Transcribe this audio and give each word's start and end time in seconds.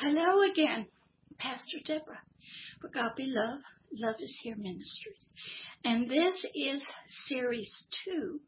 Hello 0.00 0.48
again, 0.48 0.86
Pastor 1.38 1.78
Deborah 1.84 2.20
for 2.80 2.86
God 2.86 3.16
Be 3.16 3.24
Love, 3.26 3.58
Love 3.92 4.14
is 4.20 4.32
Here 4.44 4.54
Ministries. 4.56 5.26
And 5.84 6.08
this 6.08 6.36
is 6.54 6.86
series 7.26 7.68
two 8.04 8.38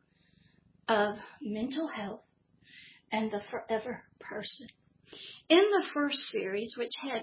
of 0.86 1.16
mental 1.42 1.88
health 1.88 2.22
and 3.10 3.32
the 3.32 3.40
forever 3.50 4.04
person. 4.20 4.68
In 5.48 5.58
the 5.58 5.86
first 5.92 6.18
series, 6.30 6.74
which 6.78 6.92
had 7.02 7.22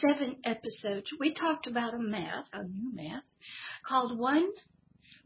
seven 0.00 0.38
episodes, 0.44 1.06
we 1.20 1.32
talked 1.32 1.68
about 1.68 1.94
a 1.94 2.00
math, 2.00 2.46
a 2.52 2.64
new 2.64 2.96
math, 2.96 3.22
called 3.86 4.18
one 4.18 4.48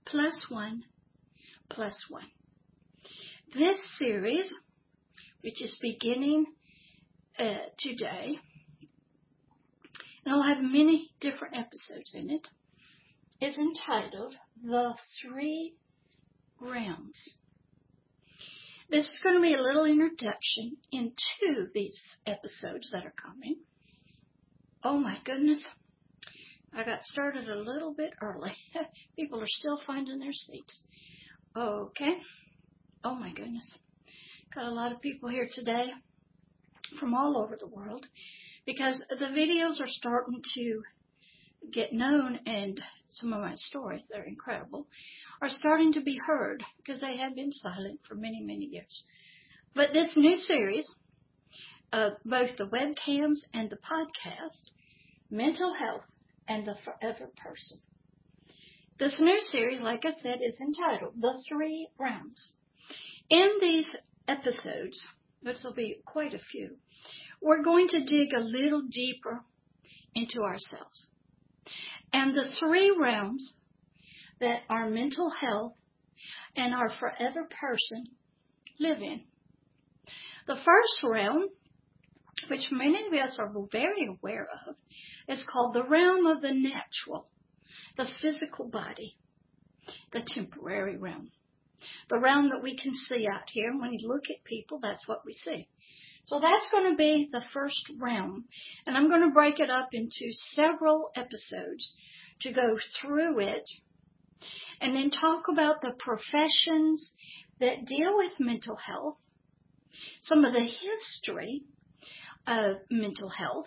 plus 0.05 0.39
one 0.51 0.83
plus 1.71 1.99
one. 2.11 2.29
This 3.55 3.79
series, 3.99 4.53
which 5.41 5.63
is 5.63 5.79
beginning 5.81 6.45
uh, 7.41 7.55
today, 7.79 8.39
and 10.25 10.27
it'll 10.27 10.43
have 10.43 10.63
many 10.63 11.11
different 11.21 11.57
episodes 11.57 12.13
in 12.13 12.29
it. 12.31 12.47
it, 13.41 13.47
is 13.47 13.57
entitled 13.57 14.35
The 14.63 14.93
Three 15.23 15.75
Realms. 16.61 17.17
This 18.91 19.07
is 19.07 19.21
going 19.23 19.37
to 19.37 19.41
be 19.41 19.55
a 19.55 19.63
little 19.63 19.87
introduction 19.87 20.77
into 20.93 21.69
these 21.73 21.99
episodes 22.27 22.91
that 22.93 23.07
are 23.07 23.15
coming. 23.17 23.57
Oh 24.85 24.99
my 24.99 25.17
goodness. 25.25 25.63
I 26.75 26.85
got 26.85 27.03
started 27.05 27.49
a 27.49 27.59
little 27.59 27.95
bit 27.95 28.13
early. 28.21 28.53
People 29.17 29.41
are 29.41 29.49
still 29.49 29.81
finding 29.87 30.19
their 30.19 30.33
seats. 30.33 30.83
Okay. 31.57 32.19
Oh 33.03 33.15
my 33.15 33.33
goodness. 33.33 33.67
Got 34.55 34.67
a 34.67 34.75
lot 34.75 34.93
of 34.93 35.01
people 35.01 35.29
here 35.29 35.49
today 35.51 35.87
from 36.99 37.15
all 37.15 37.37
over 37.37 37.57
the 37.59 37.67
world 37.67 38.07
because 38.67 39.03
the 39.09 39.27
videos 39.27 39.81
are 39.81 39.89
starting 39.89 40.43
to 40.55 40.83
get 41.73 41.93
known 41.93 42.41
and 42.47 42.81
some 43.11 43.33
of 43.33 43.41
my 43.41 43.55
stories, 43.57 44.03
they're 44.11 44.25
incredible, 44.25 44.87
are 45.43 45.51
starting 45.51 45.93
to 45.93 46.01
be 46.01 46.19
heard 46.27 46.63
because 46.77 47.01
they 47.01 47.17
have 47.17 47.35
been 47.35 47.53
silent 47.53 48.01
for 48.09 48.15
many, 48.15 48.41
many 48.41 48.67
years. 48.67 49.05
But 49.75 49.93
this 49.93 50.11
new 50.17 50.37
series, 50.39 50.89
uh, 51.93 52.11
both 52.25 52.57
the 52.57 52.67
webcams 52.67 53.41
and 53.53 53.71
the 53.71 53.77
podcast, 53.77 54.71
Mental 55.31 55.75
Health 55.75 56.05
and 56.49 56.67
the 56.67 56.77
Forever 56.85 57.31
Person. 57.37 57.81
This 58.99 59.17
new 59.19 59.41
series, 59.51 59.81
like 59.81 60.05
I 60.05 60.13
said, 60.21 60.41
is 60.43 60.61
entitled 60.61 61.15
The 61.21 61.43
Three 61.49 61.89
Realms. 61.99 62.53
In 63.31 63.49
these 63.61 63.89
episodes, 64.29 65.01
which 65.43 65.59
will 65.65 65.75
be 65.75 66.01
quite 66.07 66.35
a 66.35 66.39
few, 66.39 66.77
we're 67.41 67.63
going 67.63 67.89
to 67.89 68.05
dig 68.05 68.33
a 68.35 68.41
little 68.41 68.83
deeper 68.91 69.43
into 70.15 70.43
ourselves. 70.43 71.07
And 72.13 72.35
the 72.35 72.51
three 72.59 72.95
realms 72.99 73.55
that 74.41 74.61
our 74.69 74.89
mental 74.89 75.31
health 75.41 75.75
and 76.57 76.75
our 76.75 76.91
forever 76.99 77.49
person 77.61 78.05
live 78.79 78.99
in. 78.99 79.23
The 80.47 80.57
first 80.57 81.01
realm, 81.05 81.45
which 82.49 82.67
many 82.73 83.07
of 83.07 83.13
us 83.13 83.37
are 83.39 83.53
very 83.71 84.07
aware 84.07 84.49
of, 84.67 84.75
is 85.29 85.47
called 85.51 85.75
the 85.75 85.85
realm 85.85 86.27
of 86.27 86.41
the 86.41 86.53
natural, 86.53 87.29
the 87.97 88.07
physical 88.21 88.69
body, 88.69 89.17
the 90.13 90.23
temporary 90.35 90.97
realm. 90.97 91.31
The 92.09 92.19
realm 92.19 92.51
that 92.51 92.63
we 92.63 92.77
can 92.77 92.95
see 92.95 93.27
out 93.27 93.49
here. 93.53 93.73
When 93.77 93.93
you 93.93 94.09
look 94.09 94.25
at 94.31 94.45
people, 94.45 94.79
that's 94.81 95.07
what 95.07 95.25
we 95.25 95.33
see. 95.33 95.69
So 96.27 96.39
that's 96.39 96.67
going 96.71 96.91
to 96.91 96.97
be 96.97 97.29
the 97.33 97.43
first 97.53 97.91
realm. 97.99 98.45
And 98.87 98.97
I'm 98.97 99.09
going 99.09 99.23
to 99.23 99.35
break 99.35 99.59
it 99.59 99.71
up 99.71 99.89
into 99.93 100.33
several 100.55 101.11
episodes 101.17 101.95
to 102.43 102.53
go 102.53 102.77
through 103.01 103.41
it 103.41 103.69
and 104.81 104.95
then 104.95 105.11
talk 105.11 105.45
about 105.53 105.83
the 105.83 105.93
professions 105.99 107.13
that 107.59 107.85
deal 107.87 108.17
with 108.17 108.33
mental 108.39 108.77
health, 108.77 109.19
some 110.23 110.45
of 110.45 110.53
the 110.53 110.61
history 110.61 111.63
of 112.47 112.77
mental 112.91 113.29
health, 113.29 113.67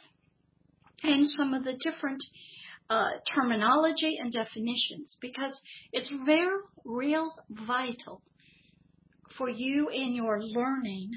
and 1.04 1.28
some 1.30 1.54
of 1.54 1.64
the 1.64 1.78
different 1.84 2.24
uh, 2.90 3.12
terminology 3.34 4.18
and 4.20 4.32
definitions 4.32 5.18
because 5.22 5.60
it's 5.92 6.12
very 6.26 6.58
real 6.86 7.32
vital 7.50 8.22
for 9.38 9.50
you 9.50 9.90
in 9.90 10.14
your 10.14 10.42
learning 10.42 11.12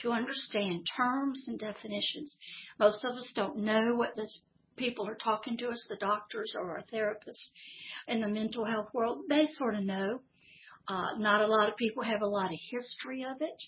to 0.00 0.12
understand 0.12 0.86
terms 0.96 1.44
and 1.48 1.58
definitions. 1.58 2.36
Most 2.78 3.04
of 3.04 3.16
us 3.16 3.30
don't 3.34 3.58
know 3.58 3.94
what 3.94 4.14
this 4.16 4.40
people 4.76 5.08
are 5.08 5.16
talking 5.16 5.56
to 5.58 5.68
us, 5.68 5.84
the 5.88 5.96
doctors 5.96 6.54
or 6.56 6.70
our 6.70 6.82
therapists 6.92 7.50
in 8.06 8.20
the 8.20 8.28
mental 8.28 8.64
health 8.64 8.88
world. 8.92 9.24
They 9.28 9.48
sort 9.52 9.74
of 9.74 9.84
know. 9.84 10.20
Uh, 10.88 11.16
not 11.18 11.40
a 11.40 11.46
lot 11.46 11.68
of 11.68 11.76
people 11.76 12.04
have 12.04 12.22
a 12.22 12.26
lot 12.26 12.52
of 12.52 12.58
history 12.70 13.24
of 13.24 13.38
it. 13.40 13.60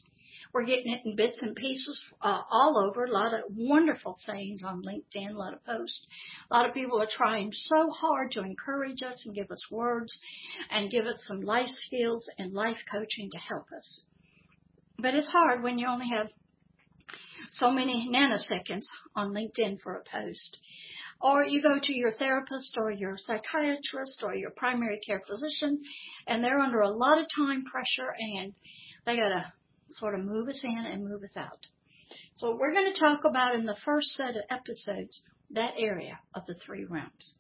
We're 0.52 0.64
getting 0.64 0.92
it 0.92 1.02
in 1.04 1.16
bits 1.16 1.40
and 1.42 1.54
pieces 1.54 2.00
uh, 2.22 2.40
all 2.50 2.78
over. 2.78 3.04
A 3.04 3.12
lot 3.12 3.34
of 3.34 3.40
wonderful 3.50 4.16
sayings 4.26 4.62
on 4.64 4.82
LinkedIn, 4.82 5.30
a 5.30 5.38
lot 5.38 5.54
of 5.54 5.64
posts. 5.64 6.06
A 6.50 6.54
lot 6.54 6.68
of 6.68 6.74
people 6.74 7.00
are 7.00 7.08
trying 7.10 7.50
so 7.52 7.90
hard 7.90 8.32
to 8.32 8.40
encourage 8.40 9.02
us 9.02 9.22
and 9.26 9.34
give 9.34 9.50
us 9.50 9.60
words 9.70 10.16
and 10.70 10.90
give 10.90 11.06
us 11.06 11.22
some 11.26 11.40
life 11.42 11.68
skills 11.86 12.28
and 12.38 12.52
life 12.52 12.78
coaching 12.90 13.30
to 13.32 13.38
help 13.38 13.66
us. 13.76 14.02
But 14.98 15.14
it's 15.14 15.30
hard 15.30 15.62
when 15.62 15.78
you 15.78 15.86
only 15.86 16.08
have 16.08 16.28
so 17.52 17.70
many 17.70 18.08
nanoseconds 18.12 18.84
on 19.14 19.32
LinkedIn 19.32 19.80
for 19.82 19.94
a 19.94 20.02
post. 20.10 20.58
Or 21.20 21.44
you 21.44 21.62
go 21.62 21.78
to 21.80 21.92
your 21.92 22.12
therapist 22.12 22.76
or 22.76 22.90
your 22.90 23.16
psychiatrist 23.16 24.22
or 24.22 24.34
your 24.34 24.50
primary 24.50 25.00
care 25.04 25.20
physician 25.28 25.82
and 26.26 26.42
they're 26.42 26.60
under 26.60 26.80
a 26.80 26.90
lot 26.90 27.18
of 27.18 27.26
time 27.34 27.64
pressure 27.64 28.14
and 28.16 28.52
they 29.04 29.16
gotta 29.16 29.52
sort 29.92 30.14
of 30.14 30.24
move 30.24 30.48
us 30.48 30.62
in 30.64 30.78
and 30.78 31.04
move 31.04 31.22
us 31.22 31.36
out. 31.36 31.66
So 32.34 32.56
we're 32.58 32.72
going 32.72 32.92
to 32.92 33.00
talk 33.00 33.24
about 33.24 33.54
in 33.54 33.66
the 33.66 33.76
first 33.84 34.08
set 34.14 34.36
of 34.36 34.42
episodes 34.50 35.20
that 35.50 35.74
area 35.78 36.18
of 36.34 36.46
the 36.46 36.54
three 36.54 36.84
realms. 36.84 37.34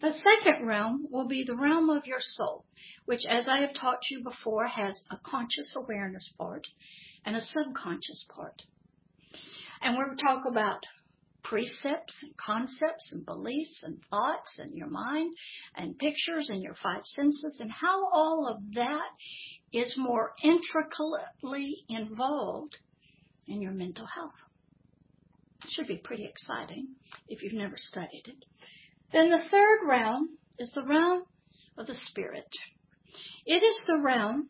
The 0.00 0.12
second 0.12 0.66
realm 0.66 1.06
will 1.10 1.28
be 1.28 1.44
the 1.44 1.56
realm 1.56 1.88
of 1.88 2.06
your 2.06 2.20
soul, 2.20 2.64
which 3.06 3.22
as 3.28 3.48
I 3.48 3.60
have 3.60 3.74
taught 3.74 4.00
you 4.10 4.22
before 4.22 4.66
has 4.66 5.02
a 5.10 5.16
conscious 5.24 5.74
awareness 5.76 6.32
part 6.36 6.66
and 7.24 7.36
a 7.36 7.40
subconscious 7.40 8.26
part. 8.34 8.62
And 9.80 9.96
to 9.96 10.22
talk 10.22 10.42
about 10.50 10.84
precepts 11.44 12.14
and 12.22 12.36
concepts 12.36 13.12
and 13.12 13.24
beliefs 13.24 13.82
and 13.84 13.98
thoughts 14.10 14.58
and 14.58 14.76
your 14.76 14.88
mind 14.88 15.32
and 15.76 15.98
pictures 15.98 16.48
and 16.48 16.62
your 16.62 16.74
five 16.82 17.02
senses 17.14 17.58
and 17.60 17.70
how 17.70 18.08
all 18.12 18.48
of 18.48 18.58
that 18.74 19.10
is 19.72 19.94
more 19.96 20.32
intricately 20.42 21.84
involved 21.88 22.76
in 23.46 23.60
your 23.60 23.72
mental 23.72 24.06
health. 24.06 24.32
Should 25.68 25.86
be 25.86 25.96
pretty 25.96 26.24
exciting 26.24 26.88
if 27.28 27.42
you've 27.42 27.52
never 27.52 27.76
studied 27.76 28.24
it. 28.26 28.44
Then 29.12 29.30
the 29.30 29.44
third 29.50 29.78
realm 29.86 30.30
is 30.58 30.70
the 30.74 30.84
realm 30.84 31.22
of 31.78 31.86
the 31.86 31.94
spirit. 32.08 32.48
It 33.46 33.62
is 33.62 33.82
the 33.86 34.00
realm 34.02 34.48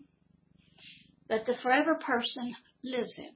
that 1.28 1.46
the 1.46 1.54
forever 1.62 1.94
person 1.94 2.54
lives 2.82 3.14
in. 3.18 3.30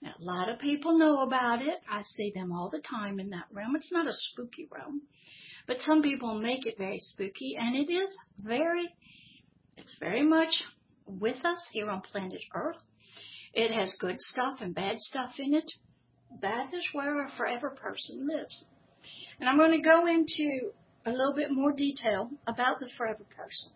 Now, 0.00 0.12
a 0.20 0.24
lot 0.24 0.48
of 0.48 0.60
people 0.60 0.96
know 0.96 1.22
about 1.22 1.62
it. 1.62 1.80
I 1.90 2.02
see 2.14 2.30
them 2.34 2.52
all 2.52 2.70
the 2.70 2.80
time 2.80 3.18
in 3.18 3.30
that 3.30 3.46
realm. 3.52 3.74
It's 3.74 3.92
not 3.92 4.06
a 4.06 4.12
spooky 4.12 4.68
realm, 4.70 5.02
but 5.66 5.78
some 5.84 6.02
people 6.02 6.38
make 6.40 6.66
it 6.66 6.78
very 6.78 7.00
spooky, 7.00 7.56
and 7.58 7.74
it 7.74 7.92
is 7.92 8.16
very, 8.38 8.88
it's 9.76 9.94
very 9.98 10.22
much 10.22 10.62
with 11.06 11.44
us 11.44 11.62
here 11.72 11.90
on 11.90 12.02
planet 12.02 12.40
Earth. 12.54 12.76
It 13.54 13.72
has 13.72 13.92
good 13.98 14.20
stuff 14.20 14.58
and 14.60 14.74
bad 14.74 14.98
stuff 14.98 15.32
in 15.38 15.54
it. 15.54 15.70
That 16.42 16.72
is 16.74 16.86
where 16.92 17.24
a 17.24 17.30
forever 17.36 17.70
person 17.70 18.26
lives. 18.26 18.64
And 19.40 19.48
I'm 19.48 19.56
going 19.56 19.72
to 19.72 19.82
go 19.82 20.06
into 20.06 20.72
a 21.06 21.10
little 21.10 21.34
bit 21.34 21.50
more 21.50 21.72
detail 21.72 22.30
about 22.46 22.78
the 22.80 22.88
forever 22.96 23.24
person 23.36 23.72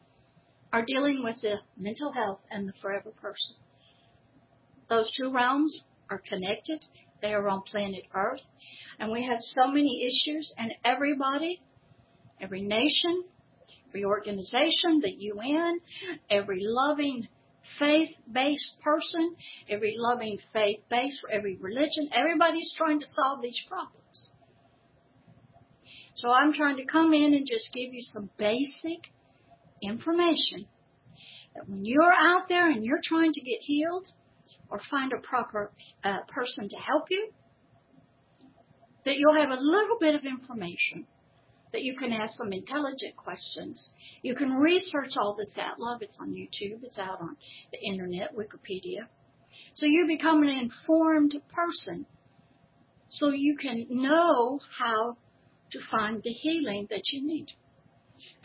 are 0.71 0.85
dealing 0.85 1.23
with 1.23 1.37
the 1.41 1.55
mental 1.77 2.11
health 2.11 2.39
and 2.49 2.67
the 2.67 2.73
forever 2.81 3.11
person. 3.11 3.55
Those 4.89 5.11
two 5.17 5.33
realms 5.33 5.81
are 6.09 6.21
connected. 6.29 6.83
They 7.21 7.33
are 7.33 7.47
on 7.49 7.63
planet 7.63 8.03
Earth. 8.13 8.41
And 8.99 9.11
we 9.11 9.25
have 9.25 9.39
so 9.39 9.67
many 9.67 10.05
issues, 10.05 10.53
and 10.57 10.73
everybody, 10.83 11.61
every 12.39 12.61
nation, 12.61 13.23
every 13.89 14.05
organization, 14.05 14.99
the 15.01 15.11
UN, 15.11 15.79
every 16.29 16.59
loving 16.61 17.27
faith 17.79 18.09
based 18.31 18.77
person, 18.83 19.35
every 19.69 19.95
loving 19.97 20.37
faith-based, 20.53 21.19
every 21.31 21.57
religion. 21.57 22.09
Everybody's 22.13 22.73
trying 22.77 22.99
to 22.99 23.05
solve 23.07 23.41
these 23.41 23.59
problems. 23.67 24.29
So 26.15 26.31
I'm 26.31 26.53
trying 26.53 26.77
to 26.77 26.85
come 26.85 27.13
in 27.13 27.33
and 27.33 27.45
just 27.45 27.69
give 27.73 27.93
you 27.93 28.01
some 28.13 28.29
basic 28.37 29.11
information 29.81 30.65
that 31.53 31.67
when 31.67 31.85
you're 31.85 32.13
out 32.13 32.47
there 32.47 32.69
and 32.69 32.85
you're 32.85 33.01
trying 33.03 33.33
to 33.33 33.41
get 33.41 33.59
healed 33.59 34.07
or 34.69 34.79
find 34.89 35.11
a 35.13 35.19
proper 35.27 35.71
uh, 36.03 36.19
person 36.29 36.69
to 36.69 36.75
help 36.77 37.05
you, 37.09 37.29
that 39.05 39.15
you'll 39.17 39.35
have 39.35 39.51
a 39.51 39.61
little 39.61 39.97
bit 39.99 40.15
of 40.15 40.21
information 40.25 41.05
that 41.75 41.83
you 41.83 41.97
can 41.97 42.13
ask 42.13 42.37
some 42.37 42.53
intelligent 42.53 43.17
questions. 43.17 43.91
You 44.21 44.33
can 44.33 44.53
research 44.53 45.17
all 45.17 45.35
this 45.37 45.51
out. 45.57 45.77
Love, 45.77 46.01
it's 46.01 46.15
on 46.21 46.31
YouTube. 46.31 46.83
It's 46.83 46.97
out 46.97 47.19
on 47.19 47.35
the 47.73 47.79
internet, 47.85 48.33
Wikipedia. 48.33 49.07
So 49.73 49.85
you 49.85 50.07
become 50.07 50.41
an 50.41 50.49
informed 50.49 51.35
person. 51.53 52.05
So 53.09 53.31
you 53.31 53.57
can 53.57 53.87
know 53.89 54.61
how 54.79 55.17
to 55.71 55.79
find 55.91 56.23
the 56.23 56.31
healing 56.31 56.87
that 56.89 57.01
you 57.11 57.27
need. 57.27 57.47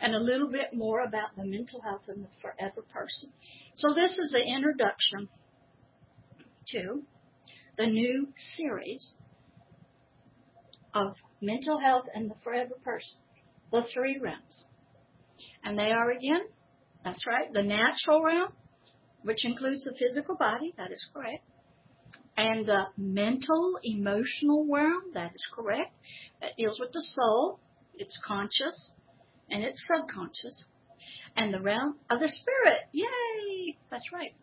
And 0.01 0.13
a 0.13 0.19
little 0.19 0.49
bit 0.49 0.73
more 0.73 0.99
about 0.99 1.29
the 1.37 1.45
mental 1.45 1.81
health 1.81 2.03
and 2.09 2.25
the 2.25 2.29
forever 2.41 2.81
person. 2.93 3.31
So 3.75 3.93
this 3.93 4.11
is 4.11 4.31
the 4.31 4.43
introduction 4.43 5.29
to 6.73 7.03
the 7.77 7.85
new 7.85 8.27
series 8.57 9.13
of 10.93 11.15
mental 11.39 11.79
health 11.79 12.07
and 12.13 12.29
the 12.29 12.35
forever 12.43 12.75
person. 12.83 13.20
The 13.71 13.83
three 13.93 14.19
realms. 14.21 14.65
And 15.63 15.77
they 15.77 15.91
are 15.91 16.11
again, 16.11 16.41
that's 17.03 17.25
right, 17.25 17.51
the 17.53 17.63
natural 17.63 18.21
realm, 18.23 18.51
which 19.23 19.45
includes 19.45 19.83
the 19.83 19.95
physical 19.97 20.35
body, 20.35 20.73
that 20.77 20.91
is 20.91 21.07
correct. 21.13 21.43
And 22.37 22.65
the 22.65 22.85
mental, 22.97 23.77
emotional 23.83 24.67
realm, 24.71 25.13
that 25.13 25.31
is 25.35 25.45
correct. 25.53 25.93
That 26.41 26.55
deals 26.57 26.79
with 26.79 26.91
the 26.91 27.05
soul, 27.09 27.59
it's 27.95 28.19
conscious, 28.25 28.91
and 29.49 29.63
it's 29.63 29.85
subconscious. 29.87 30.65
And 31.35 31.53
the 31.53 31.61
realm 31.61 31.97
of 32.09 32.19
the 32.19 32.29
spirit, 32.29 32.81
yay! 32.91 33.77
That's 33.89 34.11
right. 34.11 34.33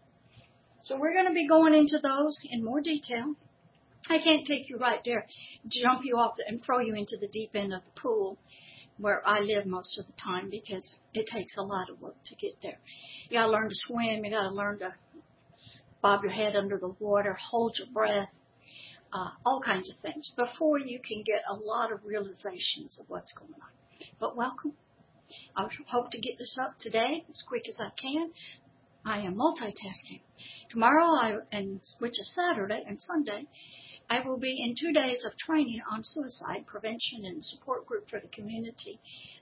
So 0.85 0.97
we're 0.99 1.15
going 1.15 1.27
to 1.27 1.35
be 1.35 1.49
going 1.49 1.75
into 1.75 1.99
those 2.03 2.37
in 2.51 2.65
more 2.65 2.81
detail 2.81 3.35
I 4.09 4.19
can't 4.23 4.47
take 4.47 4.69
you 4.69 4.79
right 4.79 5.01
there, 5.05 5.27
jump 5.69 6.03
you 6.05 6.17
off 6.17 6.37
and 6.47 6.63
throw 6.65 6.79
you 6.79 6.95
into 6.95 7.17
the 7.21 7.29
deep 7.29 7.51
end 7.55 7.75
of 7.75 7.83
the 7.85 8.01
pool 8.01 8.39
where 8.99 9.27
I 9.27 9.41
live 9.41 9.67
most 9.67 9.99
of 9.99 10.07
the 10.07 10.13
time 10.23 10.51
because 10.51 10.89
it 11.15 11.27
takes 11.33 11.57
a 11.57 11.63
lot 11.63 11.89
of 11.91 12.01
work 12.01 12.17
to 12.27 12.35
get 12.37 12.53
there. 12.63 12.79
You 13.29 13.39
gotta 13.39 13.51
learn 13.51 13.69
to 13.69 13.75
swim, 13.75 14.25
you 14.25 14.31
gotta 14.31 14.55
learn 14.55 14.81
to 14.81 14.95
bob 16.03 16.23
your 16.23 16.33
head 16.33 16.57
under 16.57 16.79
the 16.79 16.95
water, 17.01 17.37
hold 17.51 17.77
your 17.79 17.89
breath, 17.93 18.29
uh, 19.13 19.31
all 19.45 19.61
kinds 19.61 19.91
of 19.91 19.97
things 20.01 20.33
before 20.37 20.79
you 20.79 21.01
can 21.01 21.23
get 21.25 21.43
a 21.49 21.55
lot 21.55 21.93
of 21.93 22.01
realizations 22.05 22.99
of 23.01 23.09
what's 23.09 23.33
going 23.33 23.55
on. 23.55 24.07
But 24.21 24.37
welcome. 24.37 24.73
I 25.57 25.67
hope 25.89 26.11
to 26.11 26.21
get 26.21 26.39
this 26.39 26.57
up 26.61 26.75
today 26.81 27.25
as 27.29 27.43
quick 27.47 27.69
as 27.69 27.79
I 27.81 27.91
can. 28.01 28.31
I 29.05 29.21
am 29.21 29.35
multitasking. 29.37 30.21
Tomorrow 30.71 31.05
I, 31.05 31.35
and 31.53 31.81
which 31.99 32.19
is 32.19 32.35
Saturday 32.35 32.83
and 32.87 32.99
Sunday, 33.01 33.47
I 34.11 34.27
will 34.27 34.39
be 34.39 34.63
in 34.63 34.75
two 34.75 34.93
days 34.93 35.25
of 35.27 35.37
training 35.37 35.81
on 35.91 36.03
suicide 36.03 36.67
prevention 36.67 37.25
and 37.25 37.45
support 37.45 37.87
group 37.87 38.09
for 38.09 38.21
the 38.21 38.29
community. 38.29 39.01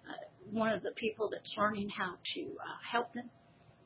Uh, 0.09 0.15
one 0.51 0.73
of 0.73 0.83
the 0.83 0.91
people 0.93 1.31
that's 1.31 1.55
learning 1.57 1.89
how 1.89 2.15
to 2.35 2.41
uh, 2.43 2.79
help 2.91 3.13
them 3.15 3.31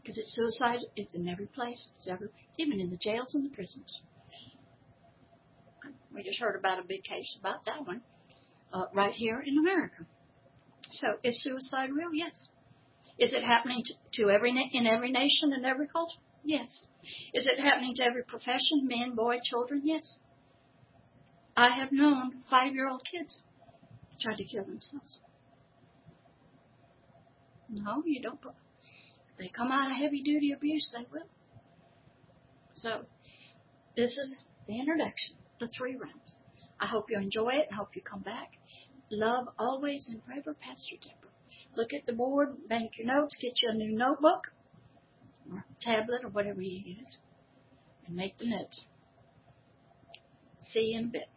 because 0.01 0.17
it's 0.17 0.35
suicide 0.35 0.81
is 0.97 1.15
in 1.15 1.29
every 1.29 1.47
place. 1.47 1.91
It's 1.97 2.09
every, 2.09 2.29
it's 2.29 2.59
even 2.59 2.81
in 2.81 2.91
the 2.91 2.97
jails 2.97 3.35
and 3.35 3.45
the 3.45 3.55
prisons. 3.55 4.01
We 6.15 6.23
just 6.23 6.41
heard 6.41 6.59
about 6.59 6.79
a 6.79 6.83
big 6.83 7.05
case 7.05 7.37
about 7.39 7.65
that 7.67 7.87
one 7.87 8.01
uh, 8.73 8.87
right 8.95 9.13
here 9.13 9.43
in 9.47 9.59
America. 9.59 10.07
So 10.93 11.19
is 11.23 11.43
suicide 11.43 11.91
real? 11.93 12.13
Yes. 12.13 12.49
Is 13.19 13.31
it 13.33 13.45
happening 13.45 13.83
to, 13.85 14.23
to 14.23 14.31
every 14.31 14.51
in 14.51 14.87
every 14.87 15.13
nation 15.13 15.53
and 15.53 15.67
every 15.67 15.87
culture? 15.87 16.19
Yes. 16.43 16.69
Is 17.35 17.47
it 17.47 17.61
happening 17.61 17.95
to 17.97 18.05
every 18.05 18.25
profession, 18.25 18.85
men, 18.85 19.15
boy, 19.15 19.37
children? 19.45 19.83
Yes. 19.85 20.19
I 21.61 21.79
have 21.79 21.93
known 21.93 22.43
five 22.49 22.73
year 22.73 22.89
old 22.89 23.03
kids 23.05 23.43
try 24.19 24.35
to 24.35 24.45
kill 24.45 24.65
themselves. 24.65 25.19
No, 27.69 28.03
you 28.07 28.23
don't. 28.23 28.41
If 28.43 29.39
they 29.39 29.49
come 29.49 29.71
out 29.71 29.91
of 29.91 29.97
heavy 29.99 30.23
duty 30.23 30.53
abuse, 30.53 30.91
they 30.97 31.05
will. 31.13 31.27
So, 32.73 33.05
this 33.95 34.13
is 34.13 34.39
the 34.67 34.81
introduction, 34.81 35.35
the 35.61 35.69
three 35.69 35.97
realms. 35.97 36.41
I 36.81 36.87
hope 36.87 37.11
you 37.11 37.19
enjoy 37.19 37.51
it 37.51 37.67
and 37.69 37.77
hope 37.77 37.91
you 37.95 38.01
come 38.01 38.23
back. 38.23 38.53
Love 39.11 39.49
always 39.59 40.09
and 40.09 40.23
forever, 40.25 40.57
Pastor 40.59 40.97
Deborah. 41.03 41.31
Look 41.77 41.93
at 41.93 42.07
the 42.07 42.15
board, 42.15 42.69
bank 42.71 42.93
your 42.97 43.07
notes, 43.07 43.37
get 43.39 43.61
you 43.63 43.69
a 43.69 43.75
new 43.75 43.95
notebook 43.95 44.47
or 45.53 45.67
tablet 45.83 46.25
or 46.25 46.31
whatever 46.31 46.63
you 46.63 46.97
use, 46.97 47.19
and 48.07 48.17
make 48.17 48.39
the 48.39 48.49
notes. 48.49 48.81
See 50.63 50.93
you 50.93 51.01
in 51.01 51.05
a 51.05 51.09
bit. 51.09 51.29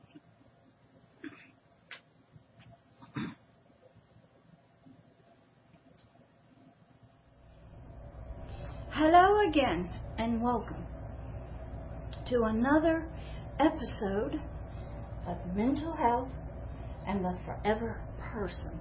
Hello 9.06 9.46
again 9.50 9.90
and 10.18 10.42
welcome 10.42 10.86
to 12.30 12.44
another 12.44 13.04
episode 13.60 14.40
of 15.28 15.36
Mental 15.54 15.92
Health 15.92 16.30
and 17.06 17.26
the 17.26 17.38
Forever 17.46 18.00
Person. 18.18 18.80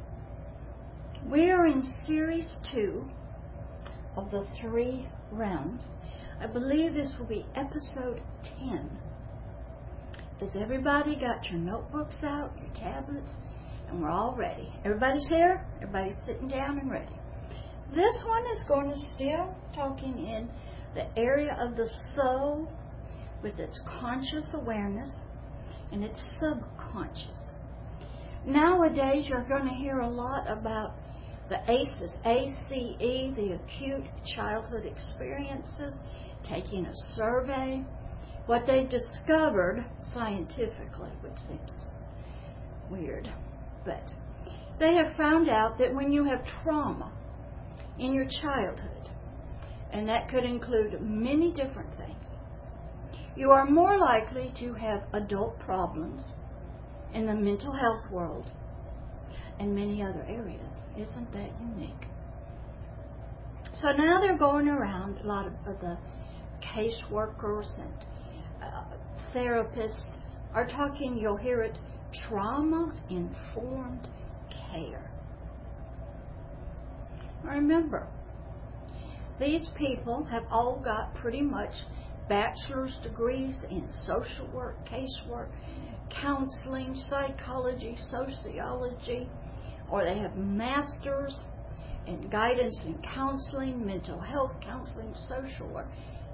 We 1.28 1.50
are 1.50 1.66
in 1.66 1.82
series 2.06 2.46
two 2.72 3.04
of 4.16 4.30
the 4.30 4.46
three 4.60 5.08
realms. 5.32 5.82
I 6.40 6.46
believe 6.46 6.94
this 6.94 7.10
will 7.18 7.26
be 7.26 7.44
episode 7.56 8.22
10. 8.60 8.96
Has 10.38 10.50
everybody 10.54 11.16
got 11.16 11.50
your 11.50 11.58
notebooks 11.58 12.18
out, 12.22 12.52
your 12.60 12.72
tablets, 12.76 13.32
and 13.88 14.00
we're 14.00 14.10
all 14.10 14.36
ready? 14.36 14.72
Everybody's 14.84 15.26
here? 15.28 15.66
Everybody's 15.82 16.24
sitting 16.24 16.46
down 16.46 16.78
and 16.78 16.92
ready. 16.92 17.16
This 17.94 18.22
one 18.26 18.44
is 18.46 18.64
going 18.68 18.90
to 18.90 18.96
still 19.14 19.54
talking 19.74 20.26
in 20.26 20.48
the 20.94 21.06
area 21.18 21.54
of 21.60 21.76
the 21.76 21.88
soul 22.16 22.66
with 23.42 23.58
its 23.58 23.78
conscious 24.00 24.48
awareness 24.54 25.20
and 25.90 26.02
its 26.02 26.22
subconscious. 26.40 27.50
Nowadays, 28.46 29.26
you're 29.28 29.46
going 29.46 29.68
to 29.68 29.74
hear 29.74 30.00
a 30.00 30.08
lot 30.08 30.48
about 30.48 30.94
the 31.50 31.58
ACEs, 31.70 32.16
ACE, 32.24 33.34
the 33.36 33.58
acute 33.62 34.04
childhood 34.34 34.86
experiences, 34.86 35.98
taking 36.48 36.86
a 36.86 36.94
survey, 37.14 37.84
what 38.46 38.62
they've 38.66 38.88
discovered 38.88 39.84
scientifically, 40.14 41.10
which 41.20 41.38
seems 41.46 41.72
weird, 42.90 43.30
but 43.84 44.02
they 44.80 44.94
have 44.94 45.14
found 45.16 45.50
out 45.50 45.76
that 45.78 45.94
when 45.94 46.10
you 46.10 46.24
have 46.24 46.40
trauma, 46.62 47.12
in 47.98 48.14
your 48.14 48.26
childhood, 48.40 49.10
and 49.92 50.08
that 50.08 50.28
could 50.28 50.44
include 50.44 51.00
many 51.00 51.52
different 51.52 51.96
things, 51.96 52.26
you 53.36 53.50
are 53.50 53.64
more 53.64 53.98
likely 53.98 54.52
to 54.58 54.74
have 54.74 55.02
adult 55.14 55.58
problems 55.58 56.26
in 57.14 57.26
the 57.26 57.34
mental 57.34 57.72
health 57.72 58.10
world 58.10 58.50
and 59.58 59.74
many 59.74 60.02
other 60.02 60.24
areas. 60.28 60.72
Isn't 60.96 61.32
that 61.32 61.50
unique? 61.60 62.06
So 63.74 63.88
now 63.92 64.20
they're 64.20 64.38
going 64.38 64.68
around, 64.68 65.18
a 65.18 65.26
lot 65.26 65.46
of 65.46 65.52
the 65.80 65.98
caseworkers 66.62 67.66
and 67.78 67.92
uh, 68.62 68.84
therapists 69.34 70.04
are 70.54 70.66
talking, 70.66 71.16
you'll 71.16 71.36
hear 71.36 71.62
it, 71.62 71.78
trauma 72.28 72.92
informed 73.08 74.08
care. 74.70 75.11
Remember, 77.44 78.06
these 79.38 79.68
people 79.76 80.24
have 80.30 80.44
all 80.50 80.80
got 80.84 81.14
pretty 81.14 81.42
much 81.42 81.72
bachelor's 82.28 82.94
degrees 83.02 83.56
in 83.70 83.88
social 84.02 84.46
work, 84.54 84.76
casework, 84.88 85.48
counseling, 86.08 86.94
psychology, 87.08 87.96
sociology, 88.10 89.28
or 89.90 90.04
they 90.04 90.18
have 90.18 90.36
masters 90.36 91.42
in 92.06 92.28
guidance 92.28 92.80
and 92.84 93.02
counseling, 93.14 93.84
mental 93.84 94.20
health 94.20 94.52
counseling, 94.62 95.14
social 95.28 95.68
work. 95.68 95.88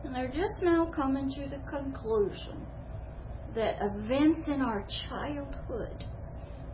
And 0.05 0.15
they're 0.15 0.29
just 0.29 0.63
now 0.63 0.91
coming 0.95 1.31
to 1.35 1.49
the 1.49 1.63
conclusion 1.69 2.67
that 3.55 3.79
events 3.81 4.41
in 4.47 4.61
our 4.63 4.85
childhood 5.09 6.05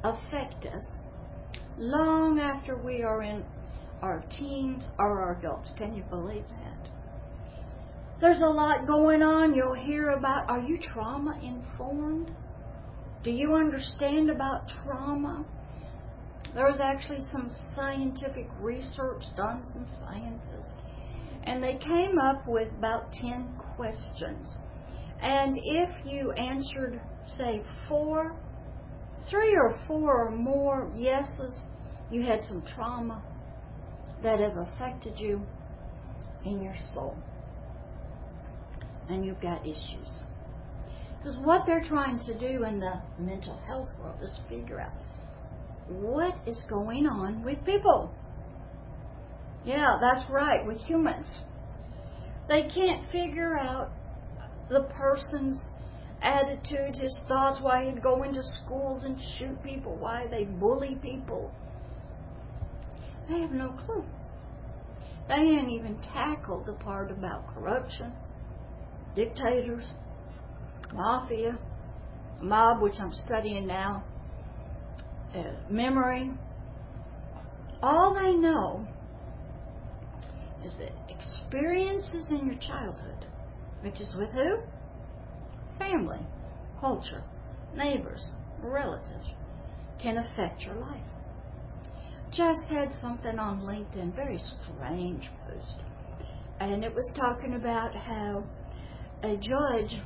affect 0.03 0.67
us 0.67 0.95
long 1.79 2.39
after 2.41 2.77
we 2.77 3.03
are 3.03 3.23
in 3.23 3.43
our 4.03 4.25
teens 4.31 4.87
or 4.99 5.21
our 5.21 5.39
adults. 5.39 5.71
Can 5.77 5.95
you 5.95 6.03
believe 6.11 6.45
that? 6.49 6.91
There's 8.21 8.41
a 8.41 8.47
lot 8.47 8.87
going 8.87 9.23
on. 9.23 9.55
You'll 9.55 9.75
hear 9.75 10.11
about 10.11 10.49
are 10.49 10.61
you 10.61 10.79
trauma 10.79 11.39
informed? 11.43 12.31
Do 13.23 13.31
you 13.31 13.55
understand 13.55 14.31
about 14.31 14.69
trauma? 14.85 15.45
There 16.55 16.67
was 16.67 16.79
actually 16.83 17.21
some 17.33 17.51
scientific 17.75 18.49
research 18.61 19.25
done, 19.37 19.65
some 19.73 19.87
sciences, 20.01 20.71
and 21.43 21.63
they 21.63 21.77
came 21.77 22.19
up 22.19 22.47
with 22.47 22.69
about 22.79 23.13
10 23.13 23.49
questions. 23.77 24.57
And 25.21 25.59
if 25.63 25.91
you 26.07 26.31
answered, 26.33 27.01
say, 27.37 27.63
four, 27.89 28.37
three 29.29 29.57
or 29.57 29.79
four 29.87 30.27
or 30.27 30.31
more 30.31 30.93
yeses, 30.95 31.63
you 32.11 32.23
had 32.23 32.45
some 32.45 32.63
trauma 32.63 33.23
that 34.25 34.41
have 34.41 34.57
affected 34.57 35.19
you 35.19 35.41
in 36.45 36.63
your 36.63 36.75
soul. 36.93 37.17
And 39.09 39.25
you've 39.25 39.41
got 39.41 39.65
issues. 39.65 40.09
Because 41.19 41.39
what 41.39 41.65
they're 41.67 41.85
trying 41.85 42.19
to 42.21 42.39
do 42.39 42.65
in 42.65 42.81
the 42.81 43.01
mental 43.19 43.59
health 43.67 43.89
world 44.01 44.17
is 44.23 44.37
figure 44.49 44.81
out 44.81 44.93
what 45.89 46.35
is 46.47 46.63
going 46.69 47.07
on 47.07 47.45
with 47.45 47.65
people. 47.65 48.11
Yeah, 49.65 49.99
that's 50.01 50.29
right, 50.31 50.67
with 50.67 50.79
humans. 50.79 51.27
They 52.49 52.65
can't 52.75 53.11
figure 53.11 53.59
out 53.59 53.91
the 54.71 54.85
person's 54.95 55.61
attitudes, 56.23 56.99
his 56.99 57.19
thoughts, 57.29 57.61
why 57.63 57.87
he'd 57.87 58.03
go 58.03 58.23
into 58.23 58.43
schools 58.65 59.05
and 59.05 59.19
shoot 59.39 59.63
people, 59.63 59.97
why 59.97 60.27
they 60.31 60.45
bully 60.45 60.99
people. 61.03 61.51
They 63.29 63.41
have 63.41 63.53
no 63.53 63.71
clue. 63.85 64.05
They 65.29 65.35
ain't 65.35 65.71
even 65.71 65.99
tackled 66.13 66.67
the 66.67 66.75
part 66.75 67.11
about 67.11 67.55
corruption, 67.55 68.13
dictators, 69.15 69.87
mafia, 70.93 71.59
mob, 72.41 72.83
which 72.83 73.01
I'm 73.01 73.13
studying 73.13 73.67
now, 73.67 74.05
uh, 75.35 75.43
memory. 75.71 76.31
All 77.83 78.15
they 78.15 78.35
know 78.35 78.87
is 80.65 80.77
that 80.79 80.93
experiences 81.09 82.29
in 82.31 82.47
your 82.47 82.57
childhood, 82.57 83.27
which 83.83 84.01
is 84.01 84.15
with 84.15 84.31
who? 84.31 84.59
Family, 85.79 86.21
culture, 86.79 87.23
neighbors, 87.75 88.25
relatives, 88.63 89.27
can 90.01 90.19
affect 90.19 90.63
your 90.63 90.77
life. 90.77 91.01
Just 92.37 92.65
had 92.69 92.93
something 93.01 93.39
on 93.39 93.61
LinkedIn, 93.61 94.15
very 94.15 94.41
strange 94.63 95.31
post, 95.47 95.77
and 96.61 96.85
it 96.85 96.95
was 96.95 97.11
talking 97.17 97.55
about 97.55 97.95
how 97.95 98.45
a 99.23 99.37
judge 99.37 100.01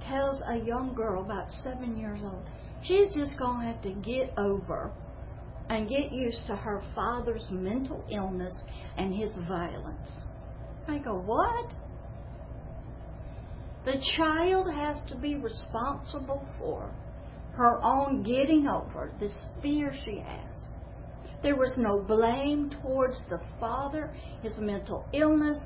tells 0.00 0.42
a 0.48 0.56
young 0.56 0.94
girl 0.94 1.22
about 1.22 1.46
seven 1.62 1.96
years 1.98 2.20
old 2.24 2.42
she's 2.82 3.14
just 3.14 3.36
going 3.38 3.60
to 3.60 3.66
have 3.66 3.82
to 3.82 3.92
get 3.92 4.32
over 4.38 4.92
and 5.68 5.88
get 5.88 6.10
used 6.10 6.46
to 6.46 6.56
her 6.56 6.82
father's 6.94 7.46
mental 7.50 8.04
illness 8.10 8.54
and 8.96 9.14
his 9.14 9.36
violence. 9.48 10.20
I 10.88 10.98
go, 10.98 11.14
what? 11.20 11.72
The 13.84 14.02
child 14.16 14.72
has 14.74 15.00
to 15.10 15.16
be 15.16 15.36
responsible 15.36 16.46
for 16.58 16.90
her 17.54 17.80
own 17.82 18.22
getting 18.22 18.66
over 18.66 19.12
this 19.20 19.32
fear 19.62 19.92
she 20.04 20.18
has. 20.18 20.49
There 21.42 21.56
was 21.56 21.74
no 21.76 22.02
blame 22.02 22.70
towards 22.82 23.22
the 23.28 23.40
father, 23.58 24.12
his 24.42 24.56
mental 24.58 25.06
illness, 25.12 25.58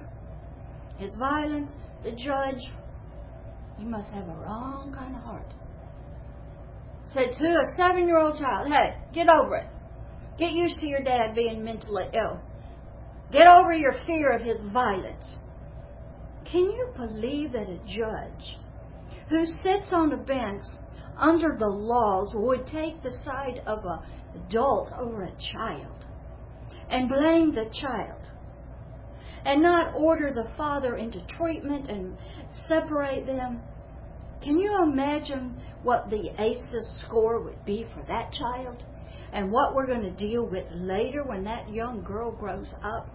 his 0.98 1.14
violence. 1.14 1.72
The 2.04 2.12
judge, 2.12 2.60
he 3.78 3.84
must 3.84 4.10
have 4.12 4.28
a 4.28 4.34
wrong 4.34 4.94
kind 4.96 5.16
of 5.16 5.22
heart 5.22 5.54
said 7.08 7.32
to 7.38 7.46
a 7.46 7.76
seven 7.76 8.06
year 8.06 8.18
old 8.18 8.38
child, 8.38 8.68
Hey, 8.68 8.94
get 9.12 9.28
over 9.28 9.56
it. 9.56 9.66
Get 10.38 10.52
used 10.52 10.78
to 10.80 10.86
your 10.86 11.02
dad 11.02 11.34
being 11.34 11.64
mentally 11.64 12.06
ill. 12.12 12.40
Get 13.32 13.46
over 13.46 13.72
your 13.72 13.94
fear 14.06 14.32
of 14.32 14.42
his 14.42 14.60
violence. 14.72 15.36
Can 16.50 16.62
you 16.62 16.88
believe 16.96 17.52
that 17.52 17.68
a 17.68 17.78
judge 17.86 18.58
who 19.28 19.46
sits 19.62 19.92
on 19.92 20.12
a 20.12 20.16
bench 20.16 20.62
under 21.16 21.56
the 21.58 21.66
laws 21.66 22.30
would 22.34 22.66
take 22.66 23.02
the 23.02 23.16
side 23.24 23.62
of 23.66 23.84
an 23.84 24.00
adult 24.34 24.92
over 24.92 25.24
a 25.24 25.32
child 25.52 26.04
and 26.90 27.08
blame 27.08 27.54
the 27.54 27.70
child 27.80 28.20
and 29.44 29.62
not 29.62 29.94
order 29.94 30.32
the 30.32 30.48
father 30.56 30.96
into 30.96 31.20
treatment 31.26 31.88
and 31.88 32.16
separate 32.66 33.26
them 33.26 33.60
can 34.44 34.58
you 34.58 34.82
imagine 34.82 35.56
what 35.82 36.10
the 36.10 36.28
ACEs 36.38 37.02
score 37.02 37.40
would 37.40 37.64
be 37.64 37.86
for 37.94 38.04
that 38.08 38.30
child? 38.32 38.84
And 39.32 39.50
what 39.50 39.74
we're 39.74 39.86
going 39.86 40.02
to 40.02 40.10
deal 40.10 40.46
with 40.46 40.66
later 40.70 41.24
when 41.24 41.44
that 41.44 41.70
young 41.70 42.02
girl 42.02 42.30
grows 42.30 42.72
up? 42.82 43.08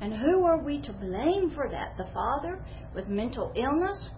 And 0.00 0.14
who 0.14 0.46
are 0.46 0.64
we 0.64 0.80
to 0.80 0.92
blame 0.94 1.50
for 1.50 1.68
that? 1.70 1.98
The 1.98 2.08
father 2.14 2.58
with 2.94 3.08
mental 3.08 3.52
illness 3.54 4.08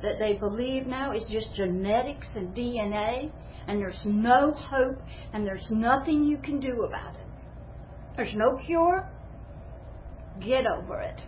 that 0.00 0.20
they 0.20 0.34
believe 0.34 0.86
now 0.86 1.12
is 1.12 1.24
just 1.28 1.52
genetics 1.54 2.28
and 2.36 2.54
DNA, 2.54 3.32
and 3.66 3.80
there's 3.80 4.00
no 4.04 4.52
hope 4.52 4.98
and 5.32 5.46
there's 5.46 5.66
nothing 5.70 6.24
you 6.24 6.38
can 6.38 6.60
do 6.60 6.82
about 6.82 7.14
it. 7.14 7.26
There's 8.16 8.34
no 8.34 8.58
cure. 8.64 9.08
Get 10.44 10.64
over 10.66 11.00
it. 11.00 11.20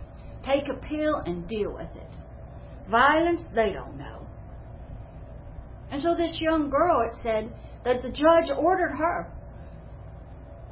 Take 0.45 0.63
a 0.69 0.75
pill 0.87 1.21
and 1.25 1.47
deal 1.47 1.73
with 1.73 1.89
it. 1.95 2.89
Violence, 2.89 3.43
they 3.55 3.71
don't 3.71 3.97
know. 3.97 4.27
And 5.91 6.01
so 6.01 6.15
this 6.15 6.35
young 6.39 6.69
girl, 6.69 7.01
it 7.01 7.17
said 7.23 7.51
that 7.83 8.01
the 8.01 8.09
judge 8.09 8.55
ordered 8.55 8.95
her, 8.95 9.31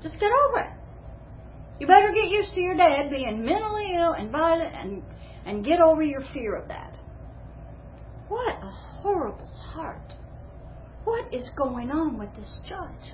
just 0.01 0.20
get 0.20 0.32
over 0.50 0.60
it. 0.60 0.74
You 1.79 1.88
better 1.88 2.12
get 2.13 2.29
used 2.29 2.53
to 2.53 2.60
your 2.62 2.75
dad 2.75 3.10
being 3.10 3.43
mentally 3.43 3.96
ill 3.96 4.13
and 4.13 4.32
violent 4.32 4.75
and, 4.75 5.03
and 5.46 5.65
get 5.65 5.79
over 5.79 6.03
your 6.03 6.22
fear 6.34 6.55
of 6.55 6.67
that. 6.67 6.98
What 8.27 8.55
a 8.62 8.70
horrible 8.70 9.48
heart. 9.48 10.13
What 11.03 11.33
is 11.33 11.50
going 11.55 11.91
on 11.91 12.17
with 12.17 12.36
this 12.36 12.60
judge? 12.67 13.13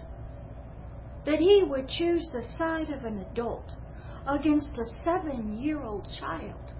That 1.25 1.39
he 1.39 1.63
would 1.63 1.87
choose 1.87 2.29
the 2.31 2.43
side 2.57 2.89
of 2.89 3.03
an 3.03 3.25
adult 3.31 3.71
against 4.27 4.77
a 4.77 4.85
seven 5.03 5.57
year 5.57 5.81
old 5.81 6.07
child. 6.19 6.73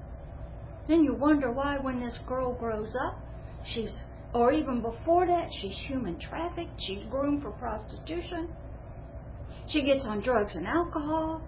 Then 0.87 1.03
you 1.03 1.13
wonder 1.13 1.51
why, 1.51 1.77
when 1.77 1.99
this 1.99 2.17
girl 2.27 2.53
grows 2.53 2.95
up, 2.95 3.19
she's 3.63 4.01
or 4.33 4.51
even 4.51 4.81
before 4.81 5.25
that, 5.25 5.49
she's 5.59 5.77
human 5.87 6.19
trafficked, 6.19 6.79
she's 6.79 7.03
groomed 7.09 7.41
for 7.41 7.51
prostitution, 7.51 8.47
she 9.67 9.81
gets 9.81 10.05
on 10.05 10.21
drugs 10.21 10.55
and 10.55 10.67
alcohol, 10.67 11.41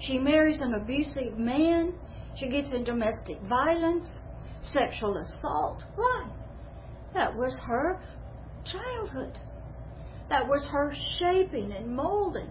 she 0.00 0.18
marries 0.18 0.60
an 0.60 0.74
abusive 0.74 1.38
man, 1.38 1.94
she 2.36 2.48
gets 2.48 2.72
in 2.72 2.84
domestic 2.84 3.40
violence, 3.42 4.10
sexual 4.62 5.16
assault. 5.16 5.82
Why? 5.96 6.28
That 7.14 7.34
was 7.34 7.58
her 7.66 7.98
childhood. 8.64 9.38
That 10.28 10.46
was 10.46 10.64
her 10.70 10.92
shaping 11.18 11.72
and 11.72 11.94
molding. 11.94 12.50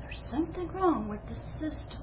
There's 0.00 0.22
something 0.30 0.68
wrong 0.68 1.08
with 1.08 1.20
the 1.26 1.34
system. 1.58 2.02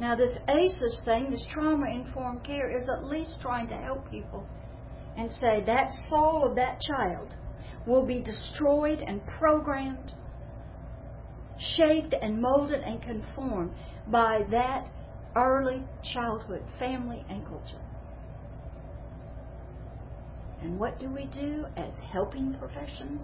Now, 0.00 0.16
this 0.16 0.32
ACEs 0.48 1.04
thing, 1.04 1.30
this 1.30 1.44
trauma 1.52 1.90
informed 1.90 2.42
care, 2.42 2.70
is 2.70 2.88
at 2.88 3.04
least 3.04 3.38
trying 3.42 3.68
to 3.68 3.76
help 3.76 4.10
people 4.10 4.46
and 5.16 5.30
say 5.30 5.62
that 5.66 5.90
soul 6.08 6.44
of 6.48 6.56
that 6.56 6.80
child 6.80 7.34
will 7.86 8.06
be 8.06 8.22
destroyed 8.22 9.02
and 9.06 9.20
programmed, 9.38 10.12
shaped 11.58 12.14
and 12.22 12.40
molded 12.40 12.80
and 12.80 13.02
conformed 13.02 13.72
by 14.06 14.40
that 14.50 14.86
early 15.36 15.82
childhood, 16.14 16.62
family, 16.78 17.24
and 17.28 17.44
culture. 17.46 17.89
And 20.62 20.78
what 20.78 20.98
do 21.00 21.08
we 21.10 21.26
do 21.26 21.64
as 21.76 21.92
helping 22.12 22.54
professions? 22.54 23.22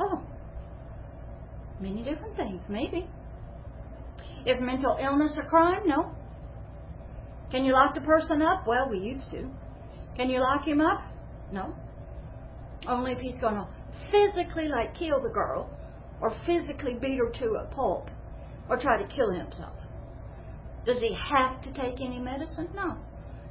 Oh, 0.00 0.22
many 1.80 2.02
different 2.02 2.36
things, 2.36 2.60
maybe. 2.68 3.06
Is 4.46 4.60
mental 4.60 4.96
illness 5.00 5.32
a 5.38 5.48
crime? 5.48 5.82
No. 5.86 6.14
Can 7.50 7.64
you 7.64 7.74
lock 7.74 7.94
the 7.94 8.00
person 8.00 8.40
up? 8.40 8.66
Well, 8.66 8.88
we 8.88 8.98
used 8.98 9.30
to. 9.30 9.48
Can 10.16 10.30
you 10.30 10.40
lock 10.40 10.66
him 10.66 10.80
up? 10.80 11.02
No. 11.52 11.74
Only 12.88 13.12
if 13.12 13.18
he's 13.18 13.38
going 13.38 13.54
to 13.54 13.68
physically, 14.10 14.68
like, 14.68 14.94
kill 14.94 15.22
the 15.22 15.28
girl, 15.28 15.70
or 16.20 16.34
physically 16.46 16.94
beat 16.94 17.18
her 17.18 17.30
to 17.30 17.46
a 17.56 17.66
pulp, 17.66 18.10
or 18.68 18.78
try 18.78 19.00
to 19.00 19.14
kill 19.14 19.30
himself. 19.30 19.76
Does 20.86 21.00
he 21.00 21.14
have 21.14 21.62
to 21.62 21.72
take 21.74 22.00
any 22.00 22.18
medicine? 22.18 22.68
No. 22.74 22.96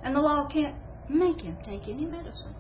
And 0.03 0.15
the 0.15 0.19
law 0.19 0.47
can't 0.51 0.75
make 1.11 1.41
him 1.41 1.57
take 1.63 1.87
any 1.87 2.05
medicine. 2.05 2.55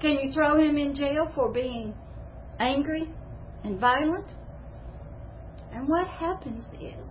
Can 0.00 0.12
you 0.12 0.32
throw 0.32 0.58
him 0.58 0.76
in 0.76 0.94
jail 0.94 1.30
for 1.34 1.50
being 1.52 1.94
angry 2.58 3.08
and 3.64 3.80
violent? 3.80 4.32
And 5.72 5.88
what 5.88 6.06
happens 6.06 6.64
is, 6.80 7.10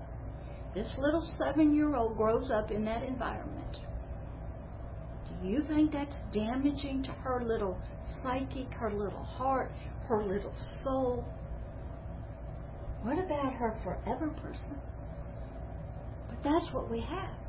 this 0.73 0.91
little 0.97 1.27
seven 1.37 1.73
year 1.73 1.95
old 1.95 2.17
grows 2.17 2.51
up 2.51 2.71
in 2.71 2.85
that 2.85 3.03
environment. 3.03 3.77
Do 5.41 5.47
you 5.47 5.63
think 5.67 5.91
that's 5.91 6.15
damaging 6.33 7.03
to 7.03 7.11
her 7.11 7.43
little 7.45 7.77
psyche, 8.21 8.67
her 8.79 8.91
little 8.91 9.23
heart, 9.23 9.71
her 10.07 10.23
little 10.23 10.53
soul? 10.83 11.25
What 13.01 13.17
about 13.17 13.53
her 13.53 13.77
forever 13.83 14.29
person? 14.29 14.77
But 16.29 16.43
that's 16.43 16.73
what 16.73 16.89
we 16.89 17.01
have. 17.01 17.44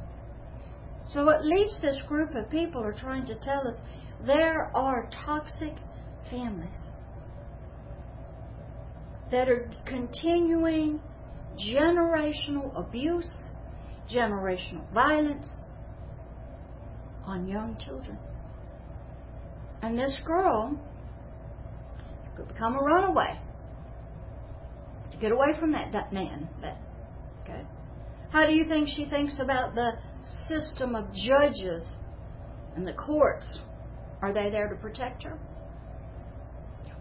So 1.09 1.31
at 1.31 1.45
least 1.45 1.81
this 1.81 2.01
group 2.09 2.35
of 2.35 2.51
people 2.51 2.83
are 2.83 2.93
trying 2.93 3.27
to 3.27 3.39
tell 3.39 3.67
us 3.67 3.79
there 4.27 4.71
are 4.75 5.09
toxic 5.25 5.75
families 6.31 6.79
that 9.31 9.49
are 9.49 9.71
continuing 9.87 11.01
generational 11.59 12.77
abuse, 12.79 13.37
generational 14.13 14.93
violence 14.93 15.47
on 17.25 17.47
young 17.47 17.77
children. 17.85 18.19
And 19.83 19.99
this 19.99 20.13
girl 20.25 20.79
could 22.37 22.49
become 22.49 22.77
a 22.77 22.83
runaway 22.83 23.39
to 25.13 25.17
get 25.19 25.33
away 25.33 25.49
from 25.59 25.73
that, 25.73 25.93
that 25.93 26.13
man. 26.13 26.49
That, 26.63 26.79
okay? 27.43 27.63
How 28.31 28.47
do 28.47 28.53
you 28.53 28.65
think 28.69 28.89
she 28.89 29.07
thinks 29.09 29.35
about 29.41 29.75
the 29.75 29.93
system 30.49 30.95
of 30.95 31.13
judges 31.13 31.91
and 32.75 32.87
the 32.87 32.93
courts. 32.93 33.59
Are 34.23 34.33
they 34.33 34.51
there 34.51 34.69
to 34.69 34.77
protect 34.77 35.23
her? 35.25 35.39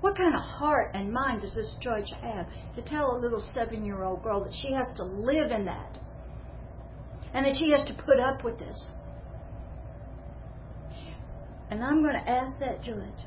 What 0.02 0.18
kind 0.18 0.36
of 0.36 0.42
heart 0.42 0.92
and 0.94 1.12
mind 1.12 1.42
does 1.42 1.56
this 1.56 1.74
judge 1.82 2.12
have 2.22 2.48
to 2.76 2.82
tell 2.82 3.16
a 3.16 3.20
little 3.20 3.44
seven 3.54 3.86
year 3.86 4.04
old 4.04 4.22
girl 4.22 4.44
that 4.44 4.54
she 4.62 4.72
has 4.74 4.88
to 4.98 5.04
live 5.04 5.52
in 5.52 5.66
that 5.66 5.98
and 7.34 7.46
that 7.46 7.56
she 7.58 7.72
has 7.72 7.88
to 7.88 7.94
put 8.04 8.20
up 8.20 8.44
with 8.44 8.60
this? 8.60 8.86
And 11.72 11.84
I'm 11.84 12.04
going 12.04 12.14
to 12.14 12.30
ask 12.30 12.60
that 12.60 12.84
judge 12.84 13.26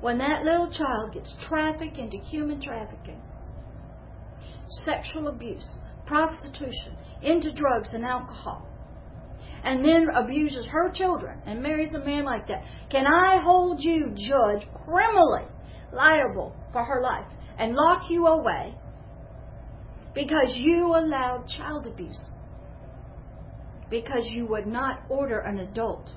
when 0.00 0.18
that 0.18 0.44
little 0.44 0.70
child 0.70 1.14
gets 1.14 1.34
trafficked 1.48 1.96
into 1.96 2.18
human 2.18 2.60
trafficking, 2.60 3.20
sexual 4.84 5.28
abuse, 5.28 5.66
prostitution, 6.06 6.96
into 7.22 7.52
drugs 7.52 7.88
and 7.92 8.04
alcohol, 8.04 8.66
and 9.66 9.84
then 9.84 10.06
abuses 10.14 10.64
her 10.70 10.92
children 10.92 11.40
and 11.44 11.60
marries 11.60 11.92
a 11.92 11.98
man 11.98 12.24
like 12.24 12.46
that, 12.46 12.62
can 12.88 13.04
I 13.04 13.42
hold 13.42 13.78
you, 13.80 14.14
judge, 14.14 14.64
criminally 14.84 15.44
liable 15.92 16.54
for 16.72 16.84
her 16.84 17.02
life 17.02 17.26
and 17.58 17.74
lock 17.74 18.02
you 18.08 18.26
away 18.28 18.76
because 20.14 20.52
you 20.54 20.94
allowed 20.94 21.48
child 21.48 21.88
abuse? 21.88 22.20
Because 23.90 24.22
you 24.26 24.46
would 24.46 24.68
not 24.68 25.02
order 25.08 25.40
an 25.40 25.58
adult. 25.58 26.12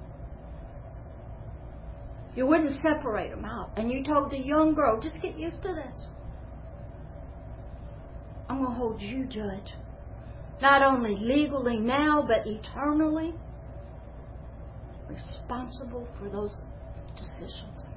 You 2.35 2.45
wouldn't 2.45 2.79
separate 2.87 3.31
them 3.31 3.45
out. 3.45 3.71
And 3.77 3.91
you 3.91 4.03
told 4.03 4.31
the 4.31 4.39
young 4.39 4.75
girl, 4.75 5.01
just 5.01 5.19
get 5.23 5.37
used 5.39 5.63
to 5.63 5.69
this. 5.69 6.05
I'm 8.47 8.59
going 8.59 8.73
to 8.73 8.77
hold 8.77 9.01
you, 9.01 9.25
judge 9.25 9.73
not 10.61 10.83
only 10.83 11.15
legally 11.15 11.79
now, 11.79 12.23
but 12.27 12.45
eternally 12.45 13.33
responsible 15.07 16.07
for 16.19 16.29
those 16.29 16.55
decisions. 17.17 17.87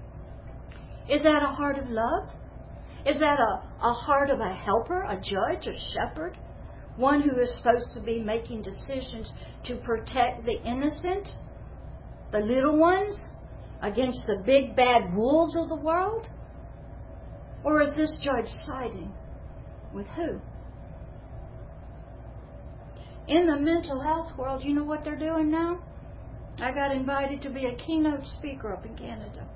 Is 1.09 1.23
that 1.23 1.43
a 1.43 1.55
heart 1.55 1.79
of 1.79 1.89
love? 1.89 2.29
Is 3.05 3.19
that 3.19 3.39
a, 3.39 3.63
a 3.85 3.93
heart 3.93 4.31
of 4.31 4.41
a 4.41 4.55
helper, 4.55 5.03
a 5.03 5.17
judge, 5.17 5.67
a 5.67 5.75
shepherd? 5.93 6.39
One 6.97 7.23
who 7.23 7.41
is 7.41 7.53
supposed 7.57 7.95
to 7.95 8.01
be 8.01 8.21
making 8.21 8.63
decisions 8.63 9.33
to 9.67 9.77
protect 9.77 10.45
the 10.45 10.63
innocent, 10.63 11.29
the 12.31 12.39
little 12.39 12.79
ones, 12.79 13.17
against 13.81 14.27
the 14.27 14.43
big 14.47 14.77
bad 14.77 15.15
wolves 15.15 15.57
of 15.57 15.69
the 15.69 15.75
world? 15.75 16.29
Or 17.65 17.83
is 17.83 17.95
this 17.97 18.15
judge 18.23 18.49
siding 18.67 19.13
with 19.93 20.07
who? 20.09 20.41
In 23.29 23.47
the 23.47 23.57
mental 23.57 24.01
health 24.01 24.37
world, 24.37 24.63
you 24.65 24.75
know 24.75 24.85
what 24.85 25.05
they're 25.05 25.19
doing 25.19 25.51
now? 25.51 25.83
I 26.59 26.73
got 26.73 26.95
invited 26.95 27.43
to 27.43 27.51
be 27.51 27.67
a 27.67 27.77
keynote 27.77 28.27
speaker 28.39 28.73
up 28.73 28.85
in 28.85 28.97
Canada 28.97 29.47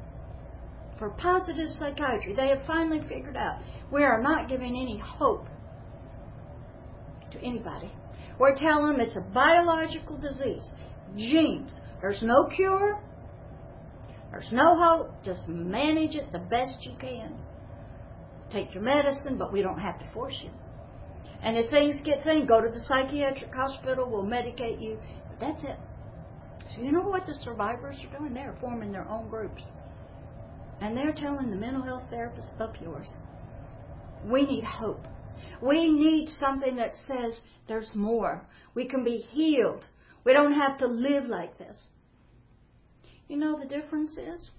for 0.99 1.11
positive 1.11 1.69
psychiatry. 1.79 2.35
They 2.35 2.49
have 2.49 2.63
finally 2.67 3.01
figured 3.09 3.37
out 3.37 3.61
we 3.93 4.03
are 4.05 4.23
not 4.23 4.49
giving 4.49 4.75
any 4.77 4.99
hope 4.99 5.47
to 7.33 7.39
anybody. 7.39 7.93
We're 8.39 8.55
telling 8.55 8.93
them 8.93 9.01
it's 9.01 9.17
a 9.17 9.21
biological 9.33 10.17
disease, 10.17 10.65
genes. 11.17 11.81
There's 12.01 12.23
no 12.23 12.49
cure. 12.55 13.01
There's 14.31 14.49
no 14.53 14.77
hope. 14.77 15.25
Just 15.25 15.49
manage 15.49 16.15
it 16.15 16.31
the 16.33 16.39
best 16.39 16.75
you 16.81 16.95
can. 17.01 17.35
Take 18.53 18.75
your 18.75 18.83
medicine, 18.83 19.39
but 19.39 19.53
we 19.53 19.63
don't 19.63 19.79
have 19.79 19.99
to 19.99 20.13
force 20.13 20.39
you. 20.43 20.51
And 21.43 21.57
if 21.57 21.71
things 21.71 21.97
get 22.05 22.25
thin, 22.25 22.47
go 22.47 22.61
to 22.61 22.69
the 22.69 22.81
psychiatric 22.89 23.55
hospital. 23.55 24.11
We'll 24.11 24.25
medicate 24.25 24.81
you. 24.81 24.99
That's 25.41 25.63
it. 25.63 25.79
So 26.75 26.83
you 26.83 26.93
know 26.93 27.03
what 27.03 27.27
the 27.27 27.35
survivors 27.35 27.97
are 28.05 28.19
doing? 28.19 28.35
They're 28.35 28.57
forming 28.61 28.93
their 28.93 29.09
own 29.09 29.29
groups. 29.29 29.63
And 30.81 30.97
they're 30.97 31.13
telling 31.13 31.51
the 31.51 31.57
mental 31.57 31.83
health 31.83 32.05
therapists 32.13 32.61
up 32.61 32.75
yours. 32.81 33.09
We 34.25 34.45
need 34.45 34.65
hope. 34.65 35.07
We 35.63 35.91
need 35.91 36.29
something 36.29 36.77
that 36.77 36.93
says 37.07 37.41
there's 37.69 37.91
more. 37.95 38.47
We 38.75 38.89
can 38.89 39.05
be 39.05 39.19
healed. 39.19 39.85
We 40.25 40.33
don't 40.33 40.55
have 40.55 40.79
to 40.79 40.87
live 40.87 41.27
like 41.27 41.59
this. 41.59 41.77
You 43.29 43.37
know 43.37 43.59
the 43.59 43.67
difference 43.67 44.13
is? 44.13 44.51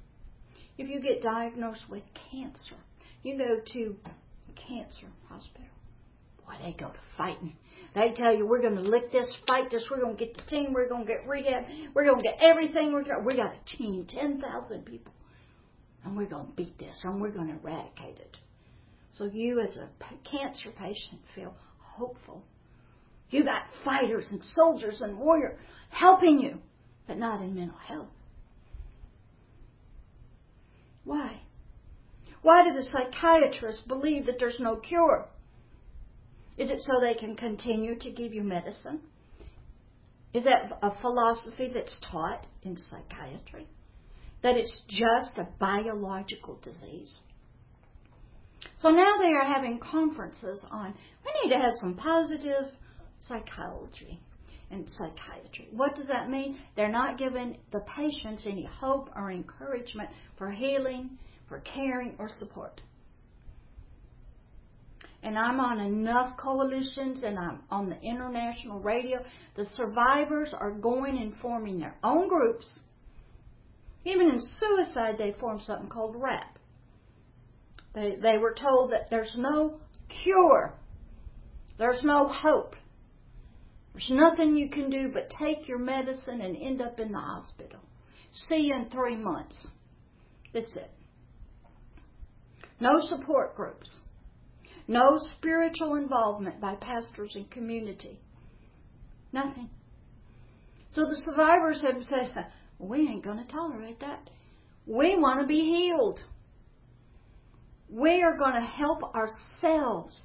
If 0.78 0.90
you 0.90 1.00
get 1.00 1.22
diagnosed 1.22 1.86
with 1.90 2.04
cancer, 2.32 2.76
you 3.24 3.38
go 3.38 3.60
to 3.74 3.96
cancer 4.56 5.08
hospital. 5.28 5.77
Boy, 6.47 6.53
they 6.63 6.71
go 6.73 6.88
to 6.88 6.99
fighting. 7.17 7.55
They 7.93 8.13
tell 8.15 8.36
you 8.36 8.47
we're 8.47 8.62
going 8.62 8.75
to 8.75 8.81
lick 8.81 9.12
this, 9.12 9.31
fight 9.47 9.69
this. 9.69 9.83
We're 9.91 9.99
going 9.99 10.15
to 10.15 10.25
get 10.25 10.36
the 10.36 10.43
team. 10.43 10.73
We're 10.73 10.88
going 10.88 11.05
to 11.05 11.07
get 11.07 11.27
rehab. 11.27 11.65
We're 11.93 12.05
going 12.05 12.17
to 12.17 12.23
get 12.23 12.38
everything. 12.41 12.93
We're 12.93 13.03
gonna, 13.03 13.23
We 13.23 13.36
got 13.36 13.53
a 13.53 13.77
team, 13.77 14.05
ten 14.07 14.41
thousand 14.41 14.86
people, 14.86 15.13
and 16.05 16.15
we're 16.15 16.25
going 16.25 16.47
to 16.47 16.53
beat 16.53 16.77
this, 16.79 16.95
and 17.03 17.21
we're 17.21 17.31
going 17.31 17.47
to 17.47 17.55
eradicate 17.55 18.17
it. 18.17 18.38
So 19.17 19.25
you, 19.25 19.60
as 19.60 19.77
a 19.77 19.89
cancer 20.29 20.69
patient, 20.77 21.21
feel 21.36 21.53
hopeful. 21.79 22.43
You 23.29 23.43
got 23.43 23.63
fighters 23.83 24.25
and 24.31 24.41
soldiers 24.55 25.01
and 25.01 25.17
warriors 25.17 25.60
helping 25.89 26.39
you, 26.39 26.60
but 27.07 27.17
not 27.17 27.41
in 27.41 27.55
mental 27.55 27.77
health. 27.77 28.07
Why? 31.03 31.41
Why 32.41 32.63
do 32.63 32.73
the 32.73 32.83
psychiatrists 32.83 33.81
believe 33.88 34.27
that 34.27 34.39
there's 34.39 34.60
no 34.60 34.75
cure? 34.75 35.27
Is 36.58 36.70
it 36.72 36.80
so 36.82 37.00
they 37.00 37.13
can 37.13 37.36
continue 37.36 37.98
to 38.00 38.10
give 38.10 38.34
you 38.34 38.43
medicine? 38.43 39.02
Is 40.34 40.43
that 40.43 40.80
a 40.82 40.91
philosophy 41.02 41.72
that's 41.74 41.96
taught 42.12 42.46
in 42.63 42.78
psychiatry? 42.78 43.67
That 44.43 44.58
it's 44.58 44.74
just 44.88 45.38
a 45.38 45.48
biological 45.60 46.60
disease? 46.63 47.12
So 48.80 48.89
now 48.89 49.17
they 49.17 49.34
are 49.34 49.46
having 49.46 49.80
conferences 49.80 50.63
on 50.72 50.93
we 51.26 51.32
need 51.43 51.56
to 51.56 51.62
have 51.62 51.74
some 51.80 51.96
positive 51.96 52.72
psychology. 53.22 54.20
in 54.70 54.86
psychiatry. 54.89 55.70
What 55.72 55.96
does 55.96 56.08
that 56.08 56.30
mean? 56.30 56.60
They're 56.76 56.91
not 56.91 57.17
giving 57.17 57.58
the 57.72 57.80
patients 57.96 58.46
any 58.46 58.65
hope 58.65 59.10
or 59.15 59.32
encouragement 59.32 60.10
for 60.38 60.52
healing, 60.52 61.17
for 61.48 61.60
caring, 61.62 62.15
or 62.20 62.30
support. 62.38 62.82
And 65.28 65.38
I'm 65.38 65.60
on 65.60 65.82
enough 65.82 66.38
coalitions 66.38 67.22
and 67.22 67.38
I'm 67.38 67.60
on 67.70 67.90
the 67.90 68.00
international 68.00 68.80
radio. 68.80 69.20
The 69.58 69.66
survivors 69.74 70.54
are 70.58 70.72
going 70.72 71.18
and 71.18 71.34
forming 71.42 71.80
their 71.80 71.98
own 72.02 72.30
groups. 72.30 72.80
Even 74.06 74.30
in 74.30 74.42
suicide, 74.58 75.16
they 75.18 75.36
formed 75.38 75.63
something 75.63 75.90
called 75.90 76.16
RAP. 76.16 76.58
They, 77.94 78.16
they 78.22 78.38
were 78.38 78.56
told 78.58 78.94
that 78.94 79.10
there's 79.10 79.34
no 79.38 79.82
cure, 80.24 80.74
there's 81.78 82.04
no 82.04 82.30
hope. 82.30 82.78
There's 83.92 84.10
nothing 84.10 84.56
you 84.56 84.70
can 84.70 84.90
do 84.90 85.12
but 85.13 85.30
take 85.38 85.68
your 85.68 85.80
medicine 85.80 86.40
and 86.40 86.56
end 86.56 86.82
up 86.82 87.02
in 87.02 87.12
the 87.12 87.20
hospital. 87.20 87.82
See 88.48 88.68
you 88.68 88.76
in 88.76 88.90
three 88.90 89.18
months. 89.18 89.58
That's 90.54 90.74
it. 90.78 90.90
No 92.80 93.02
support 93.02 93.58
groups. 93.58 93.90
No 94.88 95.19
spiritual 95.38 95.95
involvement 95.95 96.62
by 96.62 96.76
pastors 96.76 97.34
and 97.36 97.50
community. 97.52 98.19
Nothing. 99.34 99.69
So 100.93 101.02
the 101.02 101.21
survivors 101.30 101.82
have 101.82 102.04
said, 102.06 102.47
we 102.80 103.00
ain't 103.00 103.23
going 103.23 103.45
to 103.45 103.52
tolerate 103.52 104.00
that. 104.00 104.30
We 104.86 105.17
want 105.17 105.41
to 105.41 105.47
be 105.47 105.60
healed. 105.60 106.21
We 107.89 108.23
are 108.23 108.38
going 108.38 108.54
to 108.54 108.65
help 108.65 109.02
ourselves. 109.13 110.15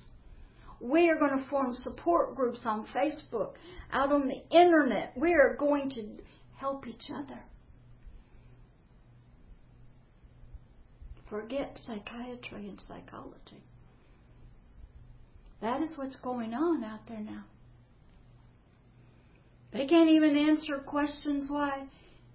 We 0.81 1.11
are 1.11 1.19
going 1.19 1.39
to 1.39 1.49
form 1.49 1.75
support 1.75 2.35
groups 2.37 2.61
on 2.65 2.87
Facebook, 2.95 3.55
out 3.93 4.13
on 4.13 4.29
the 4.29 4.57
internet. 4.57 5.13
We 5.17 5.35
are 5.35 5.57
going 5.59 5.91
to 5.91 6.23
help 6.57 6.87
each 6.87 7.05
other. 7.15 7.41
Forget 11.29 11.79
psychiatry 11.87 12.69
and 12.69 12.81
psychology. 12.87 13.65
That 15.63 15.81
is 15.81 15.93
what's 15.97 16.17
going 16.17 16.53
on 16.55 16.83
out 16.83 17.07
there 17.09 17.21
now. 17.21 17.45
They 19.73 19.87
can't 19.87 20.11
even 20.11 20.37
answer 20.37 20.79
questions 20.79 21.49
why 21.49 21.85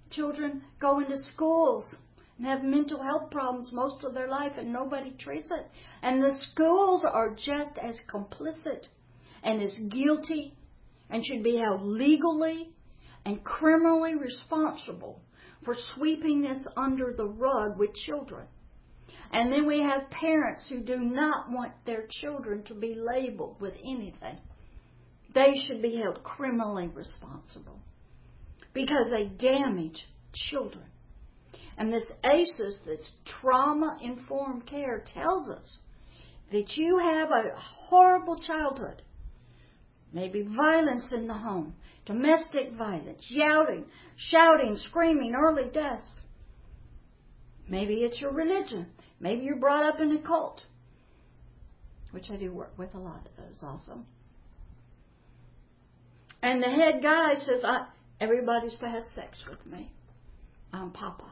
children 0.10 0.64
go 0.80 1.00
into 1.00 1.18
schools 1.34 1.94
and 2.38 2.48
have 2.48 2.64
mental 2.64 3.04
health 3.04 3.30
problems 3.30 3.72
most 3.74 4.04
of 4.06 4.14
their 4.14 4.30
life 4.30 4.54
and 4.58 4.72
nobody 4.72 5.12
treats 5.20 5.52
it. 5.52 5.68
And 6.02 6.24
the 6.24 6.38
schools 6.52 7.04
are 7.04 7.36
just 7.36 7.78
as 7.82 8.00
complicit 8.12 8.88
and 9.44 9.62
as 9.62 9.74
guilty 9.90 10.54
and 11.10 11.24
should 11.26 11.44
be 11.44 11.58
held 11.58 11.82
legally 11.82 12.70
and 13.26 13.44
criminally 13.44 14.16
responsible 14.16 15.22
for 15.66 15.76
sweeping 15.96 16.42
this 16.42 16.66
under 16.78 17.14
the 17.16 17.28
rug 17.28 17.78
with 17.78 17.94
children. 17.94 18.48
And 19.32 19.52
then 19.52 19.68
we 19.68 19.82
have 19.82 20.10
parents 20.10 20.66
who 20.70 20.80
do 20.80 20.98
not 21.00 21.52
want 21.52 21.74
their 21.86 22.06
children 22.22 22.64
to 22.64 22.74
be 22.74 22.96
labeled 22.96 23.60
with 23.60 23.74
anything. 23.74 24.40
They 25.36 25.54
should 25.66 25.82
be 25.82 25.98
held 25.98 26.24
criminally 26.24 26.88
responsible 26.88 27.80
because 28.74 29.08
they 29.12 29.26
damage 29.26 30.08
children. 30.34 30.86
And 31.78 31.94
this 31.94 32.06
ACEs, 32.24 32.80
this 32.86 33.12
trauma 33.26 33.98
informed 34.02 34.66
care, 34.66 35.04
tells 35.14 35.50
us 35.50 35.78
that 36.52 36.76
you 36.76 36.98
have 36.98 37.30
a 37.30 37.52
horrible 37.88 38.38
childhood. 38.40 39.04
Maybe 40.14 40.42
violence 40.42 41.12
in 41.12 41.28
the 41.28 41.34
home, 41.34 41.76
domestic 42.06 42.74
violence, 42.78 43.22
shouting, 43.38 43.86
shouting, 44.16 44.78
screaming, 44.78 45.36
early 45.36 45.70
deaths. 45.72 46.08
Maybe 47.70 47.96
it's 47.96 48.22
your 48.22 48.32
religion. 48.32 48.88
Maybe 49.20 49.44
you're 49.44 49.56
brought 49.56 49.84
up 49.84 50.00
in 50.00 50.12
a 50.12 50.22
cult, 50.22 50.62
which 52.12 52.30
I 52.30 52.36
do 52.36 52.52
work 52.52 52.74
with 52.78 52.94
a 52.94 53.00
lot 53.00 53.26
of 53.26 53.44
those 53.44 53.64
also. 53.64 54.04
And 56.42 56.62
the 56.62 56.68
head 56.68 57.02
guy 57.02 57.34
says, 57.44 57.64
I, 57.64 57.88
everybody's 58.20 58.78
to 58.80 58.90
have 58.90 59.04
sex 59.16 59.40
with 59.50 59.66
me. 59.66 59.92
I'm 60.72 60.92
Papa. 60.92 61.26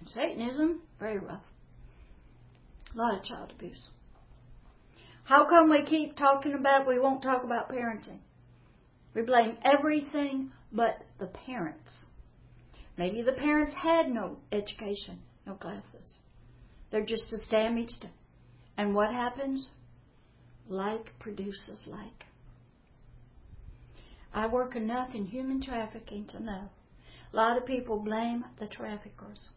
And 0.00 0.08
Satanism, 0.14 0.80
very 0.98 1.18
rough. 1.18 1.42
A 2.94 2.98
lot 2.98 3.18
of 3.18 3.24
child 3.24 3.52
abuse. 3.54 3.78
How 5.24 5.48
come 5.48 5.70
we 5.70 5.82
keep 5.82 6.16
talking 6.16 6.54
about 6.54 6.86
we 6.86 6.98
won't 6.98 7.22
talk 7.22 7.44
about 7.44 7.70
parenting? 7.70 8.20
We 9.14 9.22
blame 9.22 9.58
everything 9.64 10.52
but 10.72 11.02
the 11.18 11.26
parents. 11.26 12.06
Maybe 12.98 13.22
the 13.22 13.32
parents 13.32 13.72
had 13.74 14.08
no 14.08 14.38
education, 14.52 15.18
no 15.46 15.54
classes. 15.54 16.16
They're 16.90 17.04
just 17.04 17.32
as 17.32 17.42
damaged. 17.50 18.06
And 18.78 18.94
what 18.94 19.12
happens? 19.12 19.68
Like 20.68 21.18
produces 21.18 21.82
like. 21.86 22.24
I 24.32 24.46
work 24.46 24.76
enough 24.76 25.14
in 25.14 25.26
human 25.26 25.62
trafficking 25.62 26.26
to 26.32 26.42
know 26.42 26.68
a 27.32 27.36
lot 27.36 27.56
of 27.58 27.66
people 27.66 27.98
blame 27.98 28.44
the 28.58 28.66
traffickers. 28.66 29.50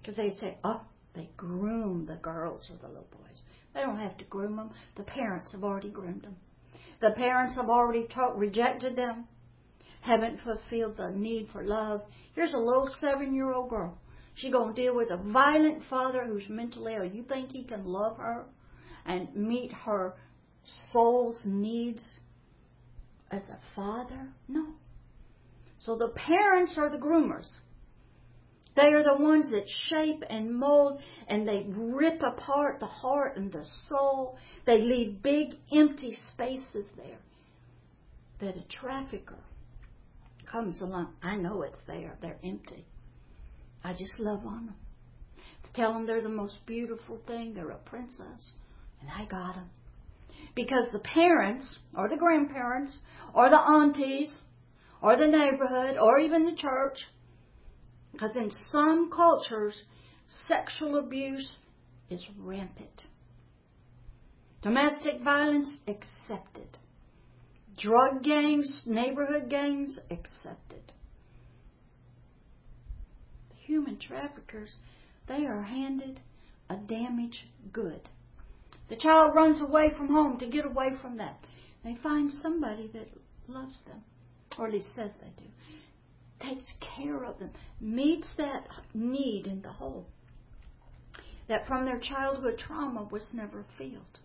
Because 0.00 0.16
they 0.16 0.32
say, 0.40 0.58
oh, 0.64 0.82
they 1.14 1.30
groom 1.36 2.06
the 2.06 2.16
girls 2.16 2.68
or 2.70 2.76
the 2.76 2.88
little 2.88 3.06
boys. 3.10 3.38
They 3.72 3.80
don't 3.80 3.98
have 3.98 4.18
to 4.18 4.24
groom 4.24 4.56
them. 4.56 4.70
The 4.96 5.02
parents 5.02 5.52
have 5.52 5.64
already 5.64 5.90
groomed 5.90 6.22
them. 6.22 6.36
The 7.00 7.12
parents 7.16 7.56
have 7.56 7.70
already 7.70 8.06
taught, 8.12 8.36
rejected 8.36 8.96
them, 8.96 9.26
haven't 10.04 10.38
fulfilled 10.42 10.98
the 10.98 11.10
need 11.10 11.48
for 11.50 11.64
love. 11.64 12.02
Here's 12.34 12.52
a 12.52 12.58
little 12.58 12.88
seven-year-old 13.00 13.70
girl. 13.70 13.96
She's 14.34 14.52
going 14.52 14.74
to 14.74 14.82
deal 14.82 14.94
with 14.94 15.10
a 15.10 15.16
violent 15.16 15.82
father 15.88 16.26
who's 16.26 16.44
mentally 16.48 16.94
ill. 16.94 17.04
You 17.04 17.22
think 17.22 17.52
he 17.52 17.64
can 17.64 17.86
love 17.86 18.18
her 18.18 18.44
and 19.06 19.34
meet 19.34 19.72
her 19.72 20.14
soul's 20.92 21.40
needs 21.46 22.04
as 23.30 23.42
a 23.44 23.58
father? 23.74 24.28
No. 24.46 24.74
So 25.86 25.96
the 25.96 26.08
parents 26.08 26.74
are 26.76 26.90
the 26.90 26.98
groomers. 26.98 27.48
They 28.76 28.92
are 28.92 29.04
the 29.04 29.16
ones 29.16 29.50
that 29.50 29.64
shape 29.88 30.22
and 30.28 30.54
mold 30.54 31.00
and 31.28 31.48
they 31.48 31.64
rip 31.68 32.22
apart 32.22 32.80
the 32.80 32.86
heart 32.86 33.36
and 33.36 33.50
the 33.52 33.64
soul. 33.88 34.36
They 34.66 34.82
leave 34.82 35.22
big 35.22 35.54
empty 35.72 36.18
spaces 36.32 36.86
there 36.96 37.20
that 38.40 38.56
a 38.56 38.64
trafficker 38.68 39.38
comes 40.46 40.80
along. 40.80 41.14
I 41.22 41.36
know 41.36 41.62
it's 41.62 41.78
there. 41.86 42.16
They're 42.20 42.38
empty. 42.44 42.86
I 43.82 43.92
just 43.92 44.18
love 44.18 44.46
on 44.46 44.66
them. 44.66 44.76
To 45.64 45.72
tell 45.72 45.92
them 45.92 46.06
they're 46.06 46.22
the 46.22 46.28
most 46.28 46.58
beautiful 46.66 47.18
thing. 47.26 47.54
They're 47.54 47.70
a 47.70 47.76
princess. 47.76 48.52
And 49.00 49.10
I 49.10 49.24
got 49.26 49.54
them. 49.54 49.70
Because 50.54 50.88
the 50.92 51.00
parents, 51.00 51.76
or 51.96 52.08
the 52.08 52.16
grandparents, 52.16 52.98
or 53.34 53.50
the 53.50 53.58
aunties, 53.58 54.34
or 55.02 55.16
the 55.16 55.26
neighborhood, 55.26 55.96
or 55.98 56.18
even 56.18 56.44
the 56.44 56.56
church, 56.56 56.98
because 58.12 58.36
in 58.36 58.50
some 58.70 59.10
cultures, 59.10 59.76
sexual 60.48 60.98
abuse 60.98 61.48
is 62.08 62.24
rampant. 62.38 63.02
Domestic 64.62 65.20
violence 65.22 65.68
accepted. 65.88 66.78
Drug 67.76 68.22
gangs, 68.22 68.82
neighborhood 68.86 69.48
gangs 69.50 69.98
accepted. 70.10 70.92
The 73.50 73.56
human 73.56 73.98
traffickers, 73.98 74.76
they 75.26 75.46
are 75.46 75.62
handed 75.62 76.20
a 76.70 76.76
damaged 76.76 77.44
good. 77.72 78.08
The 78.88 78.96
child 78.96 79.34
runs 79.34 79.60
away 79.60 79.90
from 79.96 80.08
home 80.08 80.38
to 80.38 80.46
get 80.46 80.66
away 80.66 80.92
from 81.00 81.16
that. 81.16 81.38
They 81.82 81.96
find 82.02 82.30
somebody 82.30 82.88
that 82.92 83.08
loves 83.48 83.76
them, 83.86 84.02
or 84.58 84.66
at 84.66 84.72
least 84.72 84.94
says 84.94 85.10
they 85.20 85.42
do 85.42 85.50
takes 86.40 86.72
care 86.96 87.24
of 87.24 87.38
them, 87.38 87.50
meets 87.80 88.28
that 88.36 88.66
need 88.92 89.46
in 89.46 89.62
the 89.62 89.72
whole 89.72 90.06
that 91.48 91.66
from 91.66 91.84
their 91.84 92.00
childhood 92.00 92.58
trauma 92.58 93.06
was 93.10 93.28
never 93.32 93.64
filled. 93.76 94.18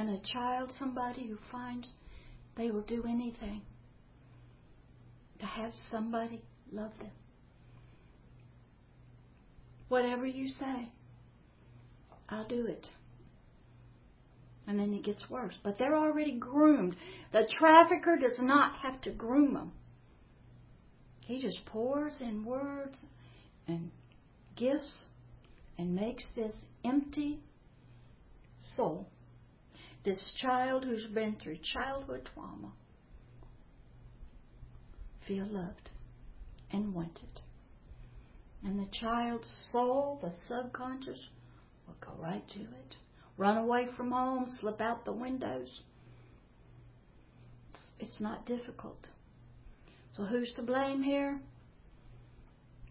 And 0.00 0.08
a 0.08 0.32
child, 0.32 0.70
somebody 0.78 1.26
who 1.26 1.36
finds 1.52 1.86
they 2.56 2.70
will 2.70 2.80
do 2.80 3.04
anything 3.06 3.60
to 5.38 5.44
have 5.44 5.72
somebody 5.90 6.40
love 6.72 6.92
them. 6.98 7.10
Whatever 9.88 10.24
you 10.24 10.48
say, 10.58 10.88
I'll 12.30 12.48
do 12.48 12.64
it 12.64 12.86
and 14.66 14.78
then 14.78 14.94
it 14.94 15.04
gets 15.04 15.28
worse. 15.28 15.54
But 15.62 15.76
they're 15.78 15.96
already 15.96 16.32
groomed. 16.32 16.96
The 17.34 17.46
trafficker 17.58 18.16
does 18.16 18.38
not 18.40 18.76
have 18.76 19.02
to 19.02 19.10
groom 19.10 19.52
them. 19.52 19.72
He 21.26 21.42
just 21.42 21.66
pours 21.66 22.22
in 22.22 22.46
words 22.46 22.98
and 23.68 23.90
gifts 24.56 25.04
and 25.76 25.94
makes 25.94 26.24
this 26.34 26.54
empty 26.86 27.40
soul 28.76 29.06
this 30.04 30.22
child 30.40 30.84
who's 30.84 31.06
been 31.06 31.36
through 31.42 31.58
childhood 31.74 32.28
trauma 32.34 32.72
feel 35.26 35.46
loved 35.46 35.90
and 36.72 36.94
wanted. 36.94 37.40
And 38.64 38.78
the 38.78 38.90
child's 38.92 39.48
soul, 39.72 40.18
the 40.22 40.32
subconscious, 40.48 41.28
will 41.86 41.96
go 42.00 42.12
right 42.18 42.46
to 42.50 42.60
it. 42.60 42.96
Run 43.36 43.56
away 43.56 43.88
from 43.96 44.10
home, 44.10 44.46
slip 44.60 44.80
out 44.80 45.04
the 45.04 45.12
windows. 45.12 45.68
It's 47.98 48.20
not 48.20 48.46
difficult. 48.46 49.08
So 50.16 50.24
who's 50.24 50.52
to 50.56 50.62
blame 50.62 51.02
here? 51.02 51.40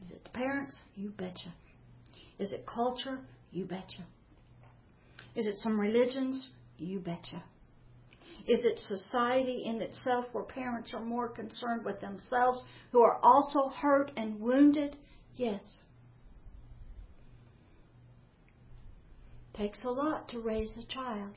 Is 0.03 0.11
it 0.11 0.23
the 0.23 0.29
parents? 0.29 0.75
You 0.95 1.09
betcha. 1.09 1.53
Is 2.39 2.53
it 2.53 2.65
culture? 2.65 3.19
You 3.51 3.65
betcha. 3.65 4.05
Is 5.35 5.45
it 5.45 5.57
some 5.57 5.79
religions? 5.79 6.47
You 6.79 6.99
betcha. 6.99 7.43
Is 8.47 8.61
it 8.63 8.79
society 8.87 9.63
in 9.65 9.81
itself 9.81 10.25
where 10.31 10.43
parents 10.43 10.91
are 10.93 11.03
more 11.03 11.27
concerned 11.27 11.85
with 11.85 11.99
themselves 12.01 12.61
who 12.91 13.01
are 13.01 13.19
also 13.21 13.69
hurt 13.69 14.11
and 14.17 14.39
wounded? 14.39 14.95
Yes. 15.35 15.63
Takes 19.53 19.83
a 19.83 19.89
lot 19.89 20.29
to 20.29 20.39
raise 20.39 20.75
a 20.77 20.83
child. 20.91 21.35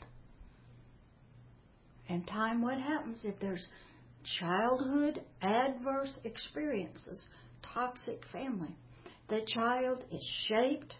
And 2.09 2.27
time, 2.27 2.63
what 2.63 2.79
happens 2.79 3.25
if 3.25 3.39
there's 3.41 3.67
childhood 4.39 5.23
adverse 5.43 6.15
experiences, 6.25 7.29
toxic 7.75 8.23
family? 8.31 8.77
The 9.29 9.41
child 9.47 10.05
is 10.11 10.25
shaped, 10.47 10.95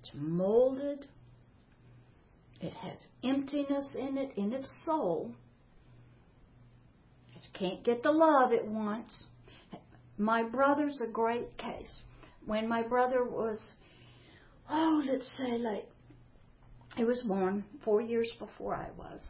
it's 0.00 0.10
molded, 0.14 1.06
it 2.60 2.72
has 2.74 2.98
emptiness 3.22 3.88
in 3.94 4.16
it, 4.16 4.32
in 4.36 4.52
its 4.52 4.68
soul. 4.84 5.32
It 7.34 7.46
can't 7.58 7.84
get 7.84 8.02
the 8.02 8.10
love 8.10 8.52
it 8.52 8.66
wants. 8.66 9.24
My 10.18 10.42
brother's 10.42 11.00
a 11.00 11.10
great 11.10 11.56
case. 11.58 12.00
When 12.46 12.68
my 12.68 12.82
brother 12.82 13.24
was, 13.24 13.60
oh, 14.70 15.02
let's 15.06 15.30
say 15.36 15.58
like, 15.58 15.86
he 16.96 17.04
was 17.04 17.22
born 17.22 17.64
four 17.84 18.00
years 18.00 18.30
before 18.38 18.74
I 18.74 18.88
was. 18.96 19.20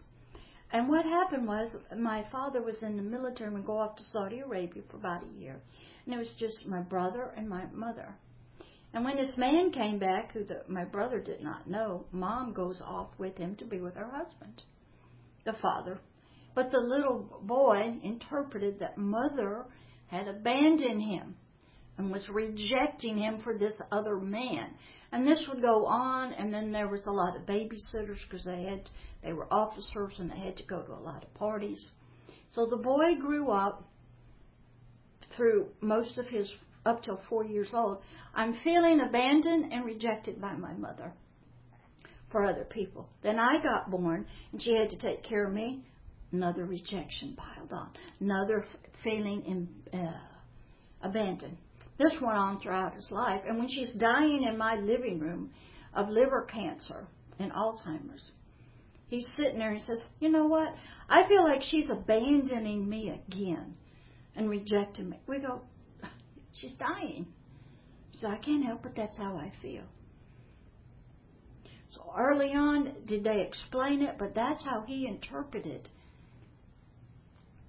And 0.72 0.88
what 0.88 1.04
happened 1.04 1.46
was, 1.46 1.74
my 1.96 2.24
father 2.30 2.60
was 2.60 2.76
in 2.82 2.96
the 2.96 3.02
military 3.02 3.48
and 3.48 3.56
would 3.56 3.66
go 3.66 3.78
off 3.78 3.96
to 3.96 4.02
Saudi 4.12 4.40
Arabia 4.40 4.82
for 4.90 4.96
about 4.96 5.22
a 5.24 5.40
year. 5.40 5.60
And 6.04 6.14
it 6.14 6.18
was 6.18 6.32
just 6.38 6.66
my 6.66 6.80
brother 6.80 7.32
and 7.36 7.48
my 7.48 7.64
mother. 7.72 8.14
And 8.92 9.04
when 9.04 9.16
this 9.16 9.36
man 9.36 9.72
came 9.72 9.98
back, 9.98 10.32
who 10.32 10.44
the, 10.44 10.62
my 10.68 10.84
brother 10.84 11.20
did 11.20 11.42
not 11.42 11.68
know, 11.68 12.06
mom 12.12 12.52
goes 12.52 12.80
off 12.80 13.08
with 13.18 13.36
him 13.36 13.56
to 13.56 13.64
be 13.64 13.80
with 13.80 13.94
her 13.94 14.10
husband, 14.10 14.62
the 15.44 15.52
father. 15.54 16.00
But 16.54 16.70
the 16.70 16.80
little 16.80 17.40
boy 17.42 17.98
interpreted 18.02 18.78
that 18.80 18.96
mother 18.96 19.66
had 20.06 20.28
abandoned 20.28 21.02
him 21.02 21.36
and 21.98 22.10
was 22.10 22.28
rejecting 22.28 23.18
him 23.18 23.40
for 23.42 23.56
this 23.58 23.74
other 23.90 24.18
man. 24.18 24.74
And 25.12 25.26
this 25.26 25.40
would 25.48 25.62
go 25.62 25.86
on, 25.86 26.32
and 26.32 26.52
then 26.52 26.72
there 26.72 26.88
was 26.88 27.06
a 27.06 27.12
lot 27.12 27.36
of 27.36 27.46
babysitters 27.46 28.18
because 28.28 28.44
they 28.44 28.64
had 28.64 28.88
they 29.22 29.32
were 29.32 29.52
officers 29.52 30.14
and 30.18 30.30
they 30.30 30.38
had 30.38 30.56
to 30.56 30.64
go 30.64 30.82
to 30.82 30.92
a 30.92 31.00
lot 31.00 31.22
of 31.22 31.32
parties. 31.34 31.90
So 32.50 32.66
the 32.66 32.76
boy 32.76 33.16
grew 33.20 33.50
up 33.50 33.88
through 35.36 35.68
most 35.80 36.18
of 36.18 36.26
his 36.26 36.50
up 36.86 37.02
till 37.02 37.20
four 37.28 37.44
years 37.44 37.70
old, 37.74 37.98
I'm 38.34 38.54
feeling 38.64 39.00
abandoned 39.00 39.72
and 39.72 39.84
rejected 39.84 40.40
by 40.40 40.54
my 40.54 40.72
mother 40.72 41.12
for 42.30 42.44
other 42.44 42.64
people. 42.64 43.08
Then 43.22 43.38
I 43.38 43.62
got 43.62 43.90
born 43.90 44.26
and 44.52 44.62
she 44.62 44.74
had 44.74 44.90
to 44.90 44.98
take 44.98 45.22
care 45.22 45.46
of 45.46 45.52
me. 45.52 45.84
Another 46.32 46.64
rejection 46.64 47.36
piled 47.36 47.72
on. 47.72 47.90
Another 48.20 48.64
feeling 49.02 49.68
in, 49.92 49.98
uh, 50.00 50.18
abandoned. 51.02 51.56
This 51.98 52.12
went 52.20 52.36
on 52.36 52.60
throughout 52.60 52.94
his 52.94 53.10
life. 53.10 53.42
And 53.46 53.58
when 53.58 53.68
she's 53.68 53.92
dying 53.92 54.42
in 54.42 54.58
my 54.58 54.76
living 54.76 55.18
room 55.18 55.50
of 55.94 56.08
liver 56.08 56.42
cancer 56.42 57.06
and 57.38 57.52
Alzheimer's, 57.52 58.30
he's 59.08 59.26
sitting 59.36 59.58
there 59.58 59.72
and 59.72 59.82
says, 59.82 60.02
You 60.20 60.28
know 60.28 60.46
what? 60.46 60.68
I 61.08 61.26
feel 61.26 61.44
like 61.44 61.62
she's 61.62 61.88
abandoning 61.88 62.88
me 62.88 63.10
again 63.10 63.74
and 64.34 64.50
rejecting 64.50 65.08
me. 65.08 65.18
We 65.26 65.38
go, 65.38 65.62
She's 66.60 66.74
dying. 66.74 67.26
So 68.16 68.28
I 68.28 68.36
can't 68.36 68.64
help 68.64 68.86
it. 68.86 68.92
That's 68.96 69.16
how 69.16 69.36
I 69.36 69.52
feel. 69.60 69.84
So 71.90 72.12
early 72.18 72.52
on, 72.52 72.94
did 73.06 73.24
they 73.24 73.40
explain 73.42 74.02
it? 74.02 74.16
But 74.18 74.34
that's 74.34 74.62
how 74.64 74.84
he 74.86 75.06
interpreted 75.06 75.88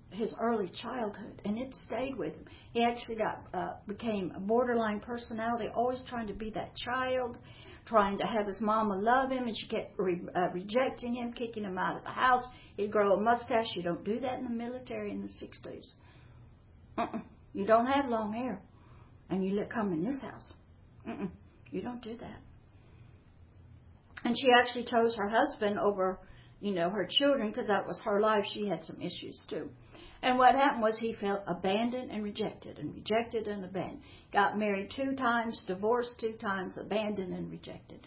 his 0.10 0.34
early 0.40 0.72
childhood, 0.82 1.42
and 1.44 1.58
it 1.58 1.74
stayed 1.86 2.18
with 2.18 2.34
him. 2.34 2.46
He 2.72 2.84
actually 2.84 3.16
got 3.16 3.46
uh, 3.54 3.74
became 3.88 4.32
a 4.36 4.40
borderline 4.40 5.02
personality, 5.02 5.68
always 5.74 6.02
trying 6.08 6.28
to 6.28 6.34
be 6.34 6.50
that 6.52 6.76
child, 6.78 7.38
trying 7.86 8.18
to 8.20 8.26
have 8.26 8.48
his 8.48 8.60
mama 8.62 8.96
love 8.96 9.32
him, 9.32 9.48
and 9.48 9.58
she 9.58 9.68
kept 9.68 10.00
re- 10.00 10.22
uh, 10.34 10.50
rejecting 10.54 11.14
him, 11.14 11.34
kicking 11.34 11.64
him 11.64 11.78
out 11.78 11.98
of 11.98 12.04
the 12.04 12.10
house. 12.10 12.44
He'd 12.78 12.92
grow 12.92 13.14
a 13.14 13.22
mustache. 13.22 13.68
You 13.76 13.84
don't 13.84 14.04
do 14.04 14.20
that 14.22 14.40
in 14.40 14.46
the 14.46 14.50
military 14.50 15.12
in 15.12 15.22
the 15.22 15.28
'60s. 15.28 15.86
Uh-uh. 16.98 17.20
You 17.54 17.66
don't 17.66 17.86
have 17.86 18.10
long 18.10 18.34
hair 18.34 18.62
and 19.30 19.44
you 19.44 19.56
let 19.56 19.70
come 19.70 19.94
in 19.94 20.04
this 20.04 20.22
house. 20.22 20.54
Mm-mm, 21.08 21.30
you 21.72 21.82
don't 21.82 22.02
do 22.02 22.16
that. 22.18 22.40
And 24.24 24.36
she 24.38 24.48
actually 24.60 24.86
chose 24.86 25.16
her 25.16 25.30
husband 25.30 25.80
over, 25.80 26.20
you 26.60 26.74
know, 26.74 26.90
her 26.90 27.08
children 27.10 27.50
because 27.50 27.68
that 27.68 27.88
was 27.88 28.00
her 28.04 28.20
life. 28.20 28.46
She 28.54 28.68
had 28.68 28.84
some 28.84 29.02
issues 29.02 29.40
too. 29.50 29.70
And 30.22 30.38
what 30.38 30.56
happened 30.56 30.82
was 30.82 30.98
he 31.00 31.14
felt 31.14 31.42
abandoned 31.48 32.12
and 32.12 32.24
rejected, 32.24 32.80
and 32.80 32.94
rejected 32.94 33.48
and 33.48 33.64
abandoned. 33.64 34.02
Got 34.34 34.58
married 34.58 34.92
two 34.96 35.16
times, 35.16 35.62
divorced 35.68 36.16
two 36.20 36.34
times, 36.42 36.74
abandoned 36.78 37.34
and 37.34 37.52
rejected. 37.52 38.00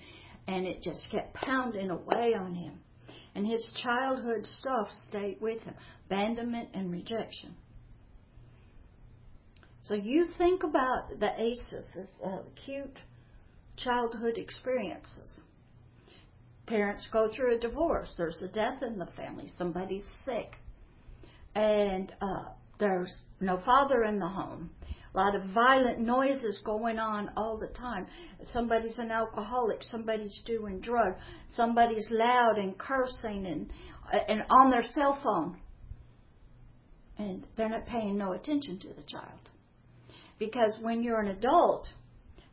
And 0.49 0.67
it 0.67 0.83
just 0.83 1.07
kept 1.11 1.35
pounding 1.35 1.91
away 1.91 2.35
on 2.35 2.55
him. 2.55 2.81
And 3.35 3.47
his 3.47 3.65
childhood 3.83 4.47
stuff 4.59 4.89
stayed 5.09 5.41
with 5.41 5.63
him 5.63 5.75
abandonment 6.07 6.71
and 6.75 6.91
rejection. 6.91 7.55
So 9.85 9.95
you 9.95 10.29
think 10.39 10.63
about 10.63 11.19
the 11.19 11.31
ACEs, 11.41 11.91
uh, 12.25 12.39
acute 12.53 12.97
childhood 13.77 14.37
experiences. 14.37 15.41
Parents 16.67 17.09
go 17.13 17.29
through 17.35 17.57
a 17.57 17.59
divorce. 17.59 18.09
There's 18.17 18.41
a 18.43 18.49
death 18.49 18.83
in 18.83 18.99
the 18.99 19.09
family. 19.17 19.51
Somebody's 19.59 20.05
sick. 20.25 20.53
And 21.55 22.13
uh, 22.21 22.51
there's 22.79 23.13
no 23.41 23.61
father 23.65 24.05
in 24.05 24.19
the 24.19 24.29
home. 24.29 24.71
A 25.13 25.19
lot 25.19 25.35
of 25.35 25.43
violent 25.47 25.99
noises 25.99 26.61
going 26.65 27.01
on 27.01 27.31
all 27.37 27.57
the 27.57 27.67
time. 27.69 28.07
Somebody's 28.53 28.99
an 28.99 29.11
alcoholic. 29.11 29.83
Somebody's 29.91 30.41
doing 30.47 30.81
drugs. 30.81 31.19
Somebody's 31.57 32.07
loud 32.11 32.59
and 32.59 32.79
cursing 32.79 33.47
and 33.47 33.71
and 34.29 34.43
on 34.51 34.71
their 34.71 34.85
cell 34.93 35.19
phone. 35.23 35.57
And 37.19 37.45
they're 37.57 37.69
not 37.69 37.87
paying 37.87 38.17
no 38.17 38.33
attention 38.33 38.79
to 38.81 38.89
the 38.89 39.03
child. 39.03 39.40
Because 40.41 40.77
when 40.81 41.03
you're 41.03 41.21
an 41.21 41.29
adult 41.29 41.87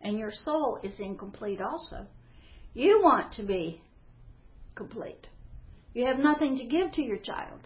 and 0.02 0.20
your 0.20 0.32
soul 0.46 0.80
is 0.84 1.00
incomplete 1.00 1.62
also, 1.62 2.06
you 2.74 3.02
want 3.02 3.34
to 3.34 3.44
be 3.44 3.82
complete. 4.76 5.28
You 5.94 6.06
have 6.06 6.20
nothing 6.20 6.58
to 6.58 6.66
give 6.66 6.92
to 6.92 7.02
your 7.02 7.18
child. 7.18 7.62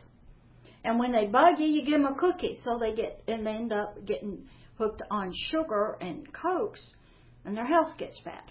And 0.86 1.00
when 1.00 1.12
they 1.12 1.26
bug 1.26 1.56
you, 1.58 1.66
you 1.66 1.84
give 1.84 2.02
them 2.02 2.06
a 2.06 2.16
cookie. 2.16 2.60
So 2.64 2.78
they 2.80 2.94
get, 2.94 3.24
and 3.28 3.46
they 3.46 3.52
end 3.52 3.74
up 3.74 4.06
getting 4.06 4.46
hooked 4.78 5.02
on 5.10 5.34
sugar 5.50 5.98
and 6.00 6.32
cokes, 6.32 6.82
and 7.44 7.58
their 7.58 7.66
health 7.66 7.98
gets 7.98 8.20
bad. 8.24 8.44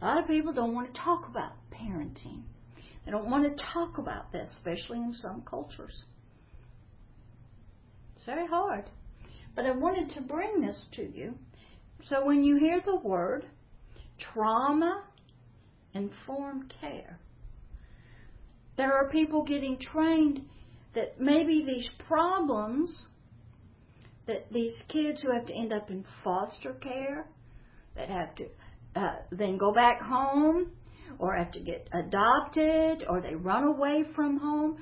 A 0.00 0.06
lot 0.06 0.18
of 0.18 0.26
people 0.26 0.54
don't 0.54 0.74
want 0.74 0.92
to 0.92 1.00
talk 1.00 1.28
about 1.28 1.52
parenting. 1.70 2.42
They 3.04 3.10
don't 3.10 3.30
want 3.30 3.44
to 3.44 3.64
talk 3.72 3.98
about 3.98 4.32
this, 4.32 4.50
especially 4.56 4.98
in 4.98 5.12
some 5.12 5.42
cultures. 5.42 6.02
It's 8.16 8.24
very 8.24 8.46
hard. 8.46 8.84
But 9.54 9.66
I 9.66 9.70
wanted 9.70 10.10
to 10.10 10.20
bring 10.20 10.60
this 10.60 10.84
to 10.92 11.02
you. 11.02 11.34
So 12.08 12.24
when 12.24 12.44
you 12.44 12.56
hear 12.56 12.80
the 12.84 12.96
word 12.96 13.46
trauma 14.18 15.04
informed 15.94 16.72
care, 16.80 17.18
there 18.76 18.92
are 18.92 19.08
people 19.10 19.44
getting 19.44 19.78
trained 19.78 20.42
that 20.94 21.20
maybe 21.20 21.64
these 21.64 21.88
problems 22.06 23.02
that 24.26 24.50
these 24.52 24.74
kids 24.88 25.20
who 25.20 25.32
have 25.32 25.46
to 25.46 25.54
end 25.54 25.72
up 25.72 25.90
in 25.90 26.04
foster 26.22 26.72
care, 26.74 27.26
that 27.94 28.08
have 28.08 28.34
to 28.36 28.46
uh, 28.96 29.16
then 29.30 29.58
go 29.58 29.72
back 29.72 30.00
home, 30.00 30.70
or 31.18 31.36
have 31.36 31.52
to 31.52 31.60
get 31.60 31.88
adopted, 31.92 33.04
or 33.08 33.20
they 33.20 33.34
run 33.34 33.64
away 33.64 34.04
from 34.14 34.38
home. 34.38 34.78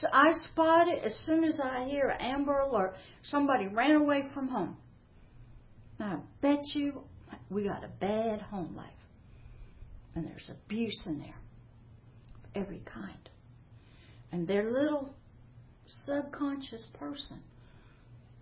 So 0.00 0.08
I 0.12 0.32
spot 0.50 0.88
it 0.88 1.02
as 1.04 1.14
soon 1.26 1.44
as 1.44 1.60
I 1.62 1.84
hear 1.84 2.16
Amber 2.18 2.62
or 2.62 2.94
somebody 3.22 3.68
ran 3.68 3.92
away 3.96 4.24
from 4.32 4.48
home. 4.48 4.76
I 6.00 6.16
bet 6.42 6.64
you 6.74 7.02
we 7.50 7.64
got 7.64 7.84
a 7.84 7.88
bad 8.00 8.40
home 8.40 8.74
life. 8.76 8.86
And 10.14 10.26
there's 10.26 10.48
abuse 10.48 11.00
in 11.06 11.18
there. 11.18 11.34
every 12.54 12.82
kind. 12.86 13.28
And 14.32 14.46
their 14.46 14.70
little 14.70 15.14
subconscious 16.06 16.86
person 16.98 17.40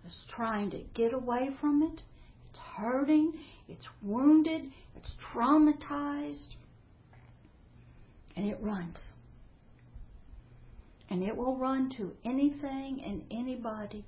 is 0.05 0.15
trying 0.29 0.69
to 0.71 0.81
get 0.93 1.13
away 1.13 1.49
from 1.59 1.83
it. 1.83 2.01
It's 2.49 2.59
hurting, 2.77 3.33
it's 3.67 3.85
wounded, 4.01 4.63
it's 4.95 5.11
traumatized, 5.33 6.55
and 8.35 8.45
it 8.47 8.57
runs. 8.61 8.99
And 11.13 11.21
it 11.21 11.37
will 11.37 11.55
run 11.55 11.91
to 11.97 12.11
anything 12.25 13.03
and 13.05 13.21
anybody 13.29 14.03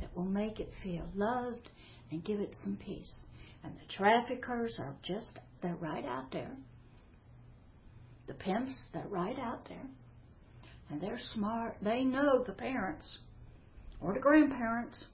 that 0.00 0.10
will 0.16 0.24
make 0.24 0.58
it 0.58 0.68
feel 0.82 1.04
loved 1.14 1.70
and 2.10 2.24
give 2.24 2.40
it 2.40 2.52
some 2.64 2.76
peace. 2.84 3.14
And 3.62 3.74
the 3.74 3.94
traffickers 3.96 4.74
are 4.80 4.96
just, 5.04 5.38
they're 5.62 5.76
right 5.76 6.04
out 6.04 6.32
there. 6.32 6.50
The 8.26 8.34
pimps, 8.34 8.72
they're 8.92 9.06
right 9.08 9.38
out 9.38 9.68
there. 9.68 9.86
And 10.90 11.00
they're 11.00 11.20
smart. 11.32 11.76
They 11.80 12.02
know 12.02 12.42
the 12.44 12.54
parents 12.54 13.06
or 14.00 14.14
the 14.14 14.18
grandparents 14.18 15.04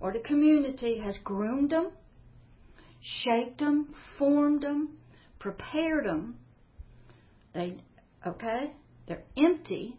or 0.00 0.12
the 0.12 0.18
community 0.18 0.98
has 0.98 1.14
groomed 1.22 1.70
them, 1.70 1.92
shaped 3.22 3.60
them, 3.60 3.94
formed 4.18 4.64
them, 4.64 4.88
prepared 5.38 6.06
them. 6.06 6.34
They, 7.54 7.76
okay? 8.26 8.72
They're 9.06 9.22
empty. 9.36 9.96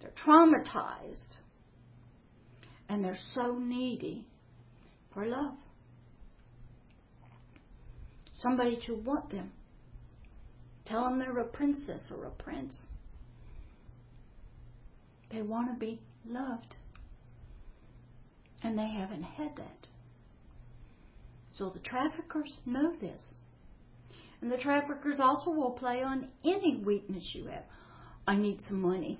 They're 0.00 0.12
traumatized. 0.26 1.36
And 2.88 3.04
they're 3.04 3.18
so 3.34 3.58
needy 3.58 4.26
for 5.12 5.26
love. 5.26 5.54
Somebody 8.40 8.78
to 8.86 8.94
want 8.94 9.30
them. 9.30 9.52
Tell 10.86 11.04
them 11.04 11.18
they're 11.18 11.38
a 11.38 11.44
princess 11.44 12.10
or 12.10 12.24
a 12.26 12.30
prince. 12.30 12.74
They 15.30 15.42
want 15.42 15.72
to 15.72 15.78
be 15.78 16.00
loved. 16.26 16.76
And 18.62 18.78
they 18.78 18.88
haven't 18.88 19.22
had 19.22 19.56
that. 19.56 19.86
So 21.58 21.70
the 21.70 21.80
traffickers 21.80 22.56
know 22.64 22.94
this. 23.00 23.20
And 24.40 24.50
the 24.50 24.56
traffickers 24.56 25.18
also 25.20 25.50
will 25.50 25.72
play 25.72 26.02
on 26.02 26.28
any 26.44 26.80
weakness 26.84 27.32
you 27.34 27.46
have. 27.46 27.64
I 28.26 28.36
need 28.36 28.60
some 28.68 28.80
money. 28.80 29.18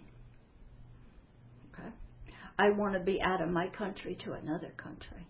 I 2.59 2.71
want 2.71 2.95
to 2.95 3.01
be 3.01 3.23
out 3.23 3.41
of 3.41 3.49
my 3.51 3.69
country 3.69 4.17
to 4.25 4.33
another 4.33 4.73
country. 4.77 5.27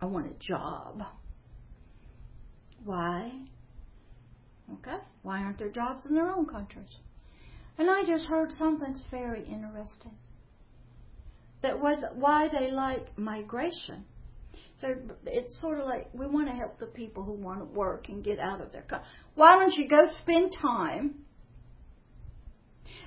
I 0.00 0.06
want 0.06 0.26
a 0.26 0.34
job. 0.44 1.02
Why? 2.84 3.32
Okay. 4.72 4.98
Why 5.22 5.38
aren't 5.38 5.58
there 5.58 5.70
jobs 5.70 6.04
in 6.06 6.14
their 6.14 6.30
own 6.30 6.46
countries? 6.46 6.88
And 7.78 7.90
I 7.90 8.04
just 8.04 8.26
heard 8.26 8.50
something's 8.52 9.02
very 9.10 9.44
interesting. 9.44 10.12
That 11.62 11.80
was 11.80 12.02
why 12.14 12.48
they 12.48 12.70
like 12.70 13.16
migration. 13.16 14.04
So 14.80 14.88
it's 15.26 15.60
sort 15.60 15.80
of 15.80 15.86
like 15.86 16.08
we 16.12 16.26
want 16.26 16.48
to 16.48 16.54
help 16.54 16.78
the 16.78 16.86
people 16.86 17.22
who 17.22 17.32
want 17.32 17.60
to 17.60 17.64
work 17.64 18.08
and 18.08 18.22
get 18.22 18.38
out 18.38 18.60
of 18.60 18.72
their 18.72 18.82
country. 18.82 19.06
Why 19.34 19.58
don't 19.58 19.72
you 19.74 19.88
go 19.88 20.08
spend 20.22 20.52
time 20.60 21.14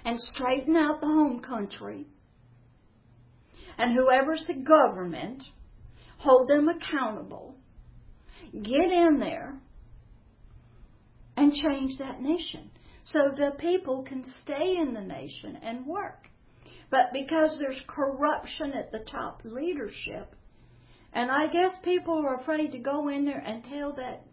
and 0.04 0.20
straighten 0.34 0.76
out 0.76 1.02
the 1.02 1.08
home 1.08 1.40
country? 1.40 2.08
And 3.78 3.96
whoever's 3.96 4.44
the 4.48 4.56
government, 4.56 5.44
hold 6.18 6.48
them 6.50 6.68
accountable. 6.68 7.56
Get 8.52 8.92
in 8.92 9.20
there 9.20 9.60
and 11.36 11.54
change 11.54 11.98
that 12.00 12.22
nation 12.22 12.72
so 13.06 13.32
the 13.36 13.52
people 13.60 14.04
can 14.04 14.26
stay 14.44 14.78
in 14.78 14.94
the 14.94 15.02
nation 15.02 15.58
and 15.62 15.86
work. 15.86 16.28
But 16.90 17.12
because 17.14 17.58
there's 17.60 17.82
corruption 17.88 18.74
at 18.74 18.92
the 18.92 19.00
top 19.00 19.42
leadership, 19.44 20.36
and 21.14 21.30
I 21.30 21.48
guess 21.48 21.72
people 21.84 22.24
are 22.26 22.40
afraid 22.40 22.72
to 22.72 22.80
go 22.80 23.10
in 23.10 23.26
there 23.26 23.40
and 23.40 23.64
tell 23.64 23.94
that 23.94 24.24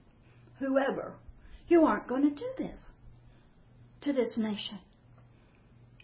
whoever, 0.59 1.17
you 1.69 1.85
aren't 1.85 2.09
going 2.09 2.23
to 2.23 2.35
do 2.35 2.49
this 2.59 2.79
to 4.03 4.13
this 4.13 4.35
nation. 4.37 4.79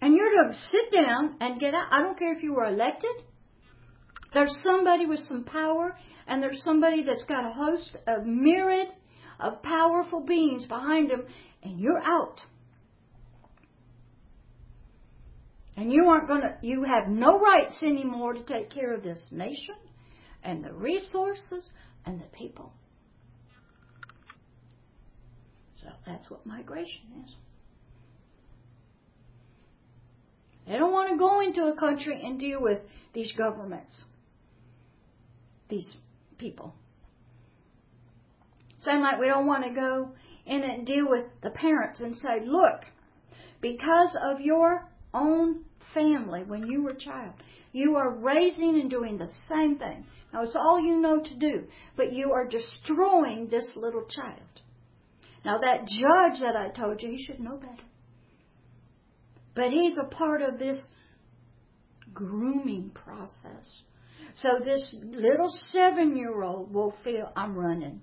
And 0.01 0.15
you're 0.15 0.31
to 0.31 0.59
sit 0.71 0.93
down 0.95 1.37
and 1.41 1.61
get 1.61 1.75
out. 1.75 1.89
I 1.91 2.03
don't 2.03 2.19
care 2.19 2.37
if 2.37 2.43
you 2.43 2.55
were 2.55 2.65
elected. 2.65 3.11
There's 4.33 4.57
somebody 4.65 5.07
with 5.07 5.21
some 5.21 5.45
power, 5.45 5.97
and 6.27 6.43
there's 6.43 6.63
somebody 6.65 7.05
that's 7.05 7.25
got 7.25 7.45
a 7.45 7.53
host, 7.53 7.97
of 8.07 8.25
myriad 8.25 8.89
of 9.41 9.63
powerful 9.63 10.21
beings 10.21 10.67
behind 10.67 11.11
them, 11.11 11.25
and 11.63 11.81
you're 11.81 12.03
out. 12.03 12.41
And 15.77 15.93
you 15.93 16.05
aren't 16.05 16.29
going 16.29 16.43
to, 16.43 16.57
you 16.63 16.85
have 16.85 17.09
no 17.09 17.39
rights 17.39 17.79
anymore 17.83 18.35
to 18.35 18.43
take 18.43 18.71
care 18.71 18.93
of 18.95 19.03
this 19.03 19.25
nation 19.31 19.77
and 20.43 20.63
the 20.63 20.73
resources 20.73 21.69
and 22.05 22.21
the 22.21 22.27
people. 22.27 22.73
So 25.83 25.89
that's 26.07 26.29
what 26.31 26.45
migration 26.45 27.25
is. 27.25 27.35
They 30.67 30.77
don't 30.77 30.93
want 30.93 31.11
to 31.11 31.19
go 31.19 31.41
into 31.41 31.65
a 31.65 31.77
country 31.77 32.21
and 32.23 32.39
deal 32.39 32.61
with 32.61 32.81
these 33.15 33.33
governments, 33.37 34.05
these 35.71 35.95
people. 36.39 36.75
Same 38.81 39.03
like 39.03 39.19
we 39.19 39.27
don't 39.27 39.47
want 39.47 39.65
to 39.65 39.71
go 39.71 40.11
in 40.47 40.63
and 40.63 40.87
deal 40.87 41.09
with 41.09 41.27
the 41.43 41.51
parents 41.51 42.01
and 42.01 42.17
say, 42.17 42.45
look, 42.45 42.81
because 43.61 44.17
of 44.23 44.41
your 44.41 44.89
own 45.13 45.65
family 45.93 46.43
when 46.43 46.67
you 46.67 46.83
were 46.83 46.91
a 46.91 46.99
child, 46.99 47.35
you 47.73 47.97
are 47.97 48.11
raising 48.11 48.81
and 48.81 48.91
doing 48.91 49.19
the 49.19 49.31
same 49.49 49.79
thing. 49.79 50.07
Now 50.33 50.43
it's 50.45 50.57
all 50.57 50.81
you 50.81 51.01
know 51.01 51.21
to 51.21 51.35
do, 51.37 51.65
but 51.97 52.13
you 52.13 52.33
are 52.33 52.47
destroying 52.47 53.49
this 53.49 53.71
little 53.77 54.05
child. 54.09 54.41
Now 55.45 55.59
that 55.59 55.87
judge 55.87 56.41
that 56.41 56.57
I 56.57 56.71
told 56.71 57.03
you, 57.03 57.11
he 57.11 57.25
should 57.25 57.41
know 57.41 57.57
better. 57.57 57.85
But 59.55 59.71
he's 59.71 59.99
a 59.99 60.05
part 60.05 60.43
of 60.43 60.59
this 60.59 60.81
grooming 62.15 62.91
process. 62.91 63.83
So 64.37 64.61
this 64.65 64.95
little 65.03 65.51
seven 65.69 66.17
year 66.17 66.43
old 66.43 66.73
will 66.73 66.95
feel, 67.05 67.31
I'm 67.37 67.57
running. 67.57 68.01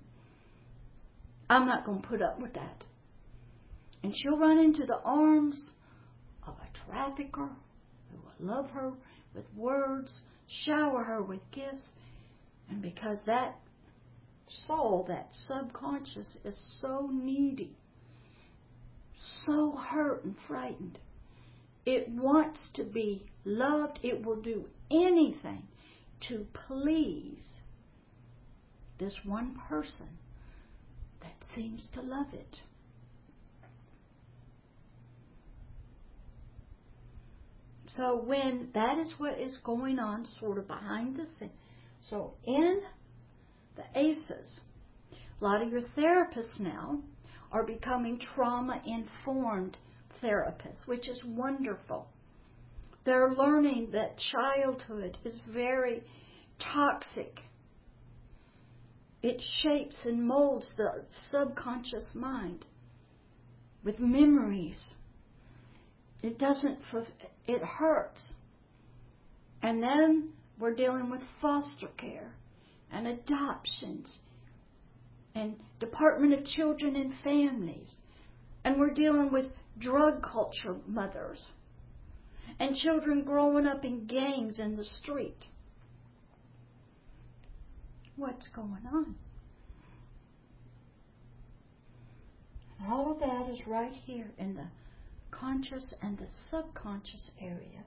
I'm 1.50 1.66
not 1.66 1.86
going 1.86 2.02
to 2.02 2.08
put 2.08 2.22
up 2.22 2.40
with 2.40 2.54
that. 2.54 2.84
And 4.02 4.14
she'll 4.14 4.38
run 4.38 4.58
into 4.58 4.86
the 4.86 4.98
arms 5.04 5.70
of 6.46 6.54
a 6.54 6.90
trafficker 6.90 7.50
who 8.10 8.18
will 8.18 8.54
love 8.54 8.70
her 8.70 8.92
with 9.34 9.44
words, 9.56 10.12
shower 10.64 11.02
her 11.02 11.22
with 11.22 11.40
gifts. 11.52 11.86
And 12.70 12.82
because 12.82 13.18
that 13.26 13.56
soul, 14.66 15.06
that 15.08 15.28
subconscious, 15.46 16.36
is 16.44 16.58
so 16.80 17.08
needy, 17.12 17.76
so 19.46 19.72
hurt 19.72 20.24
and 20.24 20.36
frightened, 20.46 20.98
it 21.86 22.08
wants 22.08 22.60
to 22.74 22.84
be 22.84 23.24
loved. 23.44 23.98
It 24.02 24.24
will 24.24 24.40
do 24.40 24.66
anything 24.90 25.62
to 26.28 26.46
please 26.66 27.42
this 28.98 29.14
one 29.24 29.58
person 29.68 30.08
that 31.20 31.34
seems 31.54 31.88
to 31.94 32.00
love 32.00 32.32
it. 32.32 32.60
So 37.96 38.22
when 38.24 38.68
that 38.74 38.98
is 38.98 39.12
what 39.18 39.38
is 39.38 39.56
going 39.64 39.98
on 39.98 40.26
sort 40.38 40.58
of 40.58 40.66
behind 40.66 41.16
the 41.16 41.26
scenes. 41.38 41.52
So 42.10 42.34
in 42.44 42.80
the 43.76 43.84
ACEs, 43.98 44.60
a 45.40 45.44
lot 45.44 45.62
of 45.62 45.70
your 45.70 45.82
therapists 45.96 46.58
now 46.58 47.00
are 47.50 47.64
becoming 47.64 48.20
trauma 48.34 48.82
informed 48.84 49.76
therapists, 50.22 50.86
which 50.86 51.08
is 51.08 51.22
wonderful. 51.24 52.08
They're 53.08 53.32
learning 53.32 53.92
that 53.92 54.18
childhood 54.18 55.16
is 55.24 55.34
very 55.50 56.02
toxic 56.58 57.40
it 59.22 59.40
shapes 59.62 59.96
and 60.04 60.28
molds 60.28 60.70
the 60.76 61.06
subconscious 61.30 62.14
mind 62.14 62.66
with 63.82 63.98
memories. 63.98 64.92
It 66.22 66.38
doesn't, 66.38 66.80
it 67.46 67.62
hurts. 67.62 68.34
And 69.62 69.82
then 69.82 70.34
we're 70.58 70.74
dealing 70.74 71.08
with 71.08 71.22
foster 71.40 71.88
care 71.96 72.34
and 72.92 73.06
adoptions 73.06 74.18
and 75.34 75.56
Department 75.80 76.34
of 76.34 76.44
Children 76.44 76.94
and 76.94 77.14
Families. 77.24 77.88
And 78.66 78.78
we're 78.78 78.92
dealing 78.92 79.32
with 79.32 79.46
drug 79.78 80.22
culture 80.22 80.76
mothers 80.86 81.40
and 82.58 82.76
children 82.76 83.22
growing 83.24 83.66
up 83.66 83.84
in 83.84 84.06
gangs 84.06 84.58
in 84.58 84.76
the 84.76 84.84
street 84.84 85.46
what's 88.18 88.48
going 88.48 88.86
on. 88.92 89.14
All 92.88 93.12
of 93.12 93.20
that 93.20 93.52
is 93.52 93.66
right 93.66 93.92
here 93.92 94.30
in 94.38 94.54
the 94.54 94.66
conscious 95.30 95.94
and 96.02 96.18
the 96.18 96.26
subconscious 96.50 97.30
area 97.40 97.84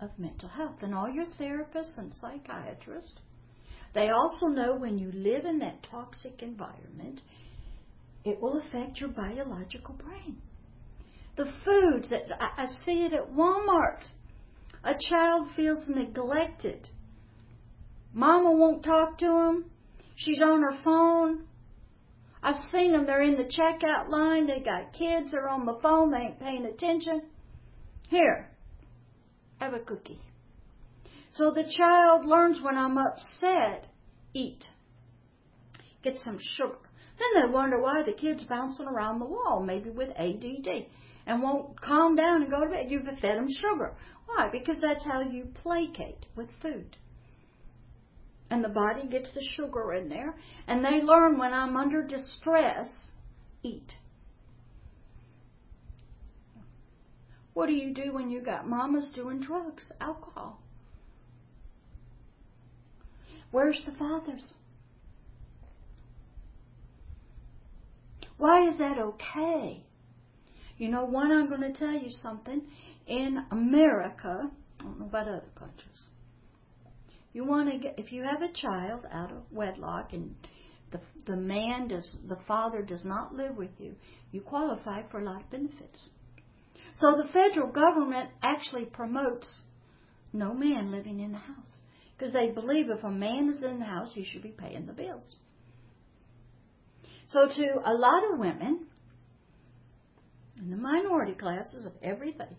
of 0.00 0.10
mental 0.18 0.48
health. 0.48 0.82
And 0.82 0.94
all 0.94 1.08
your 1.08 1.26
therapists 1.38 1.98
and 1.98 2.12
psychiatrists, 2.20 3.12
they 3.94 4.10
also 4.10 4.46
know 4.46 4.76
when 4.76 4.98
you 4.98 5.10
live 5.12 5.44
in 5.44 5.58
that 5.60 5.86
toxic 5.90 6.42
environment, 6.42 7.20
it 8.24 8.40
will 8.40 8.60
affect 8.60 9.00
your 9.00 9.10
biological 9.10 9.94
brain. 9.94 10.36
The 11.36 11.52
foods 11.64 12.10
that 12.10 12.22
I, 12.40 12.66
see 12.84 13.04
it 13.04 13.12
at 13.12 13.32
Walmart. 13.32 14.02
A 14.84 14.94
child 15.08 15.48
feels 15.56 15.84
neglected. 15.88 16.88
Mama 18.12 18.52
won't 18.52 18.84
talk 18.84 19.18
to 19.18 19.26
him. 19.26 19.64
She's 20.16 20.40
on 20.42 20.62
her 20.62 20.78
phone. 20.82 21.44
I've 22.42 22.56
seen 22.72 22.92
them. 22.92 23.06
They're 23.06 23.22
in 23.22 23.36
the 23.36 23.44
checkout 23.44 24.08
line. 24.08 24.46
They 24.46 24.60
got 24.60 24.92
kids. 24.92 25.30
They're 25.30 25.48
on 25.48 25.66
the 25.66 25.78
phone. 25.82 26.10
They 26.10 26.18
ain't 26.18 26.40
paying 26.40 26.64
attention. 26.64 27.22
Here, 28.08 28.50
have 29.60 29.72
a 29.72 29.78
cookie. 29.78 30.20
So 31.34 31.52
the 31.52 31.70
child 31.76 32.26
learns 32.26 32.60
when 32.60 32.76
I'm 32.76 32.98
upset, 32.98 33.86
eat. 34.34 34.64
Get 36.02 36.16
some 36.24 36.38
sugar. 36.56 36.78
Then 37.18 37.42
they 37.42 37.52
wonder 37.52 37.80
why 37.80 38.02
the 38.02 38.12
kid's 38.12 38.42
bouncing 38.44 38.86
around 38.86 39.20
the 39.20 39.26
wall, 39.26 39.62
maybe 39.64 39.90
with 39.90 40.08
ADD, 40.16 40.86
and 41.30 41.42
won't 41.42 41.80
calm 41.80 42.16
down 42.16 42.42
and 42.42 42.50
go 42.50 42.64
to 42.64 42.70
bed. 42.70 42.86
You've 42.90 43.04
fed 43.04 43.36
them 43.36 43.48
sugar. 43.50 43.94
Why? 44.26 44.48
Because 44.50 44.80
that's 44.80 45.04
how 45.04 45.20
you 45.20 45.48
placate 45.62 46.26
with 46.36 46.48
food 46.60 46.96
and 48.50 48.64
the 48.64 48.68
body 48.68 49.06
gets 49.06 49.32
the 49.32 49.42
sugar 49.56 49.94
in 49.94 50.08
there, 50.08 50.34
and 50.66 50.84
they 50.84 51.00
learn 51.02 51.38
when 51.38 51.54
I'm 51.54 51.76
under 51.76 52.02
distress, 52.02 52.88
eat. 53.62 53.94
What 57.54 57.66
do 57.66 57.74
you 57.74 57.94
do 57.94 58.12
when 58.12 58.30
you 58.30 58.42
got 58.42 58.68
mamas 58.68 59.12
doing 59.14 59.40
drugs, 59.40 59.92
alcohol? 60.00 60.60
Where's 63.52 63.80
the 63.86 63.92
fathers? 63.92 64.44
Why 68.36 68.68
is 68.68 68.78
that 68.78 68.98
okay? 68.98 69.84
You 70.80 70.88
know, 70.88 71.04
one, 71.04 71.30
I'm 71.30 71.50
going 71.50 71.60
to 71.60 71.78
tell 71.78 71.92
you 71.92 72.08
something. 72.22 72.62
In 73.06 73.44
America, 73.50 74.50
I 74.80 74.82
don't 74.82 74.98
know 74.98 75.04
about 75.04 75.28
other 75.28 75.44
countries, 75.54 76.04
you 77.34 77.44
want 77.44 77.70
to 77.70 77.78
get 77.78 77.98
if 77.98 78.10
you 78.12 78.22
have 78.22 78.40
a 78.40 78.50
child 78.50 79.02
out 79.12 79.30
of 79.30 79.42
wedlock 79.52 80.14
and 80.14 80.34
the 80.90 81.00
the 81.26 81.36
man 81.36 81.88
does 81.88 82.10
the 82.26 82.38
father 82.48 82.80
does 82.80 83.04
not 83.04 83.34
live 83.34 83.56
with 83.56 83.70
you, 83.78 83.94
you 84.32 84.40
qualify 84.40 85.02
for 85.10 85.20
life 85.20 85.42
benefits. 85.50 85.98
So 86.98 87.12
the 87.12 87.28
federal 87.30 87.70
government 87.70 88.30
actually 88.42 88.86
promotes 88.86 89.46
no 90.32 90.54
man 90.54 90.90
living 90.90 91.20
in 91.20 91.32
the 91.32 91.38
house 91.38 91.80
because 92.16 92.32
they 92.32 92.52
believe 92.52 92.88
if 92.88 93.04
a 93.04 93.10
man 93.10 93.52
is 93.54 93.62
in 93.62 93.80
the 93.80 93.84
house, 93.84 94.12
you 94.14 94.24
should 94.24 94.42
be 94.42 94.54
paying 94.56 94.86
the 94.86 94.94
bills. 94.94 95.34
So 97.28 97.48
to 97.48 97.66
a 97.84 97.92
lot 97.92 98.32
of 98.32 98.38
women 98.38 98.86
in 100.60 100.70
the 100.70 100.76
minority 100.76 101.34
classes 101.34 101.84
of 101.84 101.92
everything, 102.02 102.56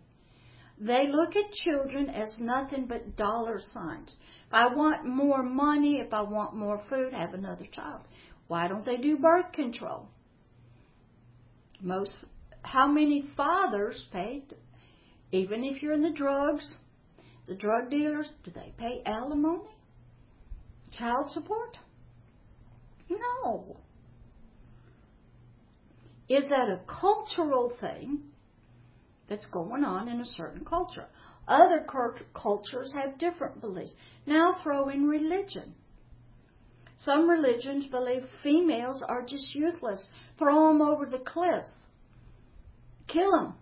they 0.79 1.07
look 1.11 1.35
at 1.35 1.51
children 1.63 2.09
as 2.09 2.35
nothing 2.39 2.87
but 2.87 3.15
dollar 3.15 3.59
signs. 3.71 4.15
If 4.47 4.53
I 4.53 4.73
want 4.73 5.05
more 5.05 5.43
money, 5.43 5.99
if 5.99 6.11
I 6.11 6.21
want 6.21 6.55
more 6.55 6.81
food, 6.89 7.13
have 7.13 7.33
another 7.33 7.67
child. 7.71 8.01
Why 8.47 8.67
don't 8.67 8.85
they 8.85 8.97
do 8.97 9.17
birth 9.17 9.51
control? 9.53 10.07
Most, 11.79 12.13
how 12.63 12.87
many 12.87 13.29
fathers 13.37 14.03
pay, 14.11 14.43
even 15.31 15.63
if 15.63 15.81
you're 15.81 15.93
in 15.93 16.01
the 16.01 16.11
drugs, 16.11 16.75
the 17.47 17.55
drug 17.55 17.89
dealers, 17.89 18.27
do 18.43 18.51
they 18.51 18.73
pay 18.77 19.01
alimony? 19.05 19.63
Child 20.97 21.29
support? 21.31 21.77
No. 23.09 23.70
Is 26.31 26.47
that 26.47 26.69
a 26.69 26.79
cultural 26.87 27.73
thing 27.81 28.19
that's 29.27 29.45
going 29.47 29.83
on 29.83 30.07
in 30.07 30.21
a 30.21 30.25
certain 30.25 30.63
culture? 30.63 31.07
Other 31.45 31.85
cultures 32.33 32.93
have 32.95 33.17
different 33.17 33.59
beliefs. 33.59 33.93
Now 34.25 34.55
throw 34.63 34.87
in 34.87 35.07
religion. 35.07 35.73
Some 36.99 37.29
religions 37.29 37.87
believe 37.87 38.23
females 38.43 39.03
are 39.05 39.23
just 39.23 39.53
useless. 39.53 40.07
Throw 40.39 40.69
them 40.69 40.81
over 40.81 41.05
the 41.05 41.17
cliff. 41.19 41.65
Kill 43.07 43.31
them. 43.31 43.55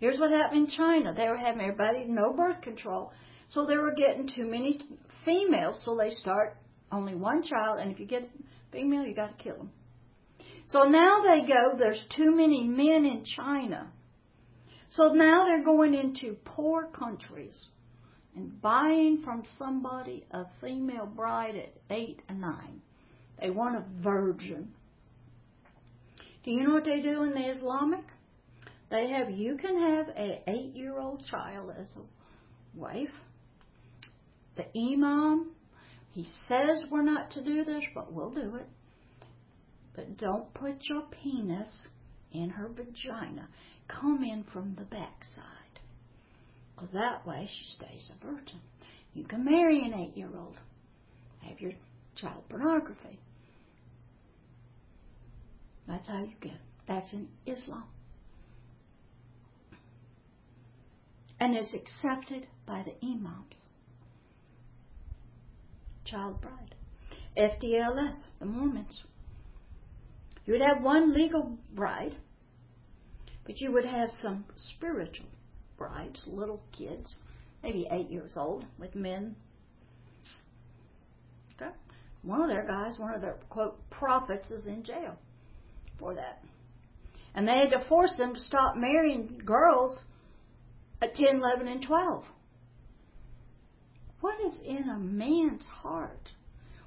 Here's 0.00 0.18
what 0.18 0.30
happened 0.30 0.66
in 0.66 0.70
China. 0.76 1.14
They 1.14 1.26
were 1.28 1.38
having 1.38 1.62
everybody 1.62 2.04
no 2.06 2.34
birth 2.34 2.60
control. 2.60 3.12
So 3.48 3.64
they 3.64 3.78
were 3.78 3.94
getting 3.94 4.28
too 4.28 4.44
many 4.44 4.78
females, 5.24 5.80
so 5.86 5.96
they 5.96 6.10
start 6.10 6.58
only 6.92 7.14
one 7.14 7.42
child, 7.44 7.78
and 7.78 7.90
if 7.90 7.98
you 7.98 8.04
get 8.04 8.28
female, 8.72 9.06
you 9.06 9.14
got 9.14 9.38
to 9.38 9.42
kill 9.42 9.56
them. 9.56 9.70
So 10.74 10.82
now 10.82 11.22
they 11.22 11.46
go, 11.46 11.76
there's 11.78 12.04
too 12.16 12.34
many 12.34 12.64
men 12.64 13.04
in 13.04 13.24
China. 13.36 13.92
So 14.90 15.12
now 15.12 15.44
they're 15.44 15.64
going 15.64 15.94
into 15.94 16.36
poor 16.44 16.88
countries 16.88 17.54
and 18.34 18.60
buying 18.60 19.22
from 19.24 19.44
somebody 19.56 20.26
a 20.32 20.46
female 20.60 21.06
bride 21.06 21.54
at 21.54 21.74
eight 21.90 22.22
or 22.28 22.34
nine. 22.34 22.82
They 23.40 23.50
want 23.50 23.76
a 23.76 23.84
virgin. 24.02 24.70
Do 26.44 26.50
you 26.50 26.66
know 26.66 26.74
what 26.74 26.84
they 26.84 27.00
do 27.00 27.22
in 27.22 27.34
the 27.34 27.50
Islamic? 27.52 28.04
They 28.90 29.10
have 29.10 29.30
you 29.30 29.56
can 29.56 29.80
have 29.80 30.08
an 30.08 30.38
eight 30.48 30.74
year 30.74 30.98
old 30.98 31.24
child 31.30 31.70
as 31.80 31.94
a 31.96 32.76
wife. 32.76 33.14
The 34.56 34.66
imam, 34.76 35.52
he 36.10 36.26
says 36.48 36.84
we're 36.90 37.02
not 37.02 37.30
to 37.32 37.44
do 37.44 37.64
this, 37.64 37.84
but 37.94 38.12
we'll 38.12 38.30
do 38.30 38.56
it. 38.56 38.66
But 39.94 40.16
don't 40.18 40.52
put 40.54 40.76
your 40.88 41.02
penis 41.22 41.68
in 42.32 42.50
her 42.50 42.68
vagina 42.68 43.48
come 43.88 44.24
in 44.24 44.44
from 44.52 44.74
the 44.76 44.84
backside. 44.84 45.44
Because 46.74 46.90
that 46.92 47.26
way 47.26 47.48
she 47.48 47.64
stays 47.76 48.10
a 48.10 48.26
virgin. 48.26 48.60
You 49.14 49.24
can 49.24 49.44
marry 49.44 49.84
an 49.84 49.94
eight 49.94 50.16
year 50.16 50.30
old, 50.36 50.56
have 51.42 51.60
your 51.60 51.72
child 52.16 52.42
pornography. 52.48 53.20
That's 55.86 56.08
how 56.08 56.20
you 56.20 56.32
get 56.40 56.52
it. 56.52 56.60
That's 56.88 57.12
in 57.12 57.28
Islam. 57.46 57.84
And 61.38 61.54
it's 61.54 61.74
accepted 61.74 62.46
by 62.66 62.84
the 62.84 63.06
imams. 63.06 63.64
Child 66.04 66.40
bride. 66.40 66.74
FDLS, 67.36 68.14
the 68.38 68.46
Mormons. 68.46 69.02
You 70.44 70.52
would 70.52 70.62
have 70.62 70.82
one 70.82 71.14
legal 71.14 71.58
bride 71.74 72.16
but 73.44 73.60
you 73.60 73.72
would 73.72 73.84
have 73.84 74.10
some 74.22 74.44
spiritual 74.56 75.26
brides, 75.76 76.22
little 76.26 76.62
kids, 76.76 77.14
maybe 77.62 77.86
eight 77.90 78.10
years 78.10 78.32
old, 78.36 78.64
with 78.78 78.94
men. 78.94 79.36
Okay? 81.54 81.70
One 82.22 82.40
of 82.40 82.48
their 82.48 82.66
guys, 82.66 82.98
one 82.98 83.14
of 83.14 83.20
their, 83.20 83.36
quote, 83.50 83.78
prophets 83.90 84.50
is 84.50 84.66
in 84.66 84.82
jail 84.82 85.16
for 85.98 86.14
that. 86.14 86.42
And 87.34 87.46
they 87.46 87.58
had 87.58 87.70
to 87.70 87.84
force 87.88 88.12
them 88.16 88.34
to 88.34 88.40
stop 88.40 88.76
marrying 88.76 89.42
girls 89.44 90.04
at 91.02 91.14
10, 91.14 91.36
11, 91.36 91.68
and 91.68 91.82
12. 91.82 92.24
What 94.20 94.40
is 94.40 94.56
in 94.64 94.88
a 94.88 94.98
man's 94.98 95.66
heart? 95.66 96.30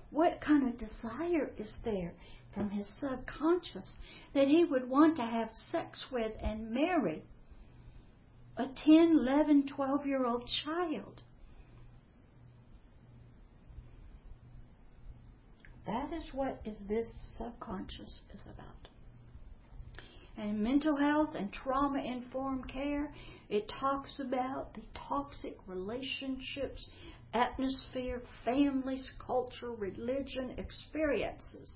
What 0.09 0.41
kind 0.41 0.67
of 0.67 0.79
desire 0.79 1.51
is 1.57 1.71
there 1.83 2.13
from 2.57 2.71
his 2.71 2.87
subconscious 2.99 3.95
that 4.33 4.47
he 4.47 4.65
would 4.65 4.89
want 4.89 5.15
to 5.15 5.21
have 5.21 5.49
sex 5.71 6.03
with 6.11 6.31
and 6.41 6.71
marry 6.71 7.21
a 8.57 8.65
10, 8.83 9.19
11, 9.21 9.67
12 9.67 10.07
year 10.07 10.25
old 10.25 10.49
child. 10.65 11.21
That 15.85 16.11
is 16.11 16.23
what 16.33 16.59
is 16.65 16.79
this 16.89 17.05
subconscious 17.37 18.21
is 18.33 18.41
about. 18.51 18.87
And 20.35 20.59
mental 20.59 20.97
health 20.97 21.35
and 21.35 21.53
trauma 21.53 21.99
informed 21.99 22.67
care, 22.71 23.13
it 23.49 23.71
talks 23.79 24.19
about 24.19 24.73
the 24.73 24.81
toxic 25.07 25.55
relationships, 25.67 26.87
atmosphere, 27.33 28.23
families, 28.43 29.07
culture, 29.19 29.71
religion, 29.71 30.55
experiences 30.57 31.69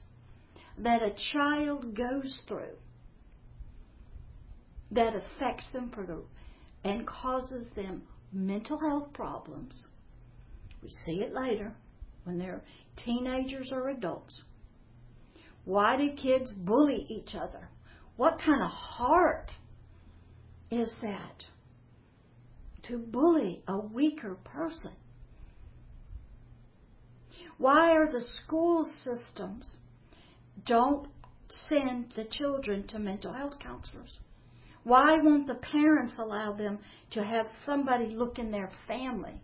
that 0.77 1.01
a 1.01 1.13
child 1.33 1.95
goes 1.95 2.37
through 2.47 2.77
that 4.91 5.13
affects 5.15 5.65
them 5.73 5.91
for 5.93 6.05
the, 6.05 6.21
and 6.83 7.07
causes 7.07 7.67
them 7.75 8.03
mental 8.33 8.79
health 8.79 9.13
problems. 9.13 9.85
We 10.83 10.89
see 11.05 11.21
it 11.21 11.33
later 11.33 11.73
when 12.23 12.37
they're 12.37 12.63
teenagers 12.97 13.69
or 13.71 13.89
adults. 13.89 14.41
Why 15.63 15.97
do 15.97 16.11
kids 16.15 16.51
bully 16.51 17.05
each 17.09 17.35
other? 17.35 17.69
What 18.17 18.39
kind 18.43 18.61
of 18.61 18.69
heart 18.69 19.51
is 20.69 20.91
that 21.01 21.45
to 22.83 22.97
bully 22.97 23.63
a 23.67 23.77
weaker 23.79 24.35
person? 24.43 24.93
Why 27.57 27.91
are 27.91 28.11
the 28.11 28.21
school 28.43 28.91
systems 29.03 29.75
don't 30.65 31.07
send 31.69 32.13
the 32.15 32.25
children 32.25 32.87
to 32.87 32.99
mental 32.99 33.33
health 33.33 33.59
counselors? 33.59 34.19
Why 34.83 35.17
won't 35.19 35.47
the 35.47 35.55
parents 35.55 36.15
allow 36.17 36.53
them 36.53 36.79
to 37.11 37.23
have 37.23 37.45
somebody 37.65 38.07
look 38.07 38.39
in 38.39 38.51
their 38.51 38.71
family? 38.87 39.41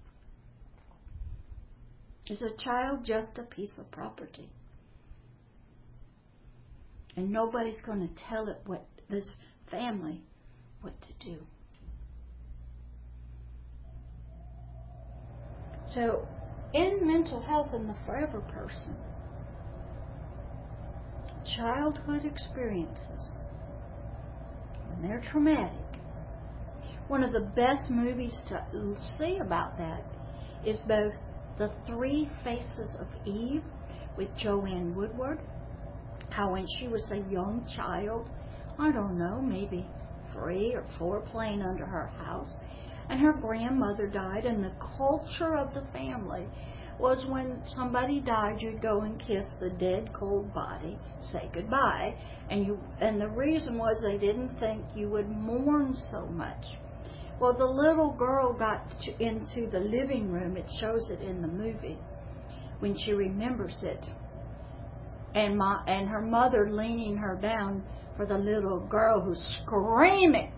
Is 2.30 2.42
a 2.42 2.56
child 2.62 3.06
just 3.06 3.38
a 3.38 3.44
piece 3.44 3.78
of 3.78 3.90
property? 3.92 4.50
And 7.16 7.32
nobody's 7.32 7.82
going 7.86 8.08
to 8.08 8.24
tell 8.30 8.48
it 8.48 8.60
what 8.66 8.86
this 9.10 9.30
family 9.72 10.22
what 10.82 10.94
to 11.02 11.26
do. 11.26 11.38
So, 15.94 16.28
in 16.74 17.08
mental 17.08 17.42
health 17.42 17.74
and 17.74 17.90
the 17.90 17.96
forever 18.06 18.42
person, 18.42 18.98
childhood 21.56 22.26
experiences, 22.26 23.34
when 24.90 25.08
they're 25.08 25.22
traumatic, 25.32 25.72
one 27.08 27.24
of 27.24 27.32
the 27.32 27.52
best 27.56 27.90
movies 27.90 28.38
to 28.50 28.62
see 29.18 29.40
about 29.40 29.78
that 29.78 30.04
is 30.66 30.78
both 30.88 31.14
The 31.58 31.72
Three 31.86 32.30
Faces 32.44 32.96
of 33.00 33.08
Eve 33.26 33.64
with 34.18 34.36
Joanne 34.38 34.94
Woodward. 34.96 35.40
How 36.30 36.52
when 36.52 36.66
she 36.78 36.88
was 36.88 37.10
a 37.12 37.18
young 37.32 37.66
child, 37.76 38.30
I 38.78 38.92
don't 38.92 39.18
know, 39.18 39.42
maybe 39.42 39.88
three 40.34 40.74
or 40.74 40.86
four, 41.00 41.22
playing 41.22 41.62
under 41.62 41.86
her 41.86 42.08
house, 42.08 42.50
and 43.10 43.22
her 43.22 43.34
grandmother 43.34 44.08
died, 44.08 44.46
and 44.46 44.64
the 44.64 44.74
culture 44.98 45.56
of 45.56 45.74
the 45.74 45.86
family 45.94 46.46
was 47.00 47.26
when 47.28 47.62
somebody 47.76 48.22
died, 48.22 48.58
you'd 48.60 48.82
go 48.82 49.02
and 49.02 49.20
kiss 49.20 49.46
the 49.60 49.70
dead, 49.70 50.12
cold 50.14 50.54
body, 50.54 50.98
say 51.32 51.50
goodbye, 51.54 52.16
and 52.50 52.66
you. 52.66 52.80
And 53.00 53.22
the 53.22 53.30
reason 53.30 53.78
was 53.78 54.02
they 54.02 54.18
didn't 54.18 54.60
think 54.60 54.84
you 54.96 55.10
would 55.10 55.30
mourn 55.30 55.96
so 56.12 56.26
much. 56.28 56.64
Well, 57.40 57.56
the 57.56 57.66
little 57.66 58.14
girl 58.14 58.52
got 58.52 58.82
into 59.20 59.70
the 59.70 59.80
living 59.80 60.32
room. 60.32 60.58
It 60.58 60.66
shows 60.80 61.10
it 61.12 61.22
in 61.22 61.42
the 61.42 61.48
movie 61.48 62.00
when 62.80 62.96
she 63.06 63.14
remembers 63.14 63.78
it, 63.84 64.04
and 65.36 65.58
my 65.58 65.84
and 65.88 66.10
her 66.10 66.22
mother 66.22 66.70
leaning 66.72 67.18
her 67.18 67.36
down 67.36 67.84
for 68.16 68.26
the 68.26 68.38
little 68.38 68.80
girl 68.88 69.22
who's 69.22 69.56
screaming 69.62 70.52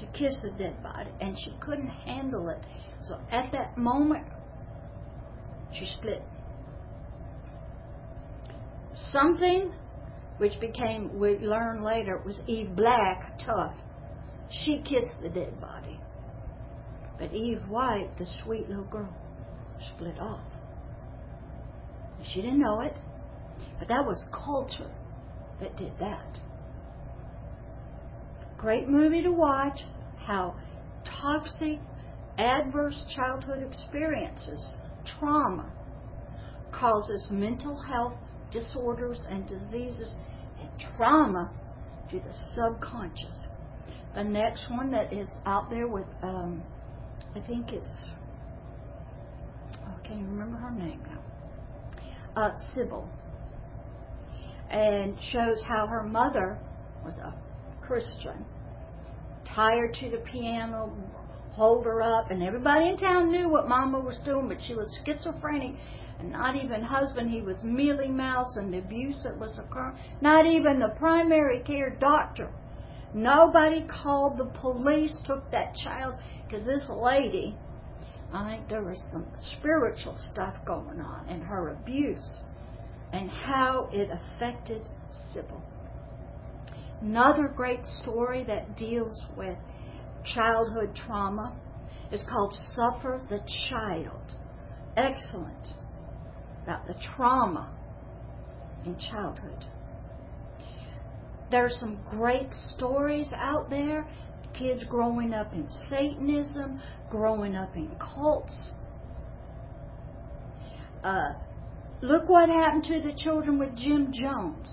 to 0.00 0.06
kiss 0.06 0.34
the 0.42 0.50
dead 0.58 0.82
body, 0.82 1.10
and 1.20 1.36
she 1.38 1.52
couldn't 1.60 1.88
handle 1.88 2.48
it. 2.48 2.58
So 3.06 3.20
at 3.30 3.52
that 3.52 3.78
moment, 3.78 4.26
she 5.78 5.86
split. 5.86 6.22
Something 8.94 9.72
which 10.38 10.58
became, 10.60 11.18
we 11.18 11.38
learned 11.38 11.84
later, 11.84 12.20
was 12.24 12.40
Eve 12.46 12.74
Black, 12.76 13.38
tough. 13.44 13.74
She 14.50 14.78
kissed 14.78 15.20
the 15.22 15.28
dead 15.28 15.60
body. 15.60 15.98
But 17.18 17.32
Eve 17.32 17.62
White, 17.68 18.16
the 18.18 18.26
sweet 18.42 18.68
little 18.68 18.84
girl, 18.84 19.14
split 19.94 20.18
off. 20.18 20.46
She 22.32 22.40
didn't 22.40 22.60
know 22.60 22.80
it, 22.80 22.96
but 23.78 23.88
that 23.88 24.04
was 24.06 24.28
culture 24.32 24.90
that 25.60 25.76
did 25.76 25.92
that 26.00 26.38
great 28.64 28.88
movie 28.88 29.22
to 29.22 29.30
watch 29.30 29.78
how 30.16 30.54
toxic, 31.20 31.78
adverse 32.38 33.04
childhood 33.14 33.62
experiences, 33.62 34.64
trauma, 35.18 35.70
causes 36.72 37.26
mental 37.30 37.80
health 37.80 38.14
disorders 38.50 39.26
and 39.30 39.46
diseases 39.48 40.14
and 40.60 40.68
trauma 40.96 41.50
to 42.10 42.18
the 42.18 42.34
subconscious. 42.54 43.46
The 44.14 44.24
next 44.24 44.70
one 44.70 44.90
that 44.92 45.12
is 45.12 45.28
out 45.44 45.70
there 45.70 45.88
with, 45.88 46.06
um, 46.22 46.62
I 47.34 47.40
think 47.40 47.72
it's, 47.72 47.86
oh, 49.86 49.94
I 49.98 50.06
can't 50.06 50.20
remember 50.20 50.56
her 50.58 50.70
name 50.70 51.02
now, 51.06 52.42
uh, 52.42 52.50
Sybil, 52.74 53.08
and 54.70 55.16
shows 55.32 55.62
how 55.66 55.86
her 55.86 56.02
mother 56.02 56.58
was 57.04 57.16
a 57.16 57.34
Christian 57.84 58.44
tie 59.54 59.76
her 59.76 59.88
to 59.88 60.10
the 60.10 60.18
piano, 60.18 60.92
hold 61.54 61.84
her 61.84 62.02
up, 62.02 62.30
and 62.30 62.42
everybody 62.42 62.88
in 62.88 62.96
town 62.96 63.30
knew 63.30 63.48
what 63.48 63.68
Mama 63.68 64.00
was 64.00 64.20
doing, 64.24 64.48
but 64.48 64.58
she 64.60 64.74
was 64.74 64.96
schizophrenic, 65.04 65.76
and 66.18 66.30
not 66.30 66.56
even 66.56 66.82
husband, 66.82 67.30
he 67.30 67.42
was 67.42 67.62
mealy 67.62 68.08
mouse, 68.08 68.56
and 68.56 68.72
the 68.72 68.78
abuse 68.78 69.16
that 69.24 69.38
was 69.38 69.58
occurring, 69.58 69.96
not 70.20 70.46
even 70.46 70.78
the 70.78 70.94
primary 70.98 71.60
care 71.60 71.90
doctor. 71.90 72.50
Nobody 73.12 73.86
called 73.86 74.38
the 74.38 74.46
police, 74.60 75.16
took 75.24 75.48
that 75.52 75.74
child, 75.76 76.14
because 76.46 76.66
this 76.66 76.82
lady, 76.88 77.56
I 78.32 78.56
think 78.56 78.68
there 78.68 78.82
was 78.82 79.00
some 79.12 79.26
spiritual 79.58 80.16
stuff 80.32 80.54
going 80.66 81.00
on 81.00 81.28
in 81.28 81.40
her 81.40 81.68
abuse 81.68 82.30
and 83.12 83.30
how 83.30 83.88
it 83.92 84.10
affected 84.10 84.82
Sybil. 85.32 85.62
Another 87.00 87.46
great 87.46 87.84
story 88.02 88.42
that 88.44 88.76
deals 88.76 89.22
with 89.36 89.56
childhood 90.24 90.94
trauma 91.06 91.54
is 92.12 92.22
called 92.28 92.54
Suffer 92.74 93.20
the 93.28 93.40
Child. 93.68 94.20
Excellent. 94.96 95.68
About 96.62 96.86
the 96.86 96.94
trauma 97.16 97.70
in 98.86 98.96
childhood. 98.98 99.64
There's 101.50 101.76
some 101.78 101.98
great 102.10 102.52
stories 102.74 103.28
out 103.34 103.68
there. 103.70 104.06
Kids 104.58 104.84
growing 104.88 105.34
up 105.34 105.52
in 105.52 105.68
Satanism, 105.90 106.80
growing 107.10 107.56
up 107.56 107.74
in 107.76 107.90
cults. 107.98 108.56
Uh, 111.02 111.34
look 112.00 112.28
what 112.28 112.48
happened 112.48 112.84
to 112.84 113.00
the 113.00 113.12
children 113.16 113.58
with 113.58 113.76
Jim 113.76 114.12
Jones. 114.12 114.68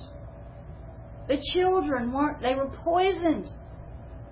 The 1.28 1.42
children 1.54 2.14
weren't, 2.14 2.42
they 2.42 2.56
were 2.56 2.70
poisoned 2.70 3.50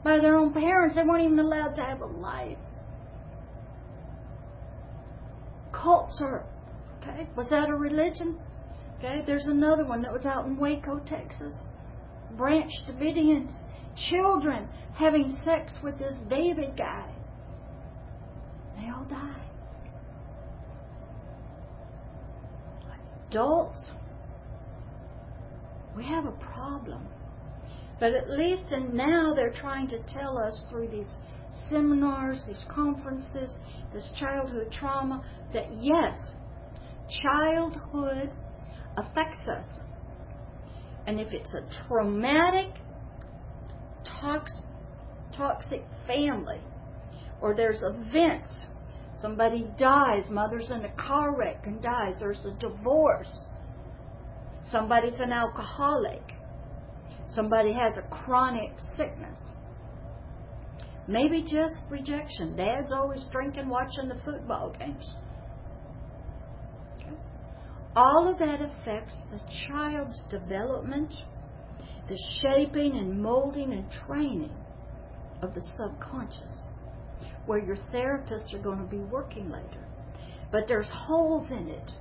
by 0.04 0.20
their 0.20 0.38
own 0.38 0.54
parents. 0.54 0.96
They 0.96 1.04
weren't 1.04 1.26
even 1.26 1.40
allowed 1.40 1.76
to 1.76 1.84
have 1.84 2.02
a 2.02 2.06
life. 2.06 2.58
Cults 5.72 6.20
are, 6.22 6.46
okay, 7.02 7.28
was 7.36 7.50
that 7.50 7.70
a 7.70 7.76
religion? 7.76 8.40
Okay, 8.98 9.24
there's 9.26 9.46
another 9.46 9.86
one 9.86 10.02
that 10.02 10.12
was 10.12 10.26
out 10.26 10.46
in 10.46 10.58
Waco, 10.58 11.00
Texas. 11.00 11.54
Branch 12.36 12.72
Davidians, 12.88 13.52
children 14.10 14.68
having 14.96 15.38
sex 15.46 15.74
with 15.84 15.98
this 15.98 16.16
David 16.30 16.78
guy. 16.78 17.10
They 18.78 18.90
all 18.90 19.06
died. 19.06 19.36
Adults 23.30 23.92
we 25.96 26.06
have 26.06 26.26
a 26.26 26.32
problem. 26.32 27.06
But 28.00 28.14
at 28.14 28.30
least 28.30 28.72
and 28.72 28.94
now 28.94 29.34
they're 29.36 29.54
trying 29.54 29.88
to 29.90 30.00
tell 30.04 30.38
us 30.38 30.66
through 30.70 30.90
these 30.90 31.14
seminars, 31.70 32.42
these 32.48 32.64
conferences, 32.70 33.58
this 33.94 34.10
childhood 34.20 34.72
trauma, 34.72 35.24
that 35.54 35.68
yes, 35.72 36.18
childhood 37.22 38.32
affects 38.96 39.42
us. 39.48 39.66
And 41.08 41.20
if 41.20 41.34
it's 41.34 41.54
a 41.54 41.88
traumatic, 41.88 42.72
toxic, 44.22 44.64
toxic 45.36 45.84
family, 46.06 46.62
or 47.42 47.56
there's 47.56 47.82
events, 47.82 48.52
somebody 49.22 49.68
dies, 49.78 50.24
mother's 50.30 50.70
in 50.70 50.86
a 50.86 50.92
car 50.92 51.36
wreck 51.36 51.66
and 51.66 51.82
dies, 51.82 52.16
there's 52.20 52.46
a 52.46 52.52
divorce, 52.60 53.46
Somebody's 54.72 55.20
an 55.20 55.32
alcoholic. 55.32 56.22
Somebody 57.34 57.74
has 57.74 57.98
a 57.98 58.02
chronic 58.10 58.72
sickness. 58.98 59.40
Maybe 61.08 61.42
just 61.42 61.76
rejection. 61.90 62.56
Dad's 62.56 62.92
always 62.92 63.24
drinking, 63.32 63.68
watching 63.68 64.08
the 64.08 64.20
football 64.24 64.76
games. 64.78 65.14
Okay. 66.98 67.16
All 67.96 68.28
of 68.32 68.38
that 68.40 68.62
affects 68.62 69.16
the 69.32 69.40
child's 69.68 70.22
development, 70.30 71.14
the 72.08 72.18
shaping 72.42 72.98
and 72.98 73.22
molding 73.22 73.74
and 73.74 73.86
training 74.08 74.54
of 75.42 75.54
the 75.54 75.62
subconscious, 75.78 76.68
where 77.46 77.60
your 77.60 77.78
therapists 77.94 78.54
are 78.54 78.62
going 78.62 78.80
to 78.80 78.86
be 78.86 78.98
working 78.98 79.50
later. 79.50 79.88
But 80.52 80.68
there's 80.68 80.90
holes 80.92 81.50
in 81.52 81.68
it 81.70 81.92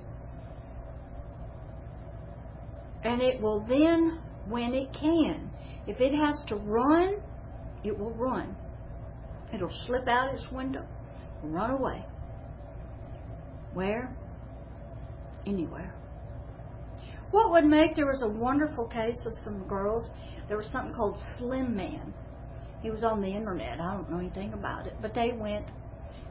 and 3.03 3.21
it 3.21 3.41
will 3.41 3.65
then, 3.67 4.19
when 4.49 4.73
it 4.73 4.89
can, 4.93 5.49
if 5.87 5.99
it 5.99 6.13
has 6.13 6.41
to 6.47 6.55
run, 6.55 7.15
it 7.83 7.97
will 7.97 8.11
run. 8.11 8.55
It'll 9.53 9.71
slip 9.85 10.07
out 10.07 10.33
its 10.35 10.51
window 10.51 10.85
and 11.41 11.53
run 11.53 11.71
away. 11.71 12.05
Where? 13.73 14.15
Anywhere. 15.45 15.93
What 17.31 17.51
would 17.51 17.65
make 17.65 17.95
there 17.95 18.07
was 18.07 18.23
a 18.23 18.27
wonderful 18.27 18.85
case 18.87 19.23
of 19.25 19.33
some 19.43 19.67
girls. 19.67 20.09
There 20.47 20.57
was 20.57 20.67
something 20.71 20.93
called 20.93 21.17
Slim 21.37 21.75
Man. 21.75 22.13
He 22.81 22.89
was 22.89 23.03
on 23.03 23.21
the 23.21 23.27
internet. 23.27 23.79
I 23.79 23.93
don't 23.93 24.09
know 24.09 24.19
anything 24.19 24.53
about 24.53 24.87
it, 24.87 24.95
but 25.01 25.13
they 25.13 25.31
went 25.31 25.65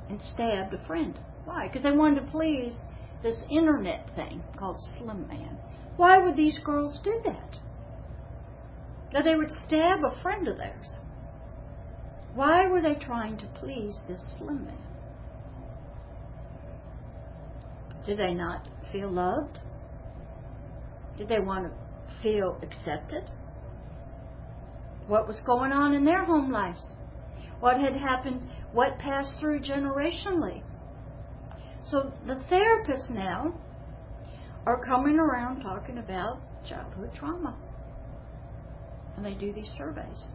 and 0.08 0.20
stabbed 0.34 0.74
a 0.74 0.84
friend. 0.86 1.18
Why? 1.44 1.68
Because 1.68 1.82
they 1.82 1.92
wanted 1.92 2.20
to 2.20 2.30
please 2.32 2.74
this 3.22 3.40
internet 3.50 4.08
thing 4.16 4.42
called 4.56 4.80
Slim 4.98 5.28
Man. 5.28 5.56
Why 5.96 6.18
would 6.18 6.36
these 6.36 6.58
girls 6.64 6.98
do 7.04 7.20
that? 7.24 7.58
That 9.12 9.24
they 9.24 9.34
would 9.34 9.50
stab 9.66 10.04
a 10.04 10.22
friend 10.22 10.46
of 10.48 10.58
theirs. 10.58 10.88
Why 12.34 12.66
were 12.68 12.82
they 12.82 12.94
trying 12.94 13.38
to 13.38 13.46
please 13.60 13.98
this 14.08 14.20
Slim 14.38 14.66
Man? 14.66 14.78
Did 18.06 18.18
they 18.18 18.34
not 18.34 18.68
feel 18.92 19.10
loved? 19.10 19.58
Did 21.16 21.28
they 21.28 21.40
want 21.40 21.64
to 21.64 22.22
feel 22.22 22.58
accepted? 22.62 23.30
What 25.06 25.26
was 25.26 25.40
going 25.44 25.72
on 25.72 25.94
in 25.94 26.04
their 26.04 26.24
home 26.24 26.52
lives? 26.52 26.84
What 27.60 27.80
had 27.80 27.96
happened? 27.96 28.42
What 28.72 28.98
passed 28.98 29.34
through 29.40 29.60
generationally? 29.60 30.62
So 31.90 32.12
the 32.26 32.34
therapists 32.50 33.10
now 33.10 33.54
are 34.66 34.84
coming 34.84 35.18
around 35.18 35.62
talking 35.62 35.98
about 35.98 36.40
childhood 36.68 37.10
trauma. 37.14 37.56
And 39.18 39.26
they 39.26 39.34
do 39.34 39.52
these 39.52 39.66
surveys. 39.76 40.26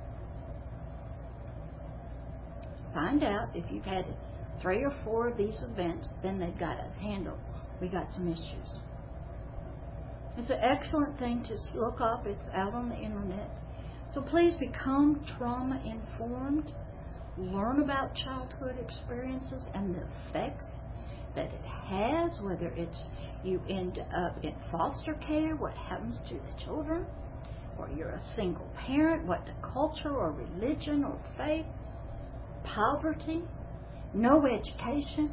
Find 2.94 3.24
out 3.24 3.48
if 3.56 3.64
you've 3.72 3.86
had 3.86 4.06
three 4.62 4.84
or 4.84 4.94
four 5.06 5.30
of 5.30 5.38
these 5.38 5.58
events, 5.72 6.06
then 6.22 6.38
they've 6.38 6.60
got 6.60 6.76
a 6.82 6.92
handle. 7.00 7.38
We 7.80 7.88
got 7.88 8.12
some 8.12 8.28
issues. 8.28 8.70
It's 10.38 10.50
an 10.50 10.60
excellent 10.62 11.18
thing 11.18 11.46
to 11.46 11.80
look 11.80 12.02
up. 12.02 12.28
It's 12.28 12.44
out 12.54 12.74
on 12.74 12.90
the 12.90 12.98
internet. 12.98 13.50
So 14.14 14.22
please 14.22 14.54
become 14.56 15.26
trauma 15.38 15.82
informed. 15.86 16.74
Learn 17.38 17.82
about 17.82 18.14
childhood 18.16 18.76
experiences 18.84 19.64
and 19.74 19.96
the 19.96 20.04
effects 20.28 20.66
that 21.38 21.54
it 21.54 21.64
has, 21.64 22.32
whether 22.42 22.68
it's 22.76 23.02
you 23.46 23.62
end 23.70 24.00
up 24.14 24.44
in 24.44 24.54
foster 24.74 25.14
care, 25.26 25.56
what 25.56 25.74
happens 25.74 26.20
to 26.28 26.34
the 26.34 26.66
children, 26.66 27.06
or 27.78 27.90
you're 27.96 28.12
a 28.12 28.22
single 28.36 28.68
parent, 28.88 29.26
what 29.26 29.46
the 29.46 29.54
culture 29.62 30.16
or 30.16 30.32
religion 30.32 31.04
or 31.04 31.20
faith, 31.38 31.66
poverty, 32.64 33.42
no 34.14 34.46
education, 34.46 35.32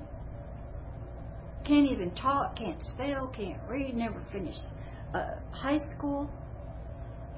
can't 1.64 1.90
even 1.90 2.10
talk, 2.12 2.56
can't 2.56 2.82
spell, 2.84 3.28
can't 3.28 3.60
read, 3.68 3.94
never 3.94 4.22
finished 4.32 4.60
uh, 5.14 5.34
high 5.50 5.78
school, 5.96 6.30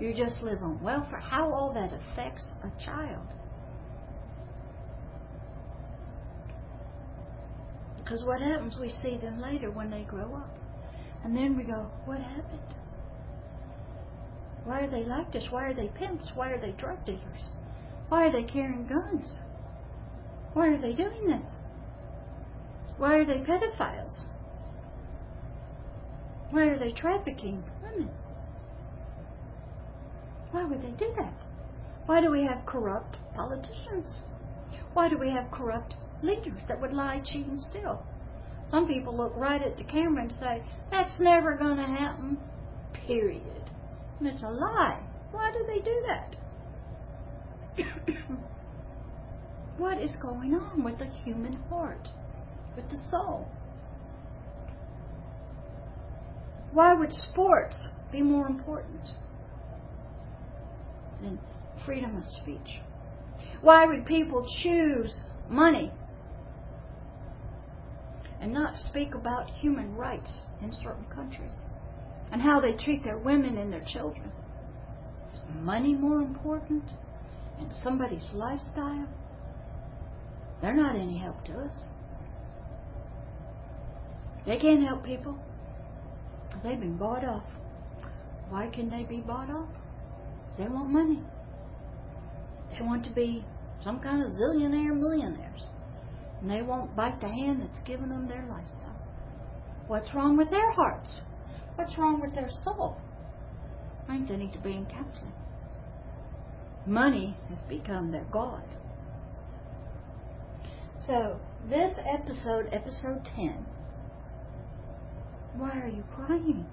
you 0.00 0.14
just 0.14 0.42
live 0.42 0.62
on 0.62 0.82
welfare, 0.82 1.20
how 1.20 1.52
all 1.52 1.72
that 1.74 1.92
affects 1.92 2.44
a 2.62 2.84
child. 2.84 3.26
Because 7.98 8.24
what 8.24 8.40
happens, 8.40 8.76
we 8.80 8.90
see 8.90 9.16
them 9.16 9.40
later 9.40 9.70
when 9.70 9.90
they 9.90 10.02
grow 10.02 10.34
up. 10.34 10.50
And 11.24 11.36
then 11.36 11.56
we 11.56 11.62
go, 11.62 11.88
what 12.04 12.18
happened? 12.18 12.74
Why 14.64 14.82
are 14.82 14.90
they 14.90 15.04
this? 15.32 15.50
Why 15.50 15.64
are 15.64 15.74
they 15.74 15.88
pimps? 15.88 16.30
Why 16.34 16.50
are 16.52 16.60
they 16.60 16.72
drug 16.72 17.04
dealers? 17.04 17.50
Why 18.08 18.26
are 18.26 18.32
they 18.32 18.44
carrying 18.44 18.86
guns? 18.86 19.38
Why 20.52 20.68
are 20.68 20.80
they 20.80 20.92
doing 20.92 21.26
this? 21.26 21.44
Why 22.98 23.16
are 23.16 23.24
they 23.24 23.38
pedophiles? 23.38 24.24
Why 26.50 26.64
are 26.66 26.78
they 26.78 26.92
trafficking 26.92 27.64
women? 27.82 28.10
Why 30.50 30.64
would 30.64 30.82
they 30.82 30.90
do 30.90 31.12
that? 31.16 31.32
Why 32.06 32.20
do 32.20 32.30
we 32.30 32.44
have 32.44 32.66
corrupt 32.66 33.16
politicians? 33.34 34.20
Why 34.92 35.08
do 35.08 35.16
we 35.16 35.30
have 35.30 35.50
corrupt 35.50 35.94
leaders 36.22 36.60
that 36.68 36.80
would 36.80 36.92
lie, 36.92 37.20
cheat, 37.24 37.46
and 37.46 37.60
steal? 37.60 38.04
Some 38.68 38.86
people 38.86 39.16
look 39.16 39.32
right 39.36 39.62
at 39.62 39.78
the 39.78 39.84
camera 39.84 40.22
and 40.22 40.32
say, 40.32 40.62
that's 40.90 41.18
never 41.18 41.56
going 41.56 41.78
to 41.78 41.84
happen, 41.84 42.38
period. 42.92 43.61
It's 44.24 44.42
a 44.42 44.48
lie. 44.48 45.00
Why 45.32 45.50
do 45.52 45.64
they 45.66 45.80
do 45.80 46.04
that? 46.06 46.36
what 49.78 49.98
is 49.98 50.14
going 50.20 50.54
on 50.54 50.84
with 50.84 50.98
the 50.98 51.06
human 51.24 51.54
heart, 51.68 52.08
with 52.76 52.88
the 52.88 52.98
soul? 53.10 53.48
Why 56.72 56.94
would 56.94 57.12
sports 57.12 57.88
be 58.12 58.22
more 58.22 58.46
important 58.46 59.10
than 61.20 61.40
freedom 61.84 62.16
of 62.16 62.24
speech? 62.24 62.80
Why 63.60 63.86
would 63.86 64.06
people 64.06 64.46
choose 64.62 65.18
money 65.48 65.92
and 68.40 68.52
not 68.52 68.76
speak 68.76 69.14
about 69.14 69.50
human 69.50 69.96
rights 69.96 70.42
in 70.60 70.72
certain 70.72 71.06
countries 71.06 71.54
and 72.32 72.40
how 72.40 72.60
they 72.60 72.72
treat 72.72 73.04
their 73.04 73.18
women 73.18 73.58
and 73.58 73.72
their 73.72 73.84
children? 73.86 74.32
Is 75.34 75.42
money 75.60 75.94
more 75.94 76.20
important 76.20 76.84
and 77.58 77.70
somebody's 77.84 78.24
lifestyle? 78.32 79.08
They're 80.60 80.74
not 80.74 80.96
any 80.96 81.18
help 81.18 81.44
to 81.44 81.52
us. 81.52 81.84
They 84.46 84.56
can't 84.56 84.82
help 84.82 85.04
people. 85.04 85.38
They've 86.64 86.80
been 86.80 86.96
bought 86.96 87.24
off. 87.24 87.44
Why 88.48 88.68
can 88.68 88.90
they 88.90 89.02
be 89.02 89.20
bought 89.20 89.50
off? 89.50 89.68
They 90.58 90.64
want 90.64 90.90
money. 90.90 91.20
They 92.70 92.84
want 92.84 93.04
to 93.04 93.10
be 93.10 93.44
some 93.82 94.00
kind 94.00 94.22
of 94.22 94.32
zillionaire 94.32 94.96
millionaires. 94.98 95.62
And 96.40 96.50
they 96.50 96.62
won't 96.62 96.94
bite 96.96 97.20
the 97.20 97.28
hand 97.28 97.62
that's 97.62 97.80
given 97.86 98.08
them 98.08 98.28
their 98.28 98.44
lifestyle. 98.48 99.00
What's 99.86 100.14
wrong 100.14 100.36
with 100.36 100.50
their 100.50 100.72
hearts? 100.72 101.20
What's 101.76 101.96
wrong 101.98 102.20
with 102.20 102.34
their 102.34 102.50
soul? 102.62 102.98
I 104.08 104.16
think 104.16 104.28
they 104.28 104.36
need 104.36 104.52
to 104.52 104.58
be 104.58 104.72
in 104.72 104.86
counseling. 104.86 105.32
Money 106.86 107.36
has 107.48 107.58
become 107.68 108.10
their 108.10 108.26
God. 108.30 108.64
So, 111.06 111.40
this 111.68 111.92
episode, 112.12 112.68
episode 112.72 113.24
10, 113.36 113.66
why 115.56 115.70
are 115.80 115.88
you 115.88 116.04
crying? 116.14 116.66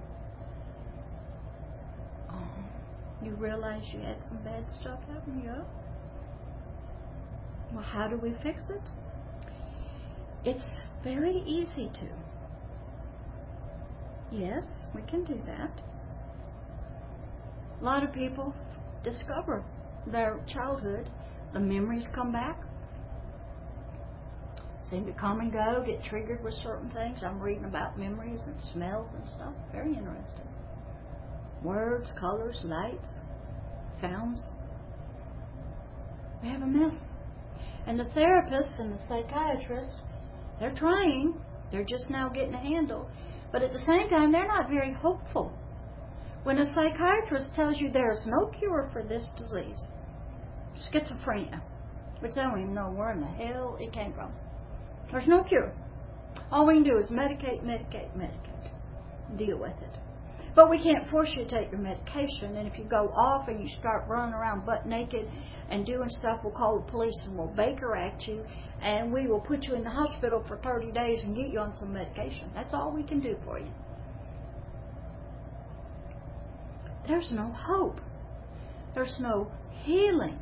Oh, 2.32 2.50
you 3.24 3.36
realize 3.36 3.84
you 3.94 4.00
had 4.02 4.24
some 4.26 4.44
bad 4.44 4.66
stuff 4.80 5.00
happen, 5.08 5.42
yeah? 5.44 5.62
Well, 7.74 7.84
how 7.84 8.08
do 8.08 8.18
we 8.18 8.34
fix 8.42 8.62
it? 8.70 8.82
It's 10.44 10.80
very 11.04 11.38
easy 11.46 11.90
to. 12.00 12.08
Yes, 14.32 14.64
we 14.94 15.02
can 15.04 15.24
do 15.24 15.40
that. 15.46 15.82
A 17.82 17.84
lot 17.84 18.04
of 18.04 18.14
people 18.14 18.54
discover 19.04 19.64
their 20.06 20.40
childhood, 20.48 21.10
the 21.54 21.60
memories 21.60 22.08
come 22.14 22.32
back, 22.32 22.60
seem 24.90 25.06
to 25.06 25.14
come 25.14 25.40
and 25.40 25.52
go, 25.52 25.84
get 25.86 26.04
triggered 26.04 26.44
with 26.44 26.54
certain 26.64 26.90
things. 26.92 27.24
I'm 27.24 27.40
reading 27.40 27.66
about 27.66 27.98
memories 27.98 28.42
and 28.46 28.56
smells 28.74 29.08
and 29.16 29.30
stuff. 29.36 29.54
Very 29.72 29.94
interesting. 29.94 30.48
Words, 31.64 32.12
colors, 32.20 32.60
lights, 32.64 33.10
sounds. 34.02 34.44
We 36.42 36.50
have 36.50 36.62
a 36.62 36.68
mess. 36.68 37.00
And 37.86 38.00
the 38.00 38.06
therapist 38.06 38.72
and 38.78 38.94
the 38.94 39.00
psychiatrist, 39.08 39.98
they're 40.60 40.76
trying. 40.76 41.36
They're 41.72 41.86
just 41.86 42.10
now 42.10 42.30
getting 42.30 42.54
a 42.54 42.60
handle. 42.60 43.10
But 43.52 43.64
at 43.64 43.74
the 43.74 43.80
same 43.80 44.10
time, 44.10 44.32
they're 44.32 44.48
not 44.48 44.70
very 44.70 44.94
hopeful. 44.94 45.52
When 46.44 46.58
a 46.58 46.74
psychiatrist 46.74 47.54
tells 47.56 47.80
you 47.80 47.92
there's 47.92 48.26
no 48.26 48.48
cure 48.48 48.90
for 48.94 49.04
this 49.04 49.28
disease, 49.38 49.88
schizophrenia, 50.78 51.62
which 52.20 52.38
I 52.38 52.44
don't 52.44 52.62
even 52.62 52.74
know 52.74 52.92
where 52.92 53.12
in 53.12 53.22
the 53.22 53.28
hell 53.28 53.78
it 53.80 53.92
came 53.92 54.14
from. 54.14 54.32
There's 55.12 55.28
no 55.28 55.44
cure. 55.44 55.74
All 56.52 56.68
we 56.68 56.76
can 56.76 56.84
do 56.84 56.98
is 56.98 57.08
medicate, 57.08 57.64
medicate, 57.64 58.16
medicate. 58.16 59.38
Deal 59.38 59.58
with 59.58 59.76
it. 59.82 59.98
But 60.60 60.70
we 60.70 60.84
can't 60.84 61.10
force 61.10 61.30
you 61.38 61.46
to 61.46 61.50
take 61.50 61.72
your 61.72 61.80
medication. 61.80 62.58
And 62.58 62.68
if 62.68 62.78
you 62.78 62.84
go 62.84 63.14
off 63.16 63.48
and 63.48 63.64
you 63.64 63.70
start 63.80 64.04
running 64.10 64.34
around 64.34 64.66
butt 64.66 64.86
naked 64.86 65.26
and 65.70 65.86
doing 65.86 66.10
stuff, 66.10 66.42
we'll 66.44 66.52
call 66.52 66.82
the 66.82 66.92
police 66.92 67.18
and 67.24 67.38
we'll 67.38 67.48
Baker 67.48 67.96
Act 67.96 68.28
you. 68.28 68.44
And 68.82 69.14
we 69.14 69.26
will 69.28 69.40
put 69.40 69.64
you 69.64 69.76
in 69.76 69.86
the 69.86 69.90
hospital 69.90 70.44
for 70.46 70.58
30 70.58 70.92
days 70.92 71.22
and 71.24 71.34
get 71.34 71.48
you 71.48 71.60
on 71.60 71.74
some 71.80 71.94
medication. 71.94 72.52
That's 72.54 72.74
all 72.74 72.92
we 72.94 73.04
can 73.04 73.22
do 73.22 73.38
for 73.46 73.58
you. 73.58 73.72
There's 77.08 77.30
no 77.32 77.54
hope. 77.54 78.02
There's 78.94 79.16
no 79.18 79.50
healing. 79.84 80.40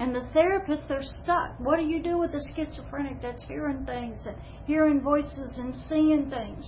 And 0.00 0.14
the 0.14 0.26
therapists, 0.34 0.88
they're 0.88 1.04
stuck. 1.22 1.60
What 1.60 1.76
do 1.76 1.84
you 1.84 2.02
do 2.02 2.16
with 2.16 2.30
a 2.30 2.40
schizophrenic 2.56 3.20
that's 3.20 3.42
hearing 3.42 3.84
things 3.84 4.20
and 4.24 4.36
hearing 4.66 5.02
voices 5.02 5.52
and 5.58 5.76
seeing 5.86 6.30
things? 6.30 6.64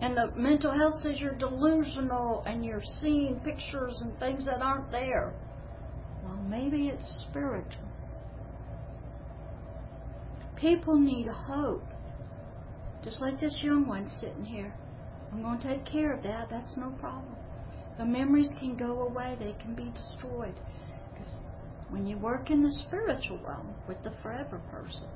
And 0.00 0.16
the 0.16 0.30
mental 0.34 0.72
health 0.72 0.94
says 1.02 1.20
you're 1.20 1.34
delusional 1.34 2.42
and 2.46 2.64
you're 2.64 2.82
seeing 3.02 3.40
pictures 3.40 3.98
and 4.00 4.18
things 4.18 4.46
that 4.46 4.62
aren't 4.62 4.90
there. 4.90 5.34
Well, 6.24 6.38
maybe 6.48 6.88
it's 6.88 7.06
spiritual. 7.28 7.88
People 10.56 10.98
need 10.98 11.26
hope. 11.26 11.84
Just 13.04 13.20
like 13.20 13.40
this 13.40 13.56
young 13.62 13.86
one 13.86 14.10
sitting 14.20 14.44
here. 14.44 14.74
I'm 15.32 15.42
going 15.42 15.58
to 15.60 15.68
take 15.68 15.86
care 15.86 16.12
of 16.12 16.22
that. 16.22 16.48
That's 16.50 16.76
no 16.76 16.90
problem. 17.00 17.36
The 17.98 18.04
memories 18.04 18.50
can 18.58 18.76
go 18.76 19.02
away, 19.02 19.36
they 19.38 19.54
can 19.60 19.74
be 19.74 19.92
destroyed. 19.94 20.54
Because 21.12 21.32
when 21.90 22.06
you 22.06 22.16
work 22.18 22.50
in 22.50 22.62
the 22.62 22.72
spiritual 22.86 23.38
realm 23.38 23.74
with 23.86 24.02
the 24.02 24.12
forever 24.22 24.60
person, 24.70 25.06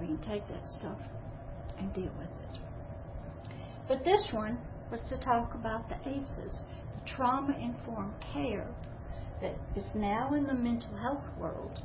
we 0.00 0.06
can 0.06 0.18
take 0.18 0.46
that 0.48 0.68
stuff 0.68 0.98
and 1.78 1.92
deal 1.94 2.12
with 2.18 2.28
it. 2.28 2.37
But 3.88 4.04
this 4.04 4.28
one 4.32 4.58
was 4.90 5.02
to 5.08 5.16
talk 5.16 5.54
about 5.54 5.88
the 5.88 5.96
ACEs, 6.06 6.62
the 6.94 7.04
trauma 7.06 7.56
informed 7.58 8.14
care 8.34 8.66
that 9.40 9.56
is 9.74 9.94
now 9.94 10.34
in 10.34 10.46
the 10.46 10.54
mental 10.54 10.94
health 10.96 11.24
world. 11.38 11.80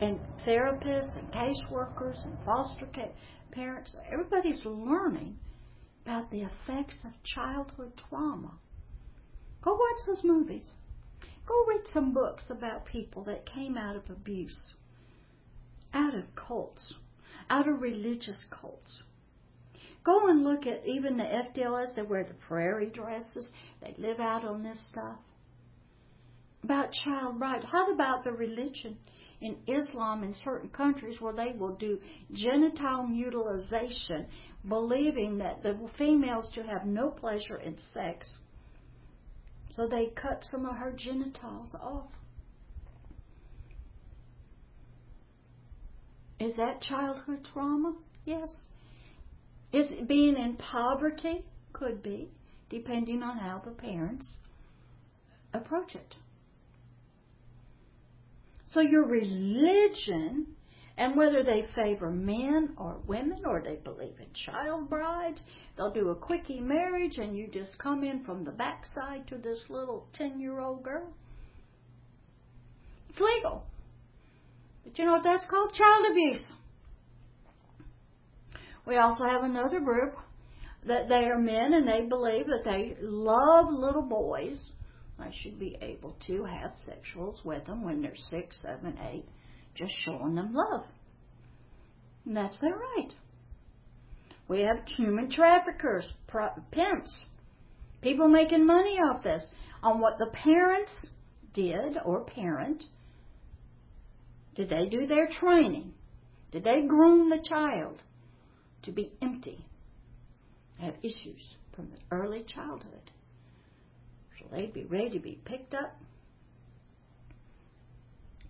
And 0.00 0.18
therapists 0.46 1.14
and 1.16 1.30
caseworkers 1.30 2.24
and 2.24 2.38
foster 2.44 2.86
care 2.86 3.12
parents, 3.52 3.94
everybody's 4.10 4.64
learning 4.64 5.36
about 6.06 6.30
the 6.30 6.42
effects 6.42 6.96
of 7.04 7.10
childhood 7.22 7.92
trauma. 8.08 8.52
Go 9.60 9.72
watch 9.72 10.06
those 10.06 10.24
movies. 10.24 10.70
Go 11.46 11.66
read 11.66 11.82
some 11.92 12.14
books 12.14 12.44
about 12.48 12.86
people 12.86 13.24
that 13.24 13.44
came 13.44 13.76
out 13.76 13.96
of 13.96 14.08
abuse, 14.08 14.74
out 15.92 16.14
of 16.14 16.24
cults, 16.34 16.94
out 17.50 17.68
of 17.68 17.82
religious 17.82 18.46
cults. 18.50 19.02
Go 20.04 20.28
and 20.28 20.44
look 20.44 20.66
at 20.66 20.86
even 20.86 21.16
the 21.16 21.24
FDLS, 21.24 21.94
they 21.94 22.02
wear 22.02 22.24
the 22.24 22.34
prairie 22.34 22.90
dresses, 22.90 23.48
they 23.82 23.94
live 23.98 24.18
out 24.18 24.44
on 24.44 24.62
this 24.62 24.82
stuff. 24.90 25.18
About 26.62 26.92
child 27.04 27.40
right. 27.40 27.64
How 27.64 27.92
about 27.92 28.24
the 28.24 28.32
religion 28.32 28.98
in 29.40 29.56
Islam 29.66 30.22
in 30.22 30.34
certain 30.44 30.68
countries 30.68 31.20
where 31.20 31.32
they 31.32 31.52
will 31.58 31.74
do 31.74 31.98
genital 32.32 33.06
mutilation, 33.06 34.26
believing 34.68 35.38
that 35.38 35.62
the 35.62 35.78
females 35.96 36.50
to 36.54 36.62
have 36.62 36.84
no 36.84 37.10
pleasure 37.10 37.56
in 37.56 37.76
sex. 37.94 38.36
So 39.74 39.86
they 39.86 40.08
cut 40.08 40.44
some 40.50 40.66
of 40.66 40.76
her 40.76 40.92
genitals 40.92 41.74
off. 41.74 42.10
Is 46.38 46.54
that 46.56 46.82
childhood 46.82 47.46
trauma? 47.52 47.94
Yes. 48.24 48.50
Is 49.72 49.86
being 50.08 50.36
in 50.36 50.56
poverty? 50.56 51.44
Could 51.72 52.02
be, 52.02 52.28
depending 52.68 53.22
on 53.22 53.38
how 53.38 53.62
the 53.64 53.70
parents 53.70 54.34
approach 55.54 55.94
it. 55.94 56.16
So 58.72 58.80
your 58.80 59.06
religion, 59.06 60.46
and 60.96 61.16
whether 61.16 61.42
they 61.42 61.66
favor 61.74 62.10
men 62.10 62.74
or 62.76 62.98
women, 63.06 63.42
or 63.46 63.62
they 63.64 63.76
believe 63.76 64.14
in 64.18 64.26
child 64.44 64.90
brides, 64.90 65.42
they'll 65.76 65.92
do 65.92 66.10
a 66.10 66.14
quickie 66.14 66.60
marriage, 66.60 67.18
and 67.18 67.36
you 67.36 67.48
just 67.48 67.78
come 67.78 68.04
in 68.04 68.24
from 68.24 68.44
the 68.44 68.50
backside 68.50 69.26
to 69.28 69.38
this 69.38 69.58
little 69.68 70.06
ten-year-old 70.12 70.82
girl. 70.82 71.08
It's 73.08 73.18
legal, 73.20 73.64
but 74.84 74.98
you 74.98 75.04
know 75.04 75.12
what 75.12 75.24
that's 75.24 75.46
called? 75.50 75.72
Child 75.72 76.06
abuse. 76.10 76.44
We 78.86 78.96
also 78.96 79.24
have 79.24 79.42
another 79.42 79.80
group 79.80 80.16
that 80.86 81.08
they 81.08 81.26
are 81.26 81.38
men 81.38 81.74
and 81.74 81.86
they 81.86 82.06
believe 82.08 82.46
that 82.46 82.64
they 82.64 82.96
love 83.00 83.66
little 83.70 84.02
boys 84.02 84.70
I 85.20 85.30
should 85.42 85.58
be 85.58 85.76
able 85.82 86.16
to 86.26 86.44
have 86.44 86.72
sexuals 86.88 87.44
with 87.44 87.66
them 87.66 87.84
when 87.84 88.00
they're 88.00 88.16
six, 88.16 88.60
seven, 88.62 88.98
eight, 89.10 89.26
just 89.74 89.92
showing 90.04 90.34
them 90.34 90.54
love. 90.54 90.84
And 92.24 92.36
that's 92.36 92.58
their 92.60 92.76
right. 92.76 93.12
We 94.48 94.60
have 94.60 94.84
human 94.96 95.30
traffickers, 95.30 96.10
pimps, 96.72 97.14
people 98.02 98.28
making 98.28 98.66
money 98.66 98.98
off 98.98 99.22
this 99.22 99.46
on 99.82 100.00
what 100.00 100.18
the 100.18 100.30
parents 100.32 101.06
did 101.54 101.96
or 102.04 102.24
parent. 102.24 102.84
Did 104.54 104.70
they 104.70 104.88
do 104.88 105.06
their 105.06 105.28
training? 105.28 105.92
Did 106.50 106.64
they 106.64 106.82
groom 106.82 107.30
the 107.30 107.44
child 107.48 108.02
to 108.82 108.92
be 108.92 109.12
empty? 109.22 109.64
Have 110.78 110.94
issues 111.02 111.54
from 111.74 111.90
the 111.90 112.16
early 112.16 112.42
childhood. 112.42 113.10
So 114.38 114.46
they'd 114.50 114.72
be 114.72 114.84
ready 114.84 115.10
to 115.10 115.18
be 115.18 115.38
picked 115.44 115.74
up, 115.74 115.94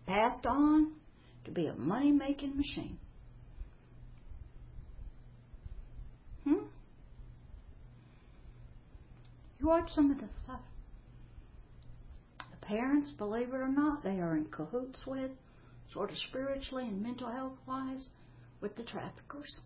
passed 0.06 0.46
on 0.46 0.92
to 1.44 1.50
be 1.50 1.66
a 1.66 1.74
money 1.74 2.12
making 2.12 2.56
machine. 2.56 2.98
Hmm? 6.44 6.64
You 9.58 9.66
watch 9.66 9.90
some 9.94 10.10
of 10.10 10.18
the 10.18 10.28
stuff. 10.44 10.60
The 12.38 12.66
parents, 12.66 13.10
believe 13.18 13.48
it 13.48 13.56
or 13.56 13.68
not, 13.68 14.02
they 14.02 14.20
are 14.20 14.36
in 14.36 14.46
cahoots 14.46 15.00
with, 15.06 15.30
sort 15.92 16.10
of 16.10 16.16
spiritually 16.28 16.84
and 16.86 17.02
mental 17.02 17.30
health 17.30 17.58
wise, 17.66 18.06
with 18.60 18.76
the 18.76 18.84
traffickers. 18.84 19.58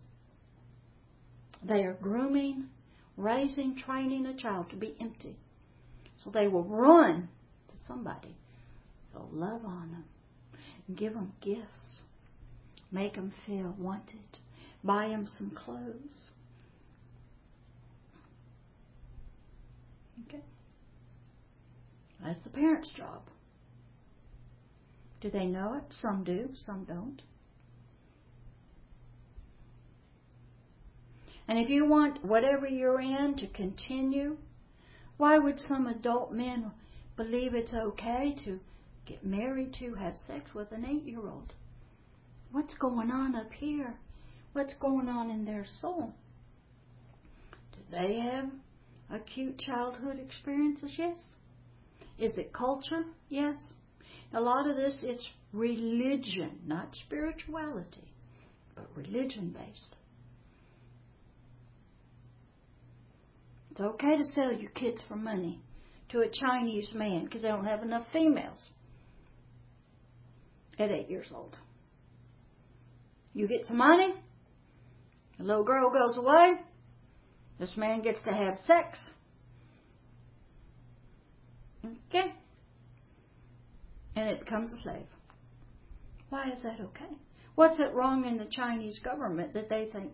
They 1.63 1.83
are 1.83 1.97
grooming, 2.01 2.65
raising, 3.17 3.75
training 3.75 4.25
a 4.25 4.35
child 4.35 4.69
to 4.69 4.75
be 4.75 4.95
empty. 4.99 5.35
So 6.23 6.29
they 6.29 6.47
will 6.47 6.63
run 6.63 7.29
to 7.67 7.73
somebody. 7.87 8.35
They'll 9.13 9.29
love 9.31 9.63
on 9.65 9.91
them, 9.91 10.05
give 10.95 11.13
them 11.13 11.33
gifts, 11.41 12.01
make 12.91 13.15
them 13.15 13.33
feel 13.45 13.73
wanted, 13.77 14.37
buy 14.83 15.07
them 15.07 15.27
some 15.37 15.51
clothes. 15.51 16.31
Okay? 20.27 20.43
That's 22.23 22.43
the 22.43 22.49
parent's 22.49 22.91
job. 22.91 23.21
Do 25.21 25.29
they 25.29 25.45
know 25.45 25.75
it? 25.75 25.83
Some 26.01 26.23
do, 26.23 26.49
some 26.65 26.83
don't. 26.85 27.21
And 31.47 31.59
if 31.59 31.69
you 31.69 31.85
want 31.85 32.23
whatever 32.25 32.67
you're 32.67 33.01
in 33.01 33.35
to 33.37 33.47
continue, 33.47 34.37
why 35.17 35.37
would 35.37 35.59
some 35.67 35.87
adult 35.87 36.31
men 36.31 36.71
believe 37.15 37.53
it's 37.53 37.73
okay 37.73 38.35
to 38.45 38.59
get 39.05 39.25
married 39.25 39.73
to, 39.79 39.93
have 39.95 40.15
sex 40.27 40.53
with 40.53 40.71
an 40.71 40.85
eight 40.85 41.03
year 41.03 41.19
old? 41.19 41.53
What's 42.51 42.75
going 42.77 43.11
on 43.11 43.35
up 43.35 43.51
here? 43.51 43.95
What's 44.53 44.73
going 44.79 45.09
on 45.09 45.29
in 45.29 45.45
their 45.45 45.65
soul? 45.81 46.13
Do 47.73 47.79
they 47.91 48.19
have 48.19 48.49
acute 49.11 49.59
childhood 49.59 50.19
experiences? 50.19 50.91
Yes. 50.97 51.17
Is 52.17 52.31
it 52.37 52.53
culture? 52.53 53.03
Yes. 53.29 53.57
A 54.33 54.39
lot 54.39 54.69
of 54.69 54.75
this, 54.75 54.95
it's 55.01 55.27
religion, 55.53 56.59
not 56.65 56.95
spirituality, 57.05 58.13
but 58.75 58.87
religion 58.95 59.55
based. 59.55 59.94
It's 63.75 63.81
okay 63.81 64.17
to 64.17 64.23
sell 64.33 64.53
your 64.53 64.71
kids 64.71 65.01
for 65.05 65.17
money 65.17 65.59
to 66.07 66.21
a 66.21 66.29
Chinese 66.29 66.91
man 66.93 67.25
because 67.25 67.41
they 67.41 67.49
don't 67.49 67.65
have 67.65 67.83
enough 67.83 68.05
females 68.13 68.63
at 70.79 70.91
eight 70.91 71.09
years 71.09 71.29
old. 71.35 71.57
You 73.33 73.49
get 73.49 73.65
some 73.65 73.75
money, 73.75 74.13
the 75.37 75.43
little 75.43 75.65
girl 75.65 75.89
goes 75.89 76.15
away, 76.15 76.53
this 77.59 77.75
man 77.75 78.01
gets 78.01 78.21
to 78.23 78.33
have 78.33 78.59
sex. 78.65 78.97
Okay? 81.83 82.33
And 84.15 84.29
it 84.29 84.39
becomes 84.39 84.71
a 84.71 84.81
slave. 84.83 85.07
Why 86.29 86.49
is 86.49 86.63
that 86.63 86.79
okay? 86.79 87.13
What's 87.55 87.81
it 87.81 87.93
wrong 87.93 88.23
in 88.23 88.37
the 88.37 88.47
Chinese 88.49 88.99
government 89.03 89.53
that 89.53 89.67
they 89.67 89.89
think 89.91 90.13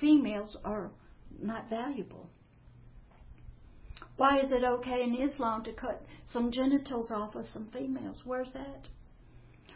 females 0.00 0.56
are 0.64 0.92
not 1.40 1.68
valuable? 1.68 2.28
Why 4.22 4.38
is 4.38 4.52
it 4.52 4.62
okay 4.62 5.02
in 5.02 5.16
Islam 5.16 5.64
to 5.64 5.72
cut 5.72 6.00
some 6.32 6.52
genitals 6.52 7.10
off 7.10 7.34
of 7.34 7.44
some 7.52 7.66
females? 7.72 8.18
Where's 8.24 8.52
that? 8.52 8.86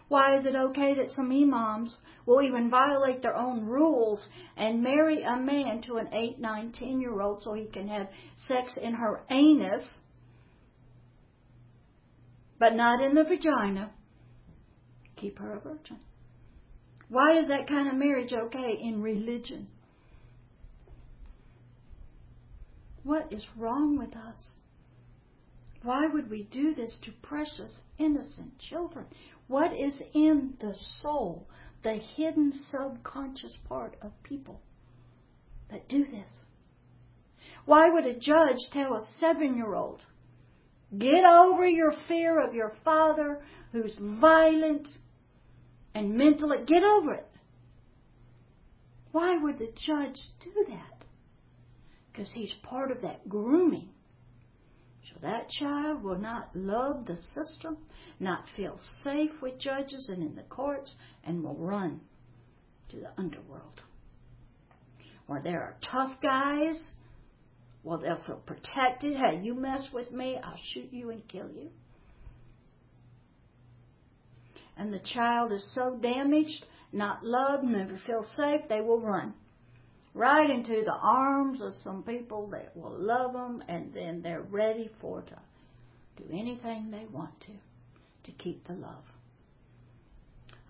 Why 0.07 0.39
is 0.39 0.47
it 0.47 0.55
okay 0.55 0.95
that 0.95 1.11
some 1.17 1.33
imams 1.33 1.93
will 2.27 2.41
even 2.41 2.71
violate 2.71 3.23
their 3.23 3.35
own 3.35 3.65
rules 3.65 4.25
and 4.57 4.85
marry 4.85 5.25
a 5.25 5.37
man 5.37 5.83
to 5.89 5.97
an 5.97 6.15
8, 6.15 6.39
9, 6.39 6.73
10 6.79 7.01
year 7.01 7.21
old 7.21 7.43
so 7.43 7.55
he 7.55 7.67
can 7.67 7.89
have 7.89 8.07
sex 8.47 8.75
in 8.81 8.95
her 8.95 9.25
anus? 9.31 9.83
but 12.61 12.77
not 12.77 13.03
in 13.03 13.17
the 13.17 13.25
vagina. 13.25 13.91
Keep 15.17 15.41
her 15.41 15.57
a 15.57 15.61
virgin. 15.61 15.99
Why 17.09 17.37
is 17.41 17.49
that 17.49 17.67
kind 17.67 17.89
of 17.89 17.95
marriage 17.97 18.33
okay 18.33 18.79
in 18.81 19.03
religion? 19.03 19.67
What 23.07 23.33
is 23.33 23.47
wrong 23.57 23.97
with 23.97 24.17
us? 24.17 24.55
Why 25.85 26.09
would 26.09 26.29
we 26.29 26.43
do 26.43 26.75
this 26.75 26.99
to 27.05 27.13
precious, 27.23 27.71
innocent 27.99 28.59
children? 28.59 29.07
What 29.47 29.73
is 29.73 29.95
in 30.13 30.55
the 30.59 30.75
soul, 31.03 31.47
the 31.85 32.01
hidden 32.17 32.53
subconscious 32.69 33.57
part 33.69 33.97
of 34.03 34.11
people 34.25 34.61
that 35.71 35.89
do 35.89 36.05
this? 36.05 36.29
Why 37.65 37.89
would 37.89 38.07
a 38.07 38.19
judge 38.19 38.59
tell 38.73 38.95
a 38.95 39.07
seven 39.21 39.57
year 39.57 39.75
old, 39.75 40.01
get 40.99 41.25
over 41.25 41.65
your 41.65 41.93
fear 42.09 42.41
of 42.41 42.55
your 42.55 42.73
father 42.85 43.41
who's 43.71 43.95
violent 44.01 44.89
and 45.95 46.13
mentally, 46.17 46.59
get 46.67 46.83
over 46.83 47.15
it? 47.15 47.31
Why 49.13 49.37
would 49.41 49.61
the 49.61 49.71
judge 49.87 50.19
do 50.43 50.67
that? 50.71 50.96
Because 52.17 52.33
he's 52.33 52.53
part 52.63 52.91
of 52.91 53.03
that 53.03 53.29
grooming 53.29 53.91
so 55.11 55.21
that 55.21 55.51
child 55.51 56.03
will 56.03 56.19
not 56.19 56.49
love 56.55 57.05
the 57.07 57.19
system, 57.35 57.77
not 58.19 58.45
feel 58.57 58.79
safe 59.05 59.31
with 59.43 59.59
judges 59.59 60.09
and 60.09 60.23
in 60.23 60.35
the 60.35 60.43
courts, 60.43 60.93
and 61.25 61.45
will 61.45 61.57
run 61.57 62.01
to 62.89 62.97
the 62.97 63.11
underworld. 63.19 63.83
Where 65.27 65.43
there 65.43 65.61
are 65.61 65.77
tough 65.91 66.21
guys, 66.23 66.91
well, 67.83 67.99
they'll 67.99 68.23
feel 68.27 68.43
protected. 68.47 69.17
Hey, 69.17 69.41
you 69.43 69.55
mess 69.55 69.89
with 69.93 70.11
me, 70.11 70.39
I'll 70.43 70.59
shoot 70.73 70.93
you 70.93 71.11
and 71.11 71.27
kill 71.29 71.51
you. 71.51 71.69
And 74.79 74.93
the 74.93 75.01
child 75.01 75.53
is 75.53 75.71
so 75.75 75.99
damaged, 76.01 76.65
not 76.93 77.25
loved, 77.25 77.65
never 77.65 78.01
feel 78.07 78.25
safe, 78.37 78.63
they 78.69 78.81
will 78.81 79.01
run 79.01 79.35
right 80.17 80.49
into 80.49 80.83
the 80.85 80.95
arms 80.95 81.61
of 81.61 81.75
some 81.85 82.03
people 82.03 82.49
that 82.49 82.75
will 82.75 82.97
love 82.99 83.35
them, 83.35 83.63
and 83.69 83.93
then 83.93 84.23
they're 84.23 84.43
ready 84.43 84.91
for 85.01 85.21
to 85.23 85.37
do 86.17 86.25
anything 86.33 86.91
they 86.91 87.05
want 87.13 87.39
to 87.43 87.53
to 88.25 88.33
keep 88.33 88.67
the 88.67 88.73
love. 88.73 89.05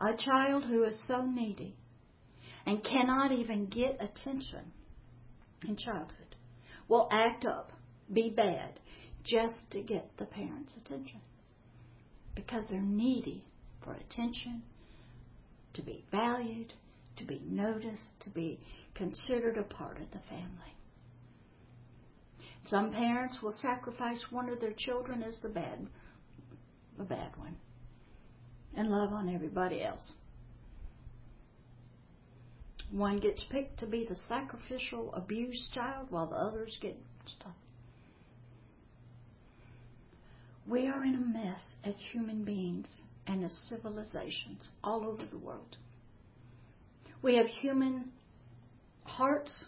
A 0.01 0.16
child 0.16 0.64
who 0.64 0.84
is 0.84 0.97
so 1.07 1.24
needy 1.24 1.76
and 2.66 2.84
cannot 2.84 3.32
even 3.32 3.66
get 3.66 3.99
attention 4.01 4.72
in 5.66 5.76
childhood 5.76 6.34
will 6.88 7.09
act 7.12 7.47
up, 7.47 7.72
be 8.12 8.28
bad, 8.28 8.80
just 9.24 9.55
to 9.70 9.80
get 9.80 10.11
the 10.18 10.26
parents' 10.26 10.74
attention 10.84 11.20
because 12.34 12.64
they're 12.68 12.80
needy 12.80 13.44
for 13.82 13.94
attention, 13.94 14.62
to 15.74 15.82
be 15.82 16.05
valued, 16.11 16.72
to 17.17 17.25
be 17.25 17.43
noticed, 17.47 18.21
to 18.21 18.31
be 18.31 18.61
considered 18.95 19.57
a 19.59 19.62
part 19.62 20.01
of 20.01 20.11
the 20.11 20.21
family. 20.29 20.75
Some 22.67 22.93
parents 22.93 23.39
will 23.43 23.55
sacrifice 23.61 24.25
one 24.31 24.49
of 24.49 24.61
their 24.61 24.73
children 24.73 25.23
as 25.23 25.37
the 25.43 25.49
bad, 25.49 25.87
the 26.99 27.05
bad 27.05 27.37
one, 27.37 27.57
and 28.77 28.89
love 28.89 29.12
on 29.12 29.33
everybody 29.33 29.83
else. 29.83 30.12
One 32.91 33.19
gets 33.19 33.43
picked 33.51 33.79
to 33.81 33.87
be 33.87 34.07
the 34.09 34.17
sacrificial, 34.29 35.12
abused 35.14 35.73
child, 35.73 36.09
while 36.11 36.27
the 36.27 36.37
others 36.37 36.77
get 36.81 36.97
stuff. 37.27 37.55
We 40.69 40.89
are 40.89 41.05
in 41.05 41.14
a 41.14 41.19
mess 41.19 41.61
as 41.85 41.95
human 42.12 42.45
beings 42.45 42.89
and 43.27 43.45
as 43.45 43.61
civilizations 43.69 44.69
all 44.83 45.07
over 45.07 45.25
the 45.31 45.39
world. 45.39 45.77
We 47.23 47.37
have 47.37 47.47
human 47.47 48.12
hearts 49.05 49.64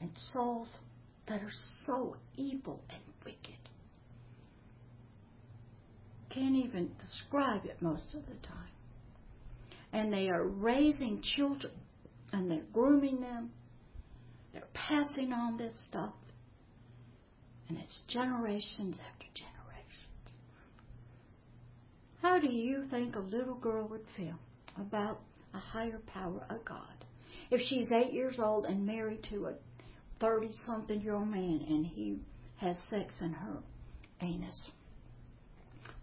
and 0.00 0.10
souls 0.32 0.68
that 1.28 1.42
are 1.42 1.52
so 1.86 2.16
evil 2.36 2.82
and 2.90 3.02
wicked. 3.24 3.58
Can't 6.30 6.56
even 6.56 6.90
describe 7.00 7.64
it 7.64 7.80
most 7.80 8.14
of 8.14 8.22
the 8.26 8.46
time. 8.46 8.56
And 9.92 10.12
they 10.12 10.28
are 10.28 10.46
raising 10.46 11.22
children 11.22 11.72
and 12.32 12.50
they're 12.50 12.62
grooming 12.72 13.20
them. 13.20 13.50
They're 14.52 14.62
passing 14.72 15.32
on 15.32 15.56
this 15.56 15.74
stuff. 15.88 16.14
And 17.68 17.78
it's 17.78 17.98
generations 18.08 18.98
after 18.98 19.26
generations. 19.34 19.50
How 22.22 22.38
do 22.38 22.48
you 22.48 22.84
think 22.90 23.16
a 23.16 23.20
little 23.20 23.54
girl 23.54 23.86
would 23.88 24.04
feel 24.16 24.38
about 24.76 25.20
a 25.54 25.58
higher 25.58 26.00
power, 26.06 26.44
a 26.48 26.56
God. 26.66 27.04
If 27.50 27.60
she's 27.68 27.90
eight 27.92 28.12
years 28.12 28.38
old 28.38 28.66
and 28.66 28.86
married 28.86 29.24
to 29.30 29.46
a 29.46 29.54
30 30.20 30.50
something 30.66 31.00
year 31.00 31.14
old 31.14 31.28
man 31.28 31.64
and 31.68 31.86
he 31.86 32.18
has 32.56 32.76
sex 32.88 33.14
in 33.20 33.32
her 33.32 33.58
anus, 34.20 34.70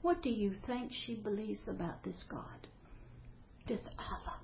what 0.02 0.22
do 0.22 0.30
you 0.30 0.56
think 0.66 0.92
she 1.06 1.16
believes 1.16 1.62
about 1.68 2.04
this 2.04 2.18
God? 2.30 2.68
This 3.68 3.82
Allah? 3.98 4.40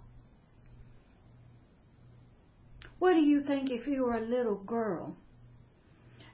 What 3.00 3.14
do 3.14 3.22
you 3.22 3.44
think 3.44 3.70
if 3.70 3.86
you 3.86 4.04
were 4.04 4.16
a 4.16 4.26
little 4.26 4.56
girl 4.56 5.16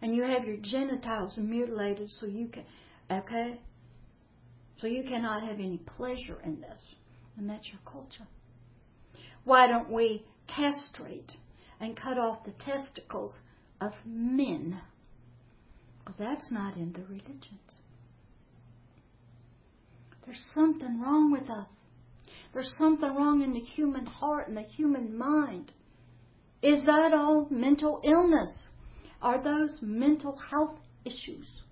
and 0.01 0.15
you 0.15 0.24
have 0.24 0.45
your 0.45 0.57
genitals 0.57 1.34
mutilated 1.38 2.09
so 2.20 2.26
you 2.26 2.47
can, 2.47 2.63
okay? 3.11 3.59
So 4.80 4.88
you 4.88 5.03
cannot 5.03 5.43
have 5.43 5.59
any 5.59 5.78
pleasure 5.78 6.39
in 6.43 6.61
this. 6.61 6.82
And 7.38 7.49
that's 7.49 7.67
your 7.67 7.80
culture. 7.86 8.28
Why 9.44 9.68
don't 9.68 9.90
we 9.92 10.26
castrate 10.48 11.32
and 11.80 11.96
cut 11.96 12.18
off 12.18 12.44
the 12.44 12.52
testicles 12.52 13.38
of 13.82 13.94
men? 14.06 14.82
Because 16.00 16.20
that's 16.20 16.52
not 16.52 16.76
in 16.76 16.94
the 16.94 17.02
religions. 17.02 17.80
There's 20.26 20.50
something 20.54 21.02
wrong 21.02 21.32
with 21.32 21.50
us. 21.50 21.68
There's 22.54 22.74
something 22.78 23.16
wrong 23.16 23.42
in 23.42 23.54
the 23.54 23.60
human 23.60 24.06
heart 24.06 24.48
and 24.48 24.58
the 24.58 24.62
human 24.62 25.18
mind. 25.18 25.72
Is 26.62 26.86
that 26.86 27.14
all 27.14 27.48
mental 27.50 28.02
illness? 28.04 28.66
Are 29.22 29.42
those 29.42 29.78
mental 29.82 30.36
health 30.36 30.78
issues? 31.06 31.64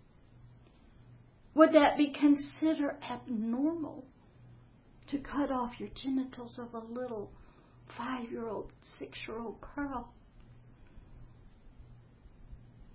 Would 1.55 1.73
that 1.73 1.97
be 1.97 2.11
considered 2.11 2.97
abnormal 3.09 4.05
to 5.09 5.17
cut 5.17 5.51
off 5.51 5.79
your 5.79 5.89
genitals 5.95 6.59
of 6.59 6.73
a 6.73 6.85
little 6.85 7.31
five 7.95 8.31
year 8.31 8.47
old, 8.47 8.71
six 8.97 9.17
year 9.27 9.39
old 9.39 9.57
girl. 9.75 10.09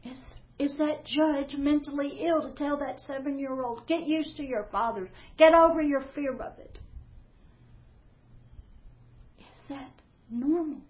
Is, 0.05 0.19
is 0.59 0.77
that 0.79 1.05
judge 1.05 1.55
mentally 1.57 2.21
ill 2.25 2.43
to 2.43 2.55
tell 2.55 2.77
that 2.79 2.99
seven 3.07 3.39
year 3.39 3.63
old, 3.63 3.87
get 3.87 4.07
used 4.07 4.37
to 4.37 4.43
your 4.43 4.67
father, 4.73 5.09
get 5.39 5.55
over 5.55 5.81
your 5.81 6.05
fear 6.15 6.33
of 6.33 6.59
it? 6.59 6.79
Is 9.39 9.61
that 9.69 9.93
normal? 10.31 10.81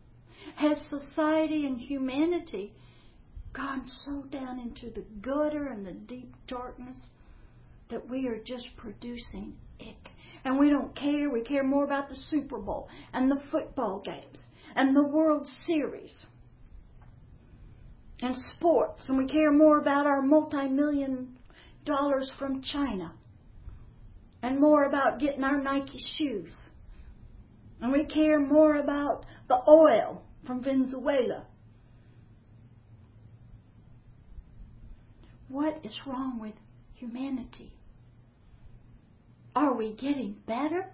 Has 0.57 0.79
society 0.89 1.67
and 1.67 1.81
humanity 1.81 2.73
gone 3.53 3.87
so 4.05 4.23
down 4.31 4.59
into 4.59 4.91
the 4.91 5.05
gutter 5.21 5.69
and 5.69 5.87
the 5.87 5.93
deep 5.93 6.35
darkness 6.49 7.11
that 7.93 8.09
we 8.11 8.27
are 8.27 8.39
just 8.45 8.67
producing 8.77 9.55
ick 9.81 10.11
and 10.45 10.59
we 10.59 10.69
don't 10.69 10.95
care. 10.97 11.31
We 11.31 11.43
care 11.43 11.63
more 11.63 11.85
about 11.85 12.09
the 12.09 12.17
Super 12.29 12.59
Bowl 12.59 12.89
and 13.13 13.31
the 13.31 13.41
football 13.51 14.03
games 14.05 14.43
and 14.75 14.97
the 14.97 15.07
World 15.07 15.47
Series 15.67 16.27
and 18.21 18.35
sports, 18.57 19.05
and 19.09 19.19
we 19.19 19.27
care 19.27 19.53
more 19.53 19.79
about 19.79 20.07
our 20.07 20.23
multi 20.23 20.69
million 20.69 21.37
dollars 21.85 22.31
from 22.39 22.63
China 22.63 23.13
and 24.43 24.61
more 24.61 24.85
about 24.85 25.21
getting 25.21 25.45
our 25.45 25.61
Nike 25.61 25.99
shoes. 26.17 26.53
And 27.81 27.93
we 27.93 28.05
care 28.05 28.39
more 28.39 28.77
about 28.77 29.27
the 29.49 29.59
oil 29.69 30.23
from 30.47 30.63
Venezuela. 30.63 31.47
What 35.49 35.85
is 35.85 35.99
wrong 36.07 36.39
with 36.41 36.55
humanity? 36.95 37.75
Are 39.55 39.75
we 39.75 39.93
getting 39.93 40.37
better? 40.47 40.87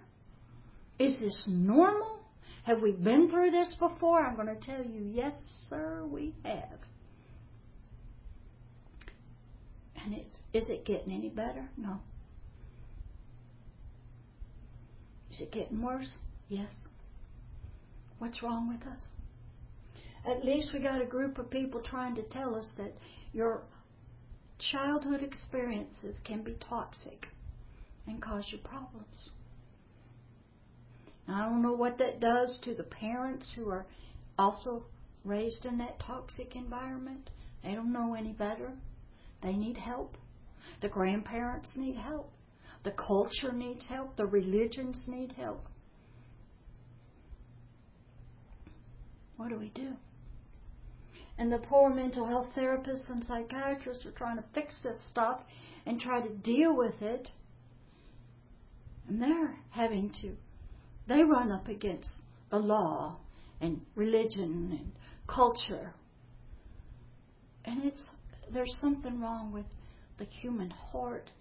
Is 0.97 1.17
this 1.19 1.43
normal? 1.47 2.19
Have 2.63 2.81
we 2.81 2.91
been 2.91 3.29
through 3.29 3.51
this 3.51 3.73
before? 3.79 4.19
I'm 4.19 4.35
going 4.35 4.47
to 4.47 4.55
tell 4.55 4.83
you, 4.83 5.01
yes, 5.01 5.33
sir, 5.69 6.03
we 6.05 6.35
have. 6.43 6.79
And 10.03 10.13
it's, 10.13 10.37
is 10.53 10.69
it 10.69 10.85
getting 10.85 11.11
any 11.13 11.29
better? 11.29 11.69
No. 11.77 11.99
Is 15.31 15.41
it 15.41 15.51
getting 15.51 15.81
worse? 15.81 16.09
Yes. 16.49 16.69
What's 18.17 18.43
wrong 18.43 18.67
with 18.67 18.85
us? 18.91 19.01
At 20.25 20.43
least 20.43 20.71
we 20.73 20.79
got 20.79 21.01
a 21.01 21.05
group 21.05 21.37
of 21.37 21.49
people 21.49 21.81
trying 21.81 22.15
to 22.15 22.23
tell 22.23 22.55
us 22.55 22.67
that 22.77 22.93
your 23.31 23.63
childhood 24.71 25.23
experiences 25.23 26.15
can 26.25 26.43
be 26.43 26.57
toxic 26.67 27.27
and 28.09 28.21
cause 28.21 28.45
you 28.51 28.57
problems. 28.57 29.29
I 31.27 31.45
don't 31.45 31.61
know 31.61 31.73
what 31.73 31.99
that 31.99 32.19
does 32.19 32.57
to 32.63 32.73
the 32.73 32.83
parents 32.83 33.51
who 33.55 33.69
are 33.69 33.85
also 34.37 34.85
raised 35.23 35.65
in 35.65 35.77
that 35.77 35.99
toxic 35.99 36.55
environment. 36.55 37.29
They 37.63 37.75
don't 37.75 37.93
know 37.93 38.15
any 38.15 38.31
better. 38.31 38.71
They 39.43 39.53
need 39.53 39.77
help. 39.77 40.17
The 40.81 40.89
grandparents 40.89 41.71
need 41.75 41.95
help. 41.95 42.31
The 42.83 42.91
culture 42.91 43.51
needs 43.51 43.85
help. 43.87 44.15
The 44.15 44.25
religions 44.25 44.97
need 45.07 45.33
help. 45.33 45.65
What 49.37 49.49
do 49.49 49.57
we 49.57 49.69
do? 49.69 49.93
And 51.37 51.51
the 51.51 51.59
poor 51.59 51.89
mental 51.89 52.25
health 52.25 52.47
therapists 52.57 53.09
and 53.09 53.23
psychiatrists 53.25 54.05
are 54.05 54.11
trying 54.11 54.37
to 54.37 54.43
fix 54.53 54.75
this 54.83 54.97
stuff 55.09 55.39
and 55.85 55.99
try 55.99 56.21
to 56.21 56.29
deal 56.29 56.75
with 56.75 57.01
it. 57.01 57.31
And 59.09 59.21
they're 59.21 59.57
having 59.71 60.11
to 60.21 60.37
they 61.09 61.23
run 61.23 61.51
up 61.51 61.67
against 61.67 62.09
the 62.51 62.59
law 62.59 63.17
and 63.59 63.81
religion 63.95 64.77
and 64.79 64.91
culture. 65.27 65.95
And 67.65 67.83
it's 67.83 68.03
there's 68.53 68.75
something 68.79 69.19
wrong 69.19 69.51
with 69.51 69.65
the 70.19 70.25
human 70.25 70.69
heart, 70.69 71.31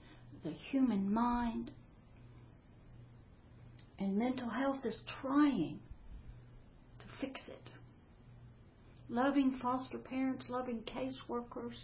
the 0.43 0.55
human 0.71 1.12
mind. 1.12 1.71
And 3.99 4.16
mental 4.16 4.49
health 4.49 4.85
is 4.85 4.97
trying 5.21 5.81
to 7.01 7.05
fix 7.21 7.41
it. 7.47 7.71
Loving 9.11 9.59
foster 9.61 9.99
parents, 9.99 10.47
loving 10.49 10.83
caseworkers, 10.83 11.75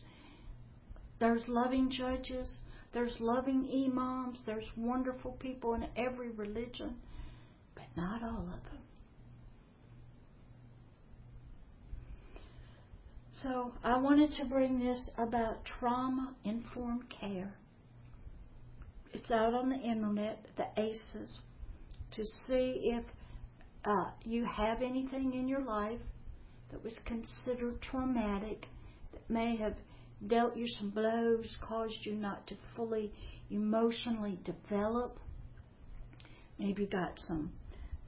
there's 1.18 1.42
loving 1.48 1.90
judges, 1.90 2.58
there's 2.94 3.12
loving 3.18 3.68
imams, 3.86 4.40
there's 4.46 4.64
wonderful 4.76 5.32
people 5.32 5.74
in 5.74 5.86
every 5.96 6.30
religion 6.30 6.96
but 7.74 7.84
not 7.96 8.22
all 8.22 8.48
of 8.52 8.62
them. 8.70 8.78
So 13.42 13.72
I 13.82 13.98
wanted 13.98 14.32
to 14.38 14.44
bring 14.44 14.78
this 14.78 15.10
about 15.18 15.64
trauma 15.64 16.34
informed 16.44 17.04
care. 17.10 17.54
It's 19.12 19.30
out 19.30 19.54
on 19.54 19.68
the 19.68 19.76
internet, 19.76 20.46
the 20.56 20.66
ACEs, 20.80 21.40
to 22.12 22.24
see 22.46 22.92
if 22.94 23.04
uh, 23.84 24.10
you 24.24 24.44
have 24.44 24.82
anything 24.82 25.34
in 25.34 25.46
your 25.46 25.60
life 25.60 26.00
that 26.70 26.82
was 26.82 26.98
considered 27.04 27.82
traumatic, 27.82 28.66
that 29.12 29.28
may 29.28 29.56
have 29.56 29.74
dealt 30.26 30.56
you 30.56 30.66
some 30.68 30.90
blows, 30.90 31.56
caused 31.60 31.98
you 32.02 32.14
not 32.14 32.46
to 32.46 32.56
fully 32.76 33.12
emotionally 33.50 34.38
develop. 34.44 35.18
Maybe 36.58 36.86
got 36.86 37.18
some 37.26 37.52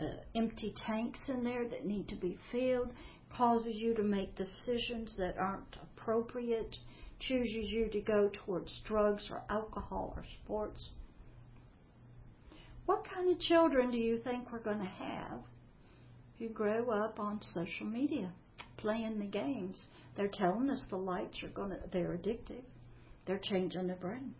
uh, 0.00 0.04
empty 0.34 0.74
tanks 0.86 1.18
in 1.28 1.42
there 1.44 1.68
that 1.68 1.86
need 1.86 2.08
to 2.08 2.16
be 2.16 2.38
filled, 2.52 2.92
causes 3.36 3.74
you 3.74 3.94
to 3.94 4.02
make 4.02 4.36
decisions 4.36 5.14
that 5.18 5.36
aren't 5.38 5.76
appropriate, 5.82 6.76
chooses 7.18 7.70
you 7.70 7.88
to 7.88 8.00
go 8.00 8.30
towards 8.44 8.72
drugs 8.84 9.24
or 9.30 9.42
alcohol 9.50 10.14
or 10.16 10.24
sports. 10.44 10.90
What 12.86 13.06
kind 13.12 13.30
of 13.30 13.40
children 13.40 13.90
do 13.90 13.98
you 13.98 14.18
think 14.18 14.52
we're 14.52 14.58
going 14.60 14.78
to 14.78 14.84
have 14.84 15.40
who 16.38 16.48
grow 16.48 16.90
up 16.90 17.18
on 17.18 17.40
social 17.54 17.86
media, 17.86 18.30
playing 18.76 19.18
the 19.18 19.26
games? 19.26 19.86
They're 20.16 20.30
telling 20.32 20.70
us 20.70 20.84
the 20.90 20.96
lights 20.96 21.42
are 21.42 21.48
going 21.48 21.70
to, 21.70 21.78
they're 21.92 22.18
addictive. 22.18 22.64
They're 23.26 23.40
changing 23.42 23.86
their 23.86 23.96
brain. 23.96 24.34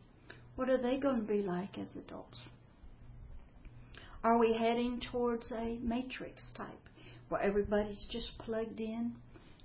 What 0.55 0.70
are 0.70 0.80
they 0.80 0.97
going 0.97 1.20
to 1.20 1.26
be 1.26 1.43
like 1.43 1.76
as 1.78 1.91
adults? 1.97 2.39
Are 4.24 4.39
we 4.39 4.55
heading 4.55 5.01
towards 5.12 5.51
a 5.53 5.78
matrix 5.82 6.43
type 6.57 6.89
where 7.28 7.43
everybody's 7.43 8.07
just 8.11 8.30
plugged 8.39 8.80
in 8.80 9.12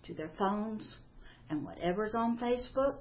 to 0.05 0.13
their 0.13 0.32
phones 0.38 0.93
and 1.49 1.63
whatever's 1.63 2.13
on 2.15 2.38
Facebook, 2.38 2.97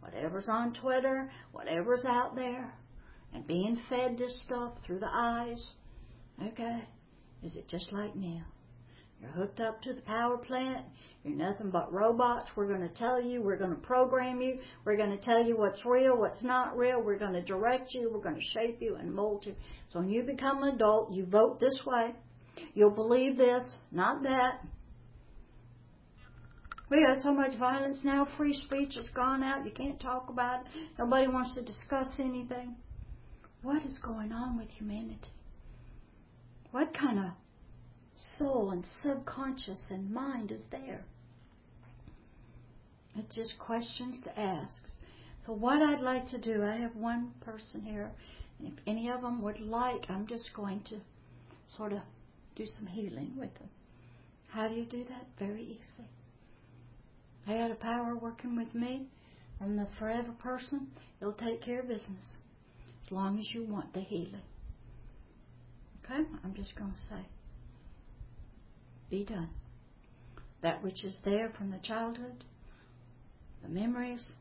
whatever's 0.00 0.48
on 0.48 0.74
Twitter, 0.74 1.30
whatever's 1.52 2.04
out 2.06 2.34
there, 2.34 2.72
and 3.34 3.46
being 3.46 3.80
fed 3.88 4.16
this 4.18 4.40
stuff 4.44 4.74
through 4.86 5.00
the 5.00 5.10
eyes? 5.12 5.62
Okay? 6.42 6.82
Is 7.42 7.56
it 7.56 7.68
just 7.68 7.92
like 7.92 8.14
now? 8.14 8.44
You're 9.22 9.30
hooked 9.30 9.60
up 9.60 9.80
to 9.82 9.94
the 9.94 10.00
power 10.02 10.36
plant. 10.36 10.84
You're 11.22 11.36
nothing 11.36 11.70
but 11.70 11.92
robots. 11.92 12.50
We're 12.56 12.66
going 12.66 12.80
to 12.80 12.94
tell 12.94 13.22
you. 13.22 13.40
We're 13.40 13.56
going 13.56 13.70
to 13.70 13.76
program 13.76 14.40
you. 14.40 14.58
We're 14.84 14.96
going 14.96 15.16
to 15.16 15.24
tell 15.24 15.42
you 15.42 15.56
what's 15.56 15.84
real, 15.86 16.18
what's 16.18 16.42
not 16.42 16.76
real. 16.76 17.00
We're 17.00 17.18
going 17.18 17.34
to 17.34 17.42
direct 17.42 17.94
you. 17.94 18.10
We're 18.12 18.20
going 18.20 18.34
to 18.34 18.58
shape 18.58 18.78
you 18.80 18.96
and 18.96 19.14
mold 19.14 19.44
you. 19.46 19.54
So 19.92 20.00
when 20.00 20.10
you 20.10 20.24
become 20.24 20.64
an 20.64 20.74
adult, 20.74 21.12
you 21.12 21.24
vote 21.24 21.60
this 21.60 21.78
way. 21.86 22.14
You'll 22.74 22.90
believe 22.90 23.36
this, 23.36 23.64
not 23.92 24.24
that. 24.24 24.60
We 26.90 27.06
got 27.06 27.22
so 27.22 27.32
much 27.32 27.56
violence 27.58 28.00
now. 28.04 28.26
Free 28.36 28.52
speech 28.66 28.96
has 28.96 29.06
gone 29.14 29.42
out. 29.42 29.64
You 29.64 29.70
can't 29.70 29.98
talk 29.98 30.28
about 30.28 30.66
it. 30.66 30.66
Nobody 30.98 31.28
wants 31.28 31.54
to 31.54 31.62
discuss 31.62 32.08
anything. 32.18 32.74
What 33.62 33.82
is 33.86 33.98
going 34.04 34.32
on 34.32 34.58
with 34.58 34.68
humanity? 34.68 35.30
What 36.72 36.92
kind 36.92 37.18
of 37.20 37.24
soul 38.38 38.70
and 38.70 38.84
subconscious 39.02 39.80
and 39.90 40.10
mind 40.10 40.50
is 40.50 40.62
there. 40.70 41.04
It's 43.16 43.34
just 43.34 43.58
questions 43.58 44.22
to 44.24 44.38
ask. 44.38 44.74
So, 45.44 45.52
what 45.52 45.82
I'd 45.82 46.00
like 46.00 46.28
to 46.28 46.38
do, 46.38 46.64
I 46.64 46.76
have 46.76 46.94
one 46.94 47.32
person 47.40 47.82
here, 47.82 48.10
and 48.58 48.68
if 48.68 48.74
any 48.86 49.10
of 49.10 49.22
them 49.22 49.42
would 49.42 49.60
like, 49.60 50.06
I'm 50.08 50.26
just 50.26 50.50
going 50.54 50.82
to 50.88 51.00
sort 51.76 51.92
of 51.92 52.00
do 52.54 52.64
some 52.78 52.86
healing 52.86 53.32
with 53.36 53.52
them. 53.54 53.68
How 54.48 54.68
do 54.68 54.74
you 54.74 54.84
do 54.84 55.04
that? 55.04 55.26
Very 55.38 55.62
easy. 55.62 56.08
I 57.46 57.52
had 57.52 57.70
a 57.70 57.76
power 57.76 58.14
working 58.16 58.56
with 58.56 58.74
me. 58.74 59.06
I'm 59.60 59.76
the 59.76 59.88
forever 59.98 60.32
person. 60.38 60.88
It'll 61.20 61.32
take 61.32 61.62
care 61.62 61.80
of 61.80 61.88
business 61.88 62.36
as 63.04 63.12
long 63.12 63.38
as 63.38 63.46
you 63.52 63.64
want 63.64 63.92
the 63.94 64.00
healing. 64.00 64.42
Okay? 66.04 66.22
I'm 66.44 66.54
just 66.54 66.76
going 66.76 66.92
to 66.92 66.98
say 67.08 67.26
be 69.12 69.24
done. 69.24 69.50
That 70.62 70.82
which 70.82 71.04
is 71.04 71.14
there 71.22 71.52
from 71.56 71.70
the 71.70 71.78
childhood, 71.78 72.44
the 73.62 73.68
memories, 73.68 74.32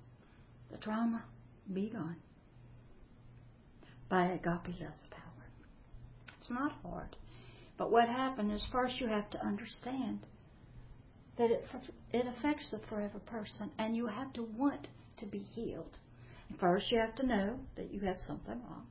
the 0.72 0.78
trauma, 0.78 1.26
be 1.72 1.89
gone. 1.89 2.15
By 4.09 4.28
agape 4.28 4.80
love's 4.80 5.07
power. 5.11 5.45
It's 6.39 6.49
not 6.49 6.72
hard. 6.84 7.17
But 7.78 7.91
what 7.91 8.07
happened 8.07 8.53
is 8.53 8.65
first 8.72 8.99
you 9.01 9.07
have 9.07 9.30
to 9.32 9.45
understand 9.45 10.26
that 11.38 11.51
it, 11.51 11.65
it 12.13 12.26
affects 12.28 12.72
the 12.72 12.80
forever 12.88 13.19
person 13.19 13.72
and 13.78 13.95
you 13.95 14.07
have 14.07 14.32
to 14.34 14.43
want 14.57 14.88
to 15.17 15.26
be 15.26 15.39
healed. 15.39 15.97
First 16.59 16.91
you 16.91 16.99
have 16.99 17.15
to 17.15 17.26
know 17.26 17.59
that 17.76 17.93
you 17.93 17.99
have 18.01 18.17
something 18.26 18.61
wrong. 18.69 18.86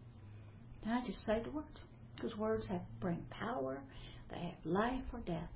I 0.87 1.07
just 1.07 1.25
say 1.25 1.41
the 1.43 1.51
words. 1.51 1.81
Because 2.17 2.37
words 2.37 2.67
have 2.67 2.83
bring 3.01 3.25
power, 3.31 3.81
they 4.31 4.41
have 4.41 4.57
life 4.65 5.05
or 5.15 5.21
death. 5.21 5.49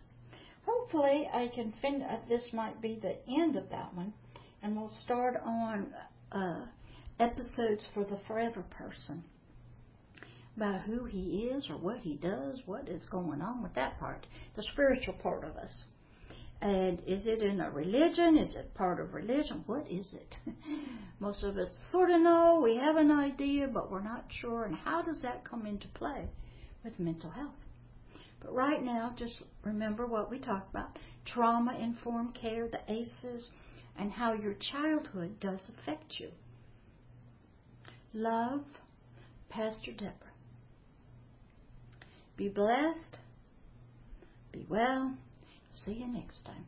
Hopefully, 0.64 1.28
I 1.32 1.46
can 1.54 1.72
fin. 1.80 2.02
Uh, 2.02 2.18
this 2.28 2.42
might 2.52 2.80
be 2.80 2.98
the 3.00 3.16
end 3.32 3.54
of 3.56 3.70
that 3.70 3.94
one, 3.94 4.12
and 4.62 4.76
we'll 4.76 4.90
start 5.04 5.40
on 5.44 5.94
uh, 6.32 6.66
episodes 7.20 7.86
for 7.94 8.02
the 8.04 8.18
Forever 8.26 8.64
Person 8.70 9.22
about 10.56 10.80
who 10.82 11.04
he 11.04 11.50
is 11.52 11.68
or 11.68 11.76
what 11.76 11.98
he 11.98 12.16
does, 12.16 12.60
what 12.64 12.88
is 12.88 13.04
going 13.10 13.42
on 13.42 13.62
with 13.62 13.74
that 13.74 14.00
part, 14.00 14.26
the 14.56 14.62
spiritual 14.72 15.14
part 15.14 15.44
of 15.44 15.56
us. 15.56 15.84
And 16.60 17.00
is 17.06 17.26
it 17.26 17.42
in 17.42 17.60
a 17.60 17.70
religion? 17.70 18.38
Is 18.38 18.54
it 18.54 18.74
part 18.74 18.98
of 18.98 19.12
religion? 19.12 19.62
What 19.66 19.90
is 19.90 20.14
it? 20.14 20.36
Most 21.20 21.42
of 21.42 21.58
us 21.58 21.68
sort 21.90 22.10
of 22.10 22.20
know, 22.20 22.60
we 22.64 22.76
have 22.76 22.96
an 22.96 23.10
idea, 23.10 23.68
but 23.68 23.90
we're 23.90 24.02
not 24.02 24.24
sure. 24.40 24.64
And 24.64 24.74
how 24.74 25.02
does 25.02 25.20
that 25.22 25.48
come 25.48 25.66
into 25.66 25.86
play 25.88 26.28
with 26.82 26.98
mental 26.98 27.30
health? 27.30 27.54
But 28.40 28.54
right 28.54 28.82
now, 28.82 29.14
just 29.18 29.34
remember 29.64 30.06
what 30.06 30.30
we 30.30 30.38
talked 30.38 30.70
about 30.70 30.98
trauma 31.26 31.76
informed 31.78 32.34
care, 32.34 32.68
the 32.68 32.80
ACEs, 32.92 33.50
and 33.98 34.12
how 34.12 34.32
your 34.32 34.54
childhood 34.72 35.40
does 35.40 35.60
affect 35.78 36.14
you. 36.18 36.30
Love, 38.14 38.62
Pastor 39.48 39.92
Deborah. 39.92 40.12
Be 42.36 42.48
blessed. 42.48 43.18
Be 44.52 44.64
well. 44.68 45.16
See 45.86 45.92
you 45.92 46.08
next 46.08 46.44
time. 46.44 46.66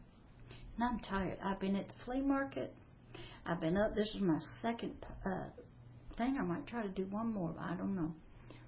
And 0.76 0.84
I'm 0.84 1.00
tired. 1.00 1.38
I've 1.44 1.58
been 1.58 1.74
at 1.74 1.88
the 1.88 1.94
flea 2.04 2.20
market. 2.20 2.72
I've 3.44 3.60
been 3.60 3.76
up. 3.76 3.96
This 3.96 4.06
is 4.14 4.20
my 4.20 4.38
second 4.62 4.92
uh, 5.26 5.44
thing. 6.16 6.36
I 6.38 6.44
might 6.44 6.68
try 6.68 6.82
to 6.82 6.88
do 6.88 7.04
one 7.10 7.32
more. 7.32 7.52
I 7.60 7.74
don't 7.74 7.96
know. 7.96 8.12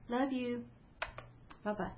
Love 0.09 0.33
you. 0.33 0.65
Bye 1.63 1.75
bye. 1.75 1.91